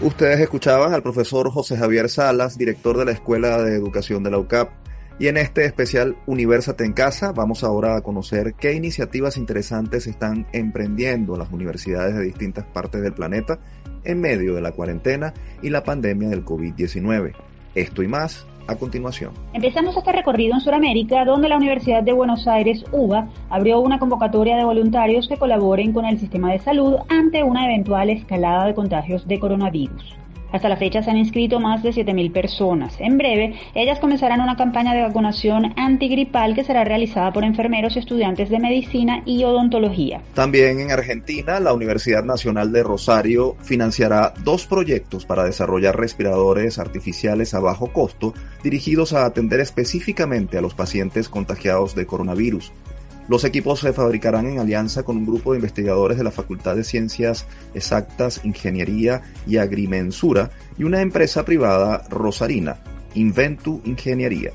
Ustedes 0.00 0.38
escuchaban 0.38 0.94
al 0.94 1.02
profesor 1.02 1.50
José 1.50 1.76
Javier 1.76 2.08
Salas, 2.08 2.56
director 2.56 2.96
de 2.96 3.06
la 3.06 3.10
Escuela 3.10 3.60
de 3.60 3.74
Educación 3.74 4.22
de 4.22 4.30
la 4.30 4.38
UCAP. 4.38 4.84
Y 5.18 5.28
en 5.28 5.36
este 5.36 5.64
especial 5.64 6.16
Universate 6.26 6.84
en 6.84 6.92
Casa 6.92 7.32
vamos 7.32 7.62
ahora 7.62 7.96
a 7.96 8.00
conocer 8.00 8.54
qué 8.54 8.72
iniciativas 8.74 9.36
interesantes 9.36 10.08
están 10.08 10.46
emprendiendo 10.52 11.36
las 11.36 11.52
universidades 11.52 12.16
de 12.16 12.24
distintas 12.24 12.64
partes 12.64 13.00
del 13.00 13.12
planeta 13.12 13.60
en 14.02 14.20
medio 14.20 14.54
de 14.54 14.60
la 14.60 14.72
cuarentena 14.72 15.32
y 15.62 15.70
la 15.70 15.84
pandemia 15.84 16.28
del 16.28 16.44
COVID-19. 16.44 17.32
Esto 17.76 18.02
y 18.02 18.08
más 18.08 18.46
a 18.66 18.76
continuación. 18.76 19.32
Empezamos 19.52 19.96
este 19.96 20.10
recorrido 20.10 20.54
en 20.54 20.60
Sudamérica, 20.60 21.24
donde 21.24 21.48
la 21.48 21.58
Universidad 21.58 22.02
de 22.02 22.12
Buenos 22.12 22.48
Aires, 22.48 22.84
UBA, 22.92 23.28
abrió 23.50 23.80
una 23.80 23.98
convocatoria 23.98 24.56
de 24.56 24.64
voluntarios 24.64 25.28
que 25.28 25.36
colaboren 25.36 25.92
con 25.92 26.06
el 26.06 26.18
sistema 26.18 26.50
de 26.50 26.58
salud 26.58 26.96
ante 27.08 27.42
una 27.42 27.66
eventual 27.66 28.10
escalada 28.10 28.66
de 28.66 28.74
contagios 28.74 29.28
de 29.28 29.38
coronavirus. 29.38 30.23
Hasta 30.54 30.68
la 30.68 30.76
fecha 30.76 31.02
se 31.02 31.10
han 31.10 31.16
inscrito 31.16 31.58
más 31.58 31.82
de 31.82 31.90
7.000 31.90 32.32
personas. 32.32 32.94
En 33.00 33.18
breve, 33.18 33.54
ellas 33.74 33.98
comenzarán 33.98 34.40
una 34.40 34.56
campaña 34.56 34.94
de 34.94 35.02
vacunación 35.02 35.74
antigripal 35.76 36.54
que 36.54 36.62
será 36.62 36.84
realizada 36.84 37.32
por 37.32 37.42
enfermeros 37.42 37.96
y 37.96 37.98
estudiantes 37.98 38.50
de 38.50 38.60
medicina 38.60 39.24
y 39.26 39.42
odontología. 39.42 40.22
También 40.32 40.78
en 40.78 40.92
Argentina, 40.92 41.58
la 41.58 41.72
Universidad 41.72 42.22
Nacional 42.22 42.70
de 42.70 42.84
Rosario 42.84 43.56
financiará 43.62 44.32
dos 44.44 44.68
proyectos 44.68 45.26
para 45.26 45.42
desarrollar 45.42 45.98
respiradores 45.98 46.78
artificiales 46.78 47.52
a 47.52 47.58
bajo 47.58 47.92
costo 47.92 48.32
dirigidos 48.62 49.12
a 49.12 49.26
atender 49.26 49.58
específicamente 49.58 50.56
a 50.56 50.60
los 50.60 50.74
pacientes 50.74 51.28
contagiados 51.28 51.96
de 51.96 52.06
coronavirus. 52.06 52.70
Los 53.26 53.44
equipos 53.44 53.80
se 53.80 53.94
fabricarán 53.94 54.46
en 54.46 54.58
alianza 54.58 55.02
con 55.02 55.16
un 55.16 55.24
grupo 55.24 55.52
de 55.52 55.58
investigadores 55.58 56.18
de 56.18 56.24
la 56.24 56.30
Facultad 56.30 56.76
de 56.76 56.84
Ciencias 56.84 57.46
Exactas, 57.72 58.44
Ingeniería 58.44 59.22
y 59.46 59.56
Agrimensura 59.56 60.50
y 60.76 60.84
una 60.84 61.00
empresa 61.00 61.44
privada 61.44 62.06
rosarina, 62.10 62.76
Inventu 63.14 63.80
Ingeniería. 63.84 64.52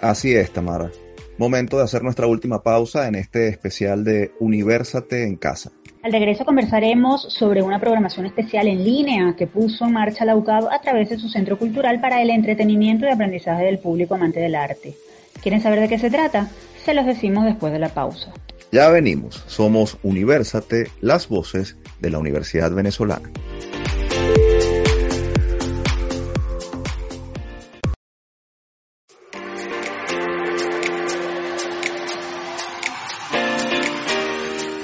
Así 0.01 0.35
es, 0.35 0.51
Tamara. 0.51 0.91
Momento 1.37 1.77
de 1.77 1.83
hacer 1.83 2.01
nuestra 2.03 2.27
última 2.27 2.63
pausa 2.63 3.07
en 3.07 3.15
este 3.15 3.47
especial 3.47 4.03
de 4.03 4.33
Universate 4.39 5.23
en 5.23 5.37
casa. 5.37 5.71
Al 6.07 6.13
regreso 6.13 6.45
conversaremos 6.45 7.23
sobre 7.23 7.61
una 7.61 7.81
programación 7.81 8.25
especial 8.25 8.69
en 8.69 8.81
línea 8.81 9.35
que 9.37 9.45
puso 9.45 9.83
en 9.83 9.91
marcha 9.91 10.23
la 10.23 10.37
UCAB 10.37 10.69
a 10.71 10.79
través 10.79 11.09
de 11.09 11.19
su 11.19 11.27
centro 11.27 11.59
cultural 11.59 11.99
para 11.99 12.21
el 12.21 12.29
entretenimiento 12.29 13.05
y 13.05 13.09
aprendizaje 13.09 13.65
del 13.65 13.79
público 13.79 14.15
amante 14.15 14.39
del 14.39 14.55
arte. 14.55 14.95
¿Quieren 15.43 15.61
saber 15.61 15.81
de 15.81 15.89
qué 15.89 15.99
se 15.99 16.09
trata? 16.09 16.47
Se 16.85 16.93
los 16.93 17.05
decimos 17.05 17.43
después 17.43 17.73
de 17.73 17.79
la 17.79 17.89
pausa. 17.89 18.31
Ya 18.71 18.87
venimos, 18.87 19.43
somos 19.47 19.97
Universate, 20.01 20.89
las 21.01 21.27
voces 21.27 21.75
de 21.99 22.09
la 22.09 22.19
Universidad 22.19 22.71
Venezolana. 22.71 23.29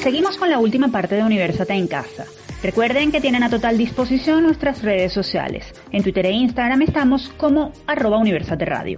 Seguimos 0.04 0.38
con 0.38 0.50
la 0.50 0.60
última 0.60 0.90
parte 0.90 1.16
de 1.16 1.24
Universate 1.24 1.72
en 1.72 1.88
casa. 1.88 2.26
Recuerden 2.62 3.10
que 3.10 3.22
tienen 3.22 3.42
a 3.42 3.50
total 3.50 3.78
disposición 3.78 4.44
nuestras 4.44 4.82
redes 4.82 5.14
sociales. 5.14 5.74
En 5.94 6.04
Twitter 6.04 6.26
e 6.26 6.32
Instagram 6.32 6.82
estamos 6.82 7.30
como 7.38 7.72
arroba 7.88 8.18
Universate 8.18 8.66
Radio. 8.66 8.98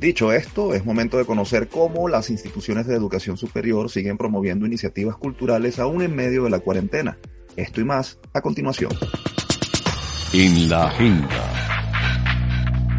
Dicho 0.00 0.32
esto, 0.32 0.74
es 0.74 0.84
momento 0.84 1.18
de 1.18 1.24
conocer 1.24 1.68
cómo 1.68 2.08
las 2.08 2.30
instituciones 2.30 2.88
de 2.88 2.96
educación 2.96 3.36
superior 3.36 3.90
siguen 3.90 4.18
promoviendo 4.18 4.66
iniciativas 4.66 5.16
culturales 5.16 5.78
aún 5.78 6.02
en 6.02 6.16
medio 6.16 6.42
de 6.42 6.50
la 6.50 6.58
cuarentena. 6.58 7.16
Esto 7.54 7.80
y 7.80 7.84
más 7.84 8.18
a 8.32 8.40
continuación. 8.40 8.90
En 10.32 10.68
la 10.68 10.88
agenda. 10.88 11.60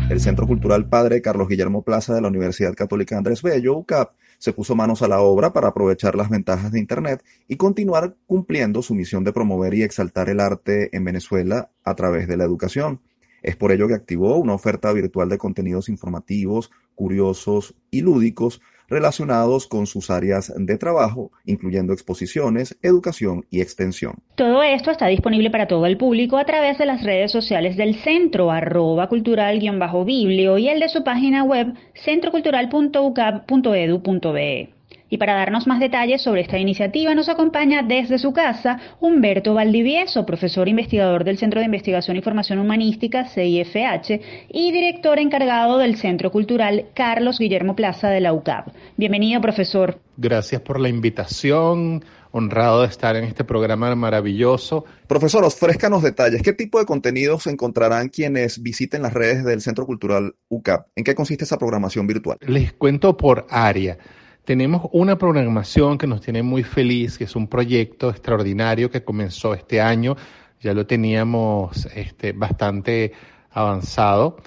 El 0.10 0.22
Centro 0.22 0.48
Cultural 0.48 0.88
Padre 0.88 1.22
Carlos 1.22 1.50
Guillermo 1.50 1.84
Plaza 1.84 2.14
de 2.14 2.22
la 2.22 2.30
Universidad 2.30 2.74
Católica 2.76 3.18
Andrés 3.18 3.42
Bello, 3.42 3.76
UCAP, 3.76 4.12
se 4.42 4.54
puso 4.54 4.76
manos 4.76 5.04
a 5.04 5.08
la 5.08 5.22
obra 5.22 5.54
para 5.54 5.68
aprovechar 5.68 6.16
las 6.16 6.32
ventajas 6.32 6.72
de 6.72 6.80
Internet 6.80 7.24
y 7.48 7.58
continuar 7.58 8.16
cumpliendo 8.26 8.82
su 8.82 8.96
misión 8.96 9.24
de 9.24 9.34
promover 9.34 9.76
y 9.76 9.84
exaltar 9.84 10.30
el 10.30 10.40
arte 10.40 10.90
en 10.98 11.06
Venezuela 11.06 11.70
a 11.84 11.94
través 11.94 12.28
de 12.28 12.38
la 12.38 12.44
educación. 12.44 13.02
Es 13.44 13.56
por 13.56 13.72
ello 13.72 13.88
que 13.88 13.94
activó 13.94 14.38
una 14.38 14.56
oferta 14.56 14.92
virtual 14.94 15.30
de 15.30 15.38
contenidos 15.38 15.90
informativos, 15.90 16.72
curiosos 16.96 17.76
y 17.92 18.02
lúdicos 18.02 18.62
relacionados 18.92 19.66
con 19.66 19.88
sus 19.88 20.12
áreas 20.12 20.54
de 20.56 20.78
trabajo, 20.78 21.32
incluyendo 21.46 21.94
exposiciones, 21.94 22.78
educación 22.84 23.46
y 23.50 23.62
extensión. 23.62 24.16
Todo 24.36 24.62
esto 24.62 24.92
está 24.92 25.08
disponible 25.08 25.50
para 25.50 25.68
todo 25.68 25.86
el 25.86 25.96
público 25.98 26.38
a 26.38 26.46
través 26.46 26.78
de 26.78 26.86
las 26.86 27.02
redes 27.04 27.32
sociales 27.32 27.78
del 27.78 27.96
centro, 27.96 28.52
arroba 28.52 29.08
cultural-biblio 29.08 30.58
y 30.58 30.68
el 30.68 30.82
de 30.82 30.90
su 30.90 31.04
página 31.04 31.44
web 31.44 31.74
centrocultural.ucap.edu.be. 31.96 34.81
Y 35.12 35.18
para 35.18 35.34
darnos 35.34 35.68
más 35.68 35.82
detalles 35.82 36.22
sobre 36.22 36.40
esta 36.40 36.58
iniciativa 36.58 37.14
nos 37.14 37.28
acompaña 37.28 37.84
desde 37.84 38.18
su 38.18 38.32
casa 38.32 38.80
Humberto 39.02 39.54
Valdivieso, 39.54 40.26
profesor 40.26 40.70
investigador 40.70 41.26
del 41.26 41.38
Centro 41.38 41.60
de 41.60 41.66
Investigación 41.66 42.16
y 42.16 42.22
Formación 42.22 42.60
Humanística, 42.60 43.26
CIFH, 43.26 44.22
y 44.48 44.72
director 44.72 45.20
encargado 45.20 45.80
del 45.80 45.98
Centro 45.98 46.32
Cultural 46.32 46.86
Carlos 46.94 47.40
Guillermo 47.40 47.76
Plaza 47.76 48.08
de 48.08 48.22
la 48.22 48.32
UCAP. 48.32 48.70
Bienvenido, 48.96 49.42
profesor. 49.42 50.00
Gracias 50.16 50.62
por 50.62 50.80
la 50.80 50.88
invitación. 50.88 52.06
Honrado 52.32 52.84
de 52.84 52.88
estar 52.88 53.18
en 53.18 53.26
este 53.26 53.44
programa 53.44 53.94
maravilloso. 53.94 54.86
Profesor, 55.08 55.44
ofrezcanos 55.44 56.04
detalles. 56.04 56.42
¿Qué 56.42 56.54
tipo 56.54 56.80
de 56.80 56.86
contenidos 56.86 57.48
encontrarán 57.48 58.08
quienes 58.08 58.64
visiten 58.64 59.02
las 59.02 59.14
redes 59.14 59.44
del 59.44 59.60
Centro 59.60 59.86
Cultural 59.86 60.36
UCAP? 60.48 60.88
¿En 60.96 61.04
qué 61.04 61.16
consiste 61.16 61.44
esa 61.44 61.58
programación 61.58 62.08
virtual? 62.08 62.38
Les 62.48 62.72
cuento 62.72 63.18
por 63.18 63.46
área 63.50 63.98
tenemos 64.46 64.90
una 64.92 65.18
programación 65.18 65.98
que 65.98 66.08
nos 66.08 66.22
tiene 66.22 66.44
muy 66.44 66.64
feliz, 66.64 67.18
que 67.18 67.26
es 67.26 67.36
un 67.36 67.48
proyecto 67.48 68.10
extraordinario 68.10 68.90
que 68.90 69.04
comenzó 69.04 69.54
este 69.54 69.82
año, 69.82 70.16
ya 70.60 70.74
lo 70.74 70.86
teníamos 70.86 71.88
este, 71.96 72.34
bastante 72.34 73.14
avanzado, 73.52 74.38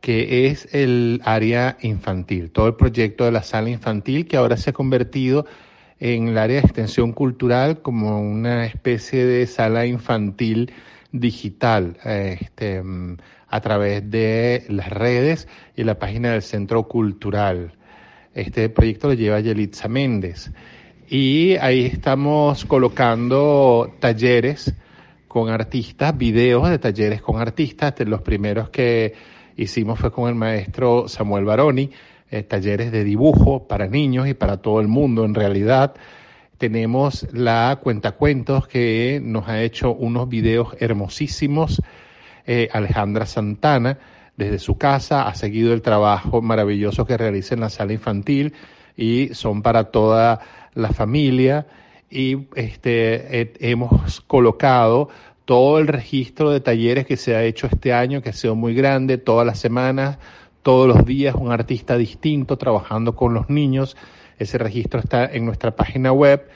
que 0.00 0.46
es 0.46 0.72
el 0.74 1.20
área 1.24 1.78
infantil, 1.80 2.50
todo 2.50 2.68
el 2.68 2.74
proyecto 2.74 3.24
de 3.24 3.32
la 3.32 3.42
sala 3.42 3.70
infantil 3.70 4.26
que 4.26 4.36
ahora 4.36 4.56
se 4.56 4.70
ha 4.70 4.72
convertido 4.72 5.46
en 5.98 6.28
el 6.28 6.38
área 6.38 6.60
de 6.60 6.66
extensión 6.66 7.12
cultural 7.12 7.82
como 7.82 8.20
una 8.20 8.66
especie 8.66 9.24
de 9.24 9.46
sala 9.46 9.86
infantil 9.86 10.72
digital 11.12 11.96
este, 12.04 12.82
a 13.48 13.60
través 13.60 14.08
de 14.10 14.64
las 14.68 14.90
redes 14.90 15.48
y 15.74 15.84
la 15.84 15.98
página 15.98 16.32
del 16.32 16.42
Centro 16.42 16.86
Cultural. 16.88 17.72
Este 18.36 18.68
proyecto 18.68 19.08
lo 19.08 19.14
lleva 19.14 19.40
Yelitza 19.40 19.88
Méndez. 19.88 20.50
Y 21.08 21.56
ahí 21.56 21.86
estamos 21.86 22.66
colocando 22.66 23.94
talleres 23.98 24.74
con 25.26 25.48
artistas, 25.48 26.14
videos 26.18 26.68
de 26.68 26.78
talleres 26.78 27.22
con 27.22 27.40
artistas. 27.40 27.94
Los 28.00 28.20
primeros 28.20 28.68
que 28.68 29.14
hicimos 29.56 29.98
fue 29.98 30.12
con 30.12 30.28
el 30.28 30.34
maestro 30.34 31.08
Samuel 31.08 31.46
Baroni, 31.46 31.90
eh, 32.30 32.42
talleres 32.42 32.92
de 32.92 33.04
dibujo 33.04 33.66
para 33.66 33.86
niños 33.86 34.28
y 34.28 34.34
para 34.34 34.58
todo 34.58 34.80
el 34.80 34.88
mundo 34.88 35.24
en 35.24 35.34
realidad. 35.34 35.94
Tenemos 36.58 37.26
la 37.32 37.80
Cuentacuentos 37.82 38.68
que 38.68 39.18
nos 39.24 39.48
ha 39.48 39.62
hecho 39.62 39.94
unos 39.94 40.28
videos 40.28 40.76
hermosísimos, 40.78 41.80
eh, 42.46 42.68
Alejandra 42.70 43.24
Santana, 43.24 43.98
desde 44.36 44.58
su 44.58 44.76
casa, 44.76 45.26
ha 45.26 45.34
seguido 45.34 45.72
el 45.72 45.82
trabajo 45.82 46.42
maravilloso 46.42 47.06
que 47.06 47.16
realiza 47.16 47.54
en 47.54 47.60
la 47.60 47.70
sala 47.70 47.92
infantil 47.92 48.54
y 48.96 49.30
son 49.34 49.62
para 49.62 49.84
toda 49.84 50.40
la 50.74 50.90
familia 50.90 51.66
y 52.10 52.46
este, 52.54 53.50
hemos 53.68 54.20
colocado 54.22 55.08
todo 55.44 55.78
el 55.78 55.86
registro 55.86 56.50
de 56.50 56.60
talleres 56.60 57.06
que 57.06 57.16
se 57.16 57.36
ha 57.36 57.44
hecho 57.44 57.66
este 57.66 57.92
año, 57.92 58.20
que 58.20 58.30
ha 58.30 58.32
sido 58.32 58.54
muy 58.54 58.74
grande, 58.74 59.16
todas 59.16 59.46
las 59.46 59.58
semanas, 59.58 60.18
todos 60.62 60.88
los 60.88 61.06
días, 61.06 61.34
un 61.36 61.52
artista 61.52 61.96
distinto 61.96 62.58
trabajando 62.58 63.14
con 63.14 63.32
los 63.32 63.48
niños. 63.48 63.96
Ese 64.38 64.58
registro 64.58 65.00
está 65.00 65.24
en 65.24 65.46
nuestra 65.46 65.74
página 65.74 66.12
web 66.12 66.48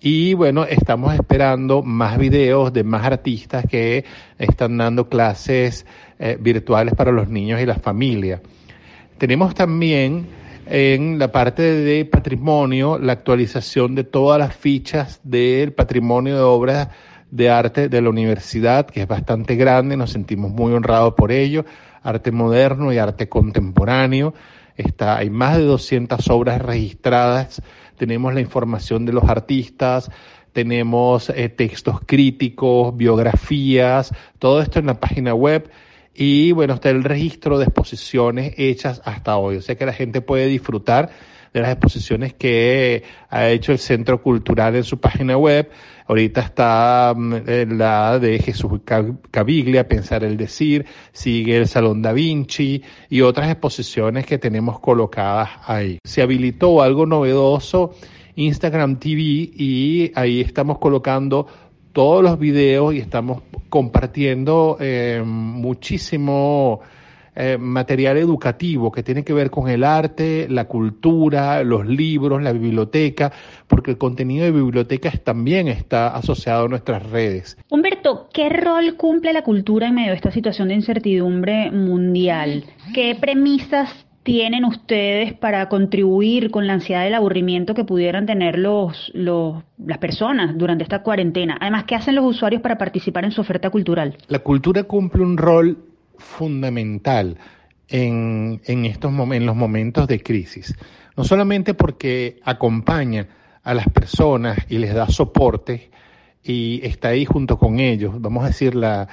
y 0.00 0.34
bueno, 0.34 0.64
estamos 0.64 1.14
esperando 1.14 1.82
más 1.82 2.18
videos 2.18 2.72
de 2.72 2.84
más 2.84 3.04
artistas 3.04 3.64
que 3.68 4.04
están 4.38 4.76
dando 4.76 5.08
clases 5.08 5.86
eh, 6.18 6.36
virtuales 6.40 6.94
para 6.94 7.12
los 7.12 7.28
niños 7.28 7.60
y 7.60 7.66
las 7.66 7.80
familias. 7.80 8.40
Tenemos 9.18 9.54
también 9.54 10.26
en 10.66 11.18
la 11.18 11.32
parte 11.32 11.62
de 11.62 12.04
patrimonio 12.04 12.98
la 12.98 13.14
actualización 13.14 13.94
de 13.94 14.04
todas 14.04 14.38
las 14.38 14.54
fichas 14.54 15.20
del 15.22 15.72
patrimonio 15.72 16.34
de 16.34 16.42
obras 16.42 16.88
de 17.30 17.50
arte 17.50 17.88
de 17.88 18.02
la 18.02 18.10
universidad, 18.10 18.86
que 18.86 19.02
es 19.02 19.08
bastante 19.08 19.56
grande, 19.56 19.96
nos 19.96 20.10
sentimos 20.10 20.50
muy 20.50 20.72
honrados 20.72 21.14
por 21.14 21.32
ello, 21.32 21.64
arte 22.02 22.30
moderno 22.32 22.92
y 22.92 22.98
arte 22.98 23.28
contemporáneo. 23.28 24.34
Está, 24.76 25.16
hay 25.16 25.30
más 25.30 25.56
de 25.56 25.64
200 25.64 26.28
obras 26.30 26.60
registradas 26.60 27.62
tenemos 27.96 28.34
la 28.34 28.40
información 28.40 29.04
de 29.06 29.12
los 29.12 29.24
artistas, 29.24 30.10
tenemos 30.52 31.30
eh, 31.30 31.48
textos 31.48 32.00
críticos, 32.06 32.96
biografías, 32.96 34.12
todo 34.38 34.62
esto 34.62 34.78
en 34.78 34.86
la 34.86 35.00
página 35.00 35.34
web. 35.34 35.70
Y 36.14 36.52
bueno, 36.52 36.74
está 36.74 36.88
el 36.88 37.04
registro 37.04 37.58
de 37.58 37.64
exposiciones 37.64 38.54
hechas 38.56 39.02
hasta 39.04 39.36
hoy. 39.36 39.56
O 39.56 39.62
sea 39.62 39.74
que 39.74 39.84
la 39.84 39.92
gente 39.92 40.22
puede 40.22 40.46
disfrutar 40.46 41.10
de 41.56 41.62
las 41.62 41.72
exposiciones 41.72 42.34
que 42.34 43.02
ha 43.30 43.48
hecho 43.48 43.72
el 43.72 43.78
Centro 43.78 44.22
Cultural 44.22 44.76
en 44.76 44.84
su 44.84 45.00
página 45.00 45.38
web. 45.38 45.70
Ahorita 46.06 46.42
está 46.42 47.14
mm, 47.16 47.34
la 47.78 48.18
de 48.18 48.38
Jesús 48.38 48.80
Caviglia, 49.30 49.88
Pensar 49.88 50.22
el 50.22 50.36
Decir, 50.36 50.84
sigue 51.12 51.56
el 51.56 51.66
Salón 51.66 52.02
Da 52.02 52.12
Vinci 52.12 52.82
y 53.08 53.22
otras 53.22 53.50
exposiciones 53.50 54.26
que 54.26 54.36
tenemos 54.36 54.80
colocadas 54.80 55.48
ahí. 55.66 55.98
Se 56.04 56.20
habilitó 56.20 56.82
algo 56.82 57.06
novedoso, 57.06 57.94
Instagram 58.34 58.98
TV, 58.98 59.20
y 59.22 60.12
ahí 60.14 60.42
estamos 60.42 60.78
colocando 60.78 61.46
todos 61.92 62.22
los 62.22 62.38
videos 62.38 62.94
y 62.94 62.98
estamos 62.98 63.42
compartiendo 63.70 64.76
eh, 64.78 65.22
muchísimo 65.24 66.82
eh, 67.36 67.58
material 67.58 68.16
educativo 68.16 68.90
que 68.90 69.02
tiene 69.02 69.22
que 69.22 69.34
ver 69.34 69.50
con 69.50 69.68
el 69.68 69.84
arte, 69.84 70.46
la 70.48 70.64
cultura, 70.64 71.62
los 71.64 71.86
libros, 71.86 72.42
la 72.42 72.52
biblioteca, 72.52 73.30
porque 73.66 73.90
el 73.90 73.98
contenido 73.98 74.44
de 74.44 74.52
bibliotecas 74.52 75.22
también 75.22 75.68
está 75.68 76.08
asociado 76.08 76.64
a 76.64 76.68
nuestras 76.68 77.08
redes. 77.10 77.58
Humberto, 77.68 78.28
¿qué 78.32 78.48
rol 78.48 78.96
cumple 78.96 79.34
la 79.34 79.42
cultura 79.42 79.88
en 79.88 79.94
medio 79.96 80.10
de 80.10 80.16
esta 80.16 80.30
situación 80.30 80.68
de 80.68 80.74
incertidumbre 80.74 81.70
mundial? 81.70 82.64
¿Qué 82.94 83.14
premisas 83.20 84.06
tienen 84.22 84.64
ustedes 84.64 85.34
para 85.34 85.68
contribuir 85.68 86.50
con 86.50 86.66
la 86.66 86.72
ansiedad 86.72 87.04
del 87.04 87.14
aburrimiento 87.14 87.74
que 87.74 87.84
pudieran 87.84 88.26
tener 88.26 88.58
los, 88.58 89.12
las 89.14 89.98
personas 89.98 90.56
durante 90.58 90.82
esta 90.82 91.02
cuarentena? 91.02 91.56
Además, 91.60 91.84
¿qué 91.84 91.94
hacen 91.94 92.16
los 92.16 92.24
usuarios 92.24 92.62
para 92.62 92.78
participar 92.78 93.24
en 93.24 93.30
su 93.30 93.42
oferta 93.42 93.70
cultural? 93.70 94.16
La 94.28 94.38
cultura 94.40 94.82
cumple 94.84 95.22
un 95.22 95.36
rol 95.36 95.78
fundamental 96.18 97.38
en, 97.88 98.60
en, 98.64 98.84
estos 98.84 99.12
en 99.12 99.46
los 99.46 99.56
momentos 99.56 100.08
de 100.08 100.22
crisis, 100.22 100.74
no 101.16 101.24
solamente 101.24 101.74
porque 101.74 102.40
acompaña 102.44 103.28
a 103.62 103.74
las 103.74 103.88
personas 103.88 104.58
y 104.68 104.78
les 104.78 104.94
da 104.94 105.08
soporte 105.08 105.90
y 106.42 106.80
está 106.84 107.08
ahí 107.08 107.24
junto 107.24 107.58
con 107.58 107.80
ellos. 107.80 108.20
Vamos 108.20 108.44
a 108.44 108.48
decir, 108.48 108.74
la, 108.74 109.08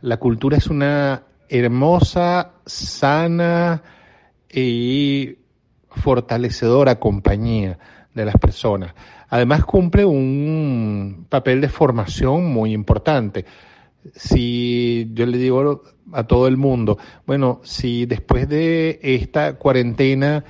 la 0.00 0.16
cultura 0.16 0.56
es 0.56 0.66
una 0.66 1.22
hermosa, 1.48 2.52
sana, 2.64 3.82
y 4.52 5.38
fortalecedora 5.88 6.98
compañía 6.98 7.78
de 8.14 8.24
las 8.24 8.36
personas. 8.36 8.94
Además 9.28 9.64
cumple 9.64 10.04
un 10.04 11.26
papel 11.28 11.60
de 11.62 11.68
formación 11.68 12.52
muy 12.52 12.72
importante. 12.72 13.46
Si 14.14 15.10
yo 15.14 15.26
le 15.26 15.38
digo 15.38 15.82
a 16.12 16.24
todo 16.24 16.48
el 16.48 16.56
mundo, 16.56 16.98
bueno, 17.26 17.60
si 17.62 18.06
después 18.06 18.48
de 18.48 18.98
esta 19.02 19.54
cuarentena 19.54 20.44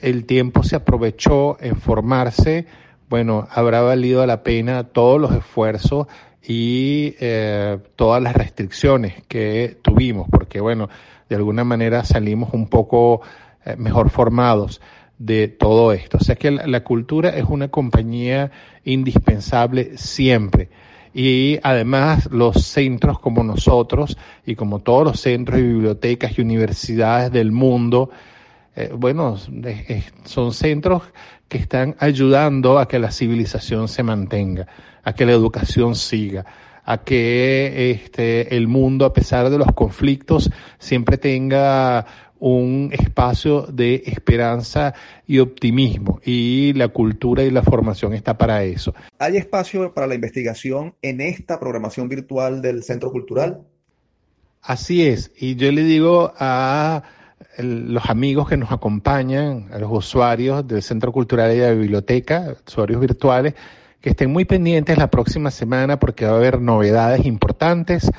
el 0.00 0.24
tiempo 0.24 0.62
se 0.62 0.76
aprovechó 0.76 1.56
en 1.60 1.76
formarse, 1.76 2.66
bueno, 3.08 3.46
habrá 3.50 3.82
valido 3.82 4.24
la 4.26 4.42
pena 4.42 4.84
todos 4.84 5.20
los 5.20 5.32
esfuerzos 5.32 6.06
y 6.42 7.14
eh, 7.20 7.78
todas 7.94 8.22
las 8.22 8.34
restricciones 8.34 9.22
que 9.28 9.78
tuvimos, 9.82 10.28
porque 10.30 10.60
bueno, 10.60 10.88
de 11.28 11.36
alguna 11.36 11.64
manera 11.64 12.04
salimos 12.04 12.52
un 12.52 12.68
poco 12.68 13.22
eh, 13.64 13.76
mejor 13.76 14.10
formados 14.10 14.80
de 15.18 15.48
todo 15.48 15.92
esto. 15.92 16.18
O 16.18 16.20
sea 16.20 16.34
que 16.34 16.50
la, 16.50 16.82
cultura 16.82 17.30
es 17.30 17.44
una 17.48 17.68
compañía 17.68 18.50
indispensable 18.84 19.96
siempre. 19.96 20.68
Y 21.14 21.58
además 21.62 22.28
los 22.30 22.64
centros 22.64 23.18
como 23.18 23.42
nosotros 23.44 24.16
y 24.46 24.54
como 24.54 24.78
todos 24.78 25.04
los 25.04 25.20
centros 25.20 25.58
y 25.58 25.62
bibliotecas 25.62 26.38
y 26.38 26.42
universidades 26.42 27.30
del 27.30 27.52
mundo, 27.52 28.10
eh, 28.74 28.90
bueno, 28.96 29.36
son 30.24 30.52
centros 30.52 31.02
que 31.48 31.58
están 31.58 31.94
ayudando 31.98 32.78
a 32.78 32.88
que 32.88 32.98
la 32.98 33.10
civilización 33.10 33.88
se 33.88 34.02
mantenga, 34.02 34.66
a 35.04 35.12
que 35.12 35.26
la 35.26 35.32
educación 35.32 35.94
siga, 35.94 36.46
a 36.84 36.98
que 36.98 37.90
este, 37.90 38.56
el 38.56 38.68
mundo, 38.68 39.04
a 39.04 39.12
pesar 39.12 39.50
de 39.50 39.58
los 39.58 39.68
conflictos, 39.72 40.50
siempre 40.78 41.18
tenga 41.18 42.06
un 42.42 42.90
espacio 42.92 43.62
de 43.68 44.02
esperanza 44.04 44.94
y 45.28 45.38
optimismo 45.38 46.20
y 46.24 46.72
la 46.72 46.88
cultura 46.88 47.44
y 47.44 47.52
la 47.52 47.62
formación 47.62 48.14
está 48.14 48.36
para 48.36 48.64
eso. 48.64 48.92
¿Hay 49.20 49.36
espacio 49.36 49.94
para 49.94 50.08
la 50.08 50.16
investigación 50.16 50.96
en 51.02 51.20
esta 51.20 51.60
programación 51.60 52.08
virtual 52.08 52.60
del 52.60 52.82
Centro 52.82 53.12
Cultural? 53.12 53.60
Así 54.60 55.06
es, 55.06 55.30
y 55.38 55.54
yo 55.54 55.70
le 55.70 55.84
digo 55.84 56.32
a 56.36 57.04
los 57.58 58.10
amigos 58.10 58.48
que 58.48 58.56
nos 58.56 58.72
acompañan, 58.72 59.68
a 59.72 59.78
los 59.78 59.92
usuarios 59.92 60.66
del 60.66 60.82
Centro 60.82 61.12
Cultural 61.12 61.54
y 61.54 61.58
de 61.58 61.68
la 61.68 61.74
Biblioteca, 61.74 62.56
usuarios 62.66 63.00
virtuales, 63.00 63.54
que 64.00 64.10
estén 64.10 64.32
muy 64.32 64.46
pendientes 64.46 64.98
la 64.98 65.08
próxima 65.08 65.52
semana 65.52 66.00
porque 66.00 66.26
va 66.26 66.32
a 66.32 66.36
haber 66.38 66.60
novedades 66.60 67.24
importantes 67.24 68.10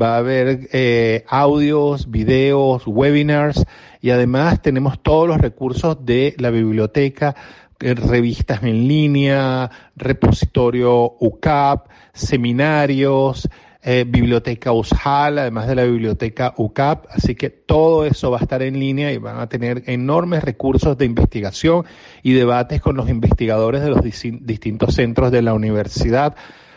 va 0.00 0.14
a 0.14 0.18
haber 0.18 0.68
eh, 0.72 1.24
audios, 1.28 2.10
videos, 2.10 2.82
webinars 2.86 3.64
y 4.00 4.10
además 4.10 4.62
tenemos 4.62 5.02
todos 5.02 5.28
los 5.28 5.38
recursos 5.38 6.04
de 6.04 6.34
la 6.38 6.50
biblioteca, 6.50 7.34
eh, 7.80 7.94
revistas 7.94 8.62
en 8.62 8.86
línea, 8.86 9.70
repositorio 9.96 11.16
UCAP, 11.20 11.88
seminarios, 12.12 13.48
eh, 13.82 14.04
biblioteca 14.06 14.72
USHAL, 14.72 15.38
además 15.38 15.68
de 15.68 15.76
la 15.76 15.84
biblioteca 15.84 16.54
UCAP, 16.56 17.06
así 17.08 17.36
que 17.36 17.50
todo 17.50 18.04
eso 18.04 18.32
va 18.32 18.38
a 18.38 18.42
estar 18.42 18.60
en 18.62 18.80
línea 18.80 19.12
y 19.12 19.18
van 19.18 19.38
a 19.38 19.48
tener 19.48 19.84
enormes 19.86 20.42
recursos 20.42 20.98
de 20.98 21.04
investigación 21.04 21.84
y 22.22 22.32
debates 22.32 22.80
con 22.80 22.96
los 22.96 23.08
investigadores 23.08 23.82
de 23.82 23.90
los 23.90 24.02
distintos 24.02 24.94
centros 24.94 25.30
de 25.30 25.42
la 25.42 25.54
universidad 25.54 26.34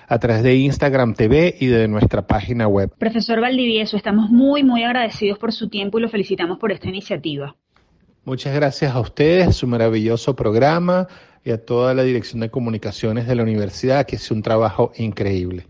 a 0.10 0.18
través 0.18 0.42
de 0.42 0.56
Instagram 0.56 1.14
TV 1.14 1.56
y 1.60 1.68
de 1.68 1.88
nuestra 1.88 2.26
página 2.26 2.68
web. 2.68 2.92
Profesor 2.98 3.40
Valdivieso, 3.40 3.96
estamos 3.96 4.32
muy, 4.32 4.64
muy 4.64 4.84
agradecidos 4.84 5.38
por 5.38 5.54
su 5.54 5.70
tiempo 5.70 6.00
y 6.00 6.02
lo 6.02 6.10
felicitamos 6.10 6.58
por 6.58 6.72
esta 6.72 6.90
iniciativa. 6.90 7.56
Muchas 8.26 8.56
gracias 8.56 8.94
a 8.94 9.00
ustedes, 9.00 9.56
su 9.56 9.68
maravilloso 9.68 10.36
programa 10.36 11.08
y 11.46 11.52
a 11.52 11.64
toda 11.64 11.94
la 11.94 12.04
Dirección 12.04 12.42
de 12.42 12.50
Comunicaciones 12.50 13.28
de 13.28 13.36
la 13.36 13.44
Universidad, 13.44 14.06
que 14.06 14.16
hace 14.16 14.34
un 14.34 14.42
trabajo 14.42 14.92
increíble. 14.98 15.68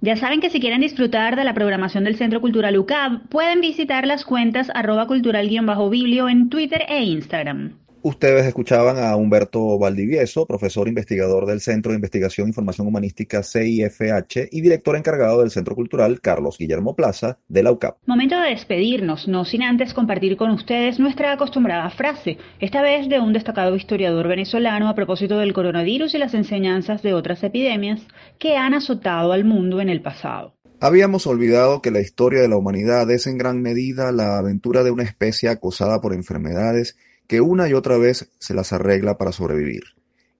Ya 0.00 0.16
saben 0.16 0.40
que 0.40 0.50
si 0.50 0.60
quieren 0.60 0.80
disfrutar 0.80 1.34
de 1.36 1.44
la 1.44 1.54
programación 1.54 2.04
del 2.04 2.16
Centro 2.16 2.40
Cultural 2.40 2.78
UCAB, 2.78 3.28
pueden 3.28 3.60
visitar 3.60 4.06
las 4.06 4.24
cuentas 4.24 4.70
arroba 4.74 5.06
cultural-biblio 5.06 6.28
en 6.28 6.48
Twitter 6.50 6.82
e 6.88 7.02
Instagram. 7.02 7.72
Ustedes 8.08 8.46
escuchaban 8.46 8.98
a 8.98 9.16
Humberto 9.16 9.80
Valdivieso, 9.80 10.46
profesor 10.46 10.86
investigador 10.86 11.44
del 11.44 11.60
Centro 11.60 11.90
de 11.90 11.96
Investigación 11.96 12.46
e 12.46 12.50
Información 12.50 12.86
Humanística 12.86 13.42
CIFH 13.42 14.48
y 14.52 14.60
director 14.60 14.94
encargado 14.94 15.40
del 15.40 15.50
Centro 15.50 15.74
Cultural 15.74 16.20
Carlos 16.20 16.56
Guillermo 16.56 16.94
Plaza 16.94 17.40
de 17.48 17.64
la 17.64 17.72
UCAP. 17.72 17.96
Momento 18.06 18.40
de 18.40 18.50
despedirnos, 18.50 19.26
no 19.26 19.44
sin 19.44 19.64
antes 19.64 19.92
compartir 19.92 20.36
con 20.36 20.52
ustedes 20.52 21.00
nuestra 21.00 21.32
acostumbrada 21.32 21.90
frase, 21.90 22.38
esta 22.60 22.80
vez 22.80 23.08
de 23.08 23.18
un 23.18 23.32
destacado 23.32 23.74
historiador 23.74 24.28
venezolano 24.28 24.88
a 24.88 24.94
propósito 24.94 25.38
del 25.38 25.52
coronavirus 25.52 26.14
y 26.14 26.18
las 26.18 26.34
enseñanzas 26.34 27.02
de 27.02 27.12
otras 27.12 27.42
epidemias 27.42 28.02
que 28.38 28.56
han 28.56 28.74
azotado 28.74 29.32
al 29.32 29.44
mundo 29.44 29.80
en 29.80 29.88
el 29.88 30.00
pasado. 30.00 30.54
Habíamos 30.78 31.26
olvidado 31.26 31.82
que 31.82 31.90
la 31.90 32.00
historia 32.00 32.42
de 32.42 32.48
la 32.48 32.56
humanidad 32.56 33.10
es 33.10 33.26
en 33.26 33.36
gran 33.36 33.62
medida 33.62 34.12
la 34.12 34.38
aventura 34.38 34.84
de 34.84 34.92
una 34.92 35.02
especie 35.02 35.48
acosada 35.48 36.00
por 36.00 36.12
enfermedades 36.12 36.96
que 37.26 37.40
una 37.40 37.68
y 37.68 37.74
otra 37.74 37.98
vez 37.98 38.30
se 38.38 38.54
las 38.54 38.72
arregla 38.72 39.18
para 39.18 39.32
sobrevivir. 39.32 39.82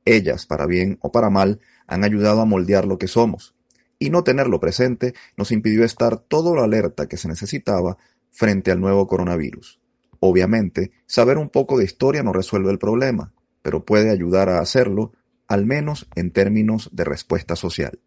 Ellas, 0.05 0.47
para 0.47 0.67
bien 0.67 0.99
o 1.01 1.11
para 1.11 1.31
mal, 1.31 1.61
han 1.87 2.05
ayudado 2.05 2.41
a 2.41 2.47
moldear 2.47 2.87
lo 2.87 2.99
que 2.99 3.09
somos, 3.09 3.55
y 3.99 4.11
no 4.11 4.25
tenerlo 4.25 4.61
presente 4.61 5.15
nos 5.37 5.53
impidió 5.53 5.85
estar 5.85 6.19
todo 6.19 6.55
lo 6.55 6.63
alerta 6.63 7.09
que 7.09 7.17
se 7.17 7.29
necesitaba 7.29 7.97
frente 8.31 8.71
al 8.71 8.81
nuevo 8.81 9.07
coronavirus. 9.07 9.81
Obviamente, 10.21 10.93
saber 11.07 11.39
un 11.39 11.49
poco 11.49 11.79
de 11.79 11.85
historia 11.85 12.23
no 12.23 12.33
resuelve 12.33 12.71
el 12.71 12.79
problema, 12.79 13.33
pero 13.63 13.85
puede 13.85 14.11
ayudar 14.11 14.49
a 14.49 14.61
hacerlo, 14.61 15.13
al 15.49 15.67
menos 15.67 16.09
en 16.15 16.31
términos 16.31 16.91
de 16.93 17.05
respuesta 17.05 17.57
social. 17.57 17.99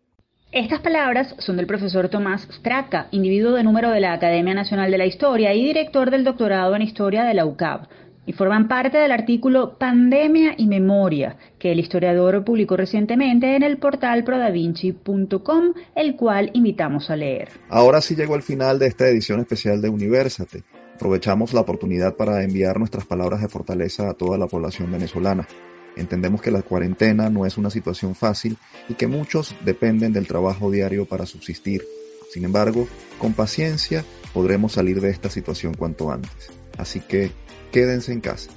Estas 0.52 0.82
palabras 0.82 1.36
son 1.38 1.58
del 1.58 1.68
profesor 1.68 2.10
Tomás 2.10 2.48
Straka, 2.52 3.08
individuo 3.12 3.54
de 3.54 3.64
número 3.64 3.92
de 3.92 4.00
la 4.00 4.14
Academia 4.14 4.56
Nacional 4.56 4.90
de 4.90 4.98
la 4.98 5.06
Historia 5.06 5.54
y 5.54 5.64
director 5.64 6.10
del 6.10 6.24
doctorado 6.24 6.76
en 6.76 6.82
Historia 6.82 7.24
de 7.24 7.36
la 7.36 7.46
UCAB, 7.46 7.88
y 8.30 8.34
forman 8.34 8.68
parte 8.68 9.00
del 9.00 9.12
artículo 9.12 9.80
Pandemia 9.80 10.54
y 10.56 10.68
Memoria 10.68 11.36
que 11.58 11.72
el 11.72 11.80
historiador 11.80 12.46
publicó 12.46 12.78
recientemente 12.78 13.56
en 13.56 13.64
el 13.64 13.80
portal 13.80 14.24
prodavinci.com, 14.24 15.74
el 15.96 16.16
cual 16.16 16.52
invitamos 16.54 17.10
a 17.10 17.16
leer. 17.16 17.50
Ahora 17.70 18.02
sí 18.02 18.16
llegó 18.16 18.36
el 18.36 18.44
final 18.44 18.78
de 18.78 18.86
esta 18.86 19.08
edición 19.08 19.40
especial 19.40 19.82
de 19.82 19.90
Universate. 19.90 20.62
Aprovechamos 20.94 21.56
la 21.56 21.62
oportunidad 21.62 22.18
para 22.18 22.44
enviar 22.44 22.78
nuestras 22.78 23.04
palabras 23.04 23.42
de 23.42 23.50
fortaleza 23.50 24.12
a 24.12 24.14
toda 24.14 24.38
la 24.38 24.46
población 24.46 24.92
venezolana. 24.92 25.48
Entendemos 25.96 26.40
que 26.40 26.52
la 26.52 26.62
cuarentena 26.62 27.32
no 27.32 27.48
es 27.48 27.58
una 27.58 27.72
situación 27.72 28.14
fácil 28.14 28.58
y 28.90 28.94
que 28.94 29.08
muchos 29.08 29.56
dependen 29.66 30.14
del 30.14 30.28
trabajo 30.28 30.70
diario 30.70 31.08
para 31.08 31.26
subsistir. 31.26 31.82
Sin 32.32 32.46
embargo, 32.46 32.88
con 33.18 33.34
paciencia 33.34 34.06
podremos 34.36 34.74
salir 34.74 35.02
de 35.02 35.10
esta 35.10 35.32
situación 35.32 35.74
cuanto 35.74 36.12
antes. 36.12 36.52
Así 36.78 37.00
que 37.00 37.32
quédense 37.72 38.12
en 38.12 38.22
casa. 38.22 38.52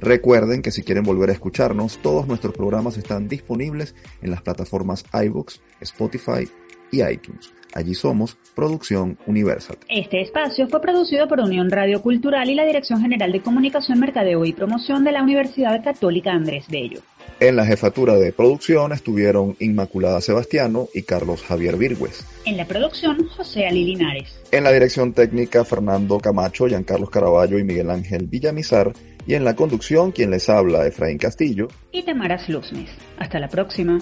Recuerden 0.00 0.62
que 0.62 0.70
si 0.70 0.82
quieren 0.82 1.04
volver 1.04 1.28
a 1.28 1.34
escucharnos, 1.34 1.98
todos 1.98 2.26
nuestros 2.26 2.54
programas 2.54 2.96
están 2.96 3.28
disponibles 3.28 3.94
en 4.22 4.30
las 4.30 4.40
plataformas 4.40 5.04
iBooks, 5.12 5.60
Spotify 5.80 6.48
y 6.90 7.02
iTunes. 7.02 7.52
Allí 7.74 7.94
somos 7.94 8.36
Producción 8.54 9.16
Universal. 9.26 9.78
Este 9.88 10.20
espacio 10.20 10.68
fue 10.68 10.80
producido 10.80 11.28
por 11.28 11.40
Unión 11.40 11.70
Radio 11.70 12.02
Cultural 12.02 12.50
y 12.50 12.54
la 12.54 12.64
Dirección 12.64 13.00
General 13.00 13.30
de 13.30 13.40
Comunicación, 13.40 14.00
Mercadeo 14.00 14.44
y 14.44 14.52
Promoción 14.52 15.04
de 15.04 15.12
la 15.12 15.22
Universidad 15.22 15.82
Católica 15.84 16.32
Andrés 16.32 16.66
Bello. 16.68 17.00
En 17.38 17.56
la 17.56 17.64
jefatura 17.64 18.16
de 18.16 18.32
producción 18.32 18.92
estuvieron 18.92 19.56
Inmaculada 19.60 20.20
Sebastiano 20.20 20.88
y 20.92 21.02
Carlos 21.02 21.42
Javier 21.42 21.76
Virgües. 21.76 22.22
En 22.44 22.58
la 22.58 22.66
producción, 22.66 23.26
José 23.28 23.66
Ali 23.66 23.84
Linares. 23.84 24.38
En 24.52 24.64
la 24.64 24.72
dirección 24.72 25.14
técnica, 25.14 25.64
Fernando 25.64 26.18
Camacho, 26.18 26.66
Giancarlos 26.66 27.08
Caraballo 27.08 27.58
y 27.58 27.64
Miguel 27.64 27.88
Ángel 27.90 28.26
Villamizar. 28.26 28.92
Y 29.26 29.34
en 29.34 29.44
la 29.44 29.56
conducción, 29.56 30.12
quien 30.12 30.30
les 30.30 30.50
habla, 30.50 30.86
Efraín 30.86 31.16
Castillo. 31.16 31.68
Y 31.92 32.02
Tamara 32.02 32.38
Luznes. 32.48 32.90
Hasta 33.16 33.38
la 33.38 33.48
próxima. 33.48 33.98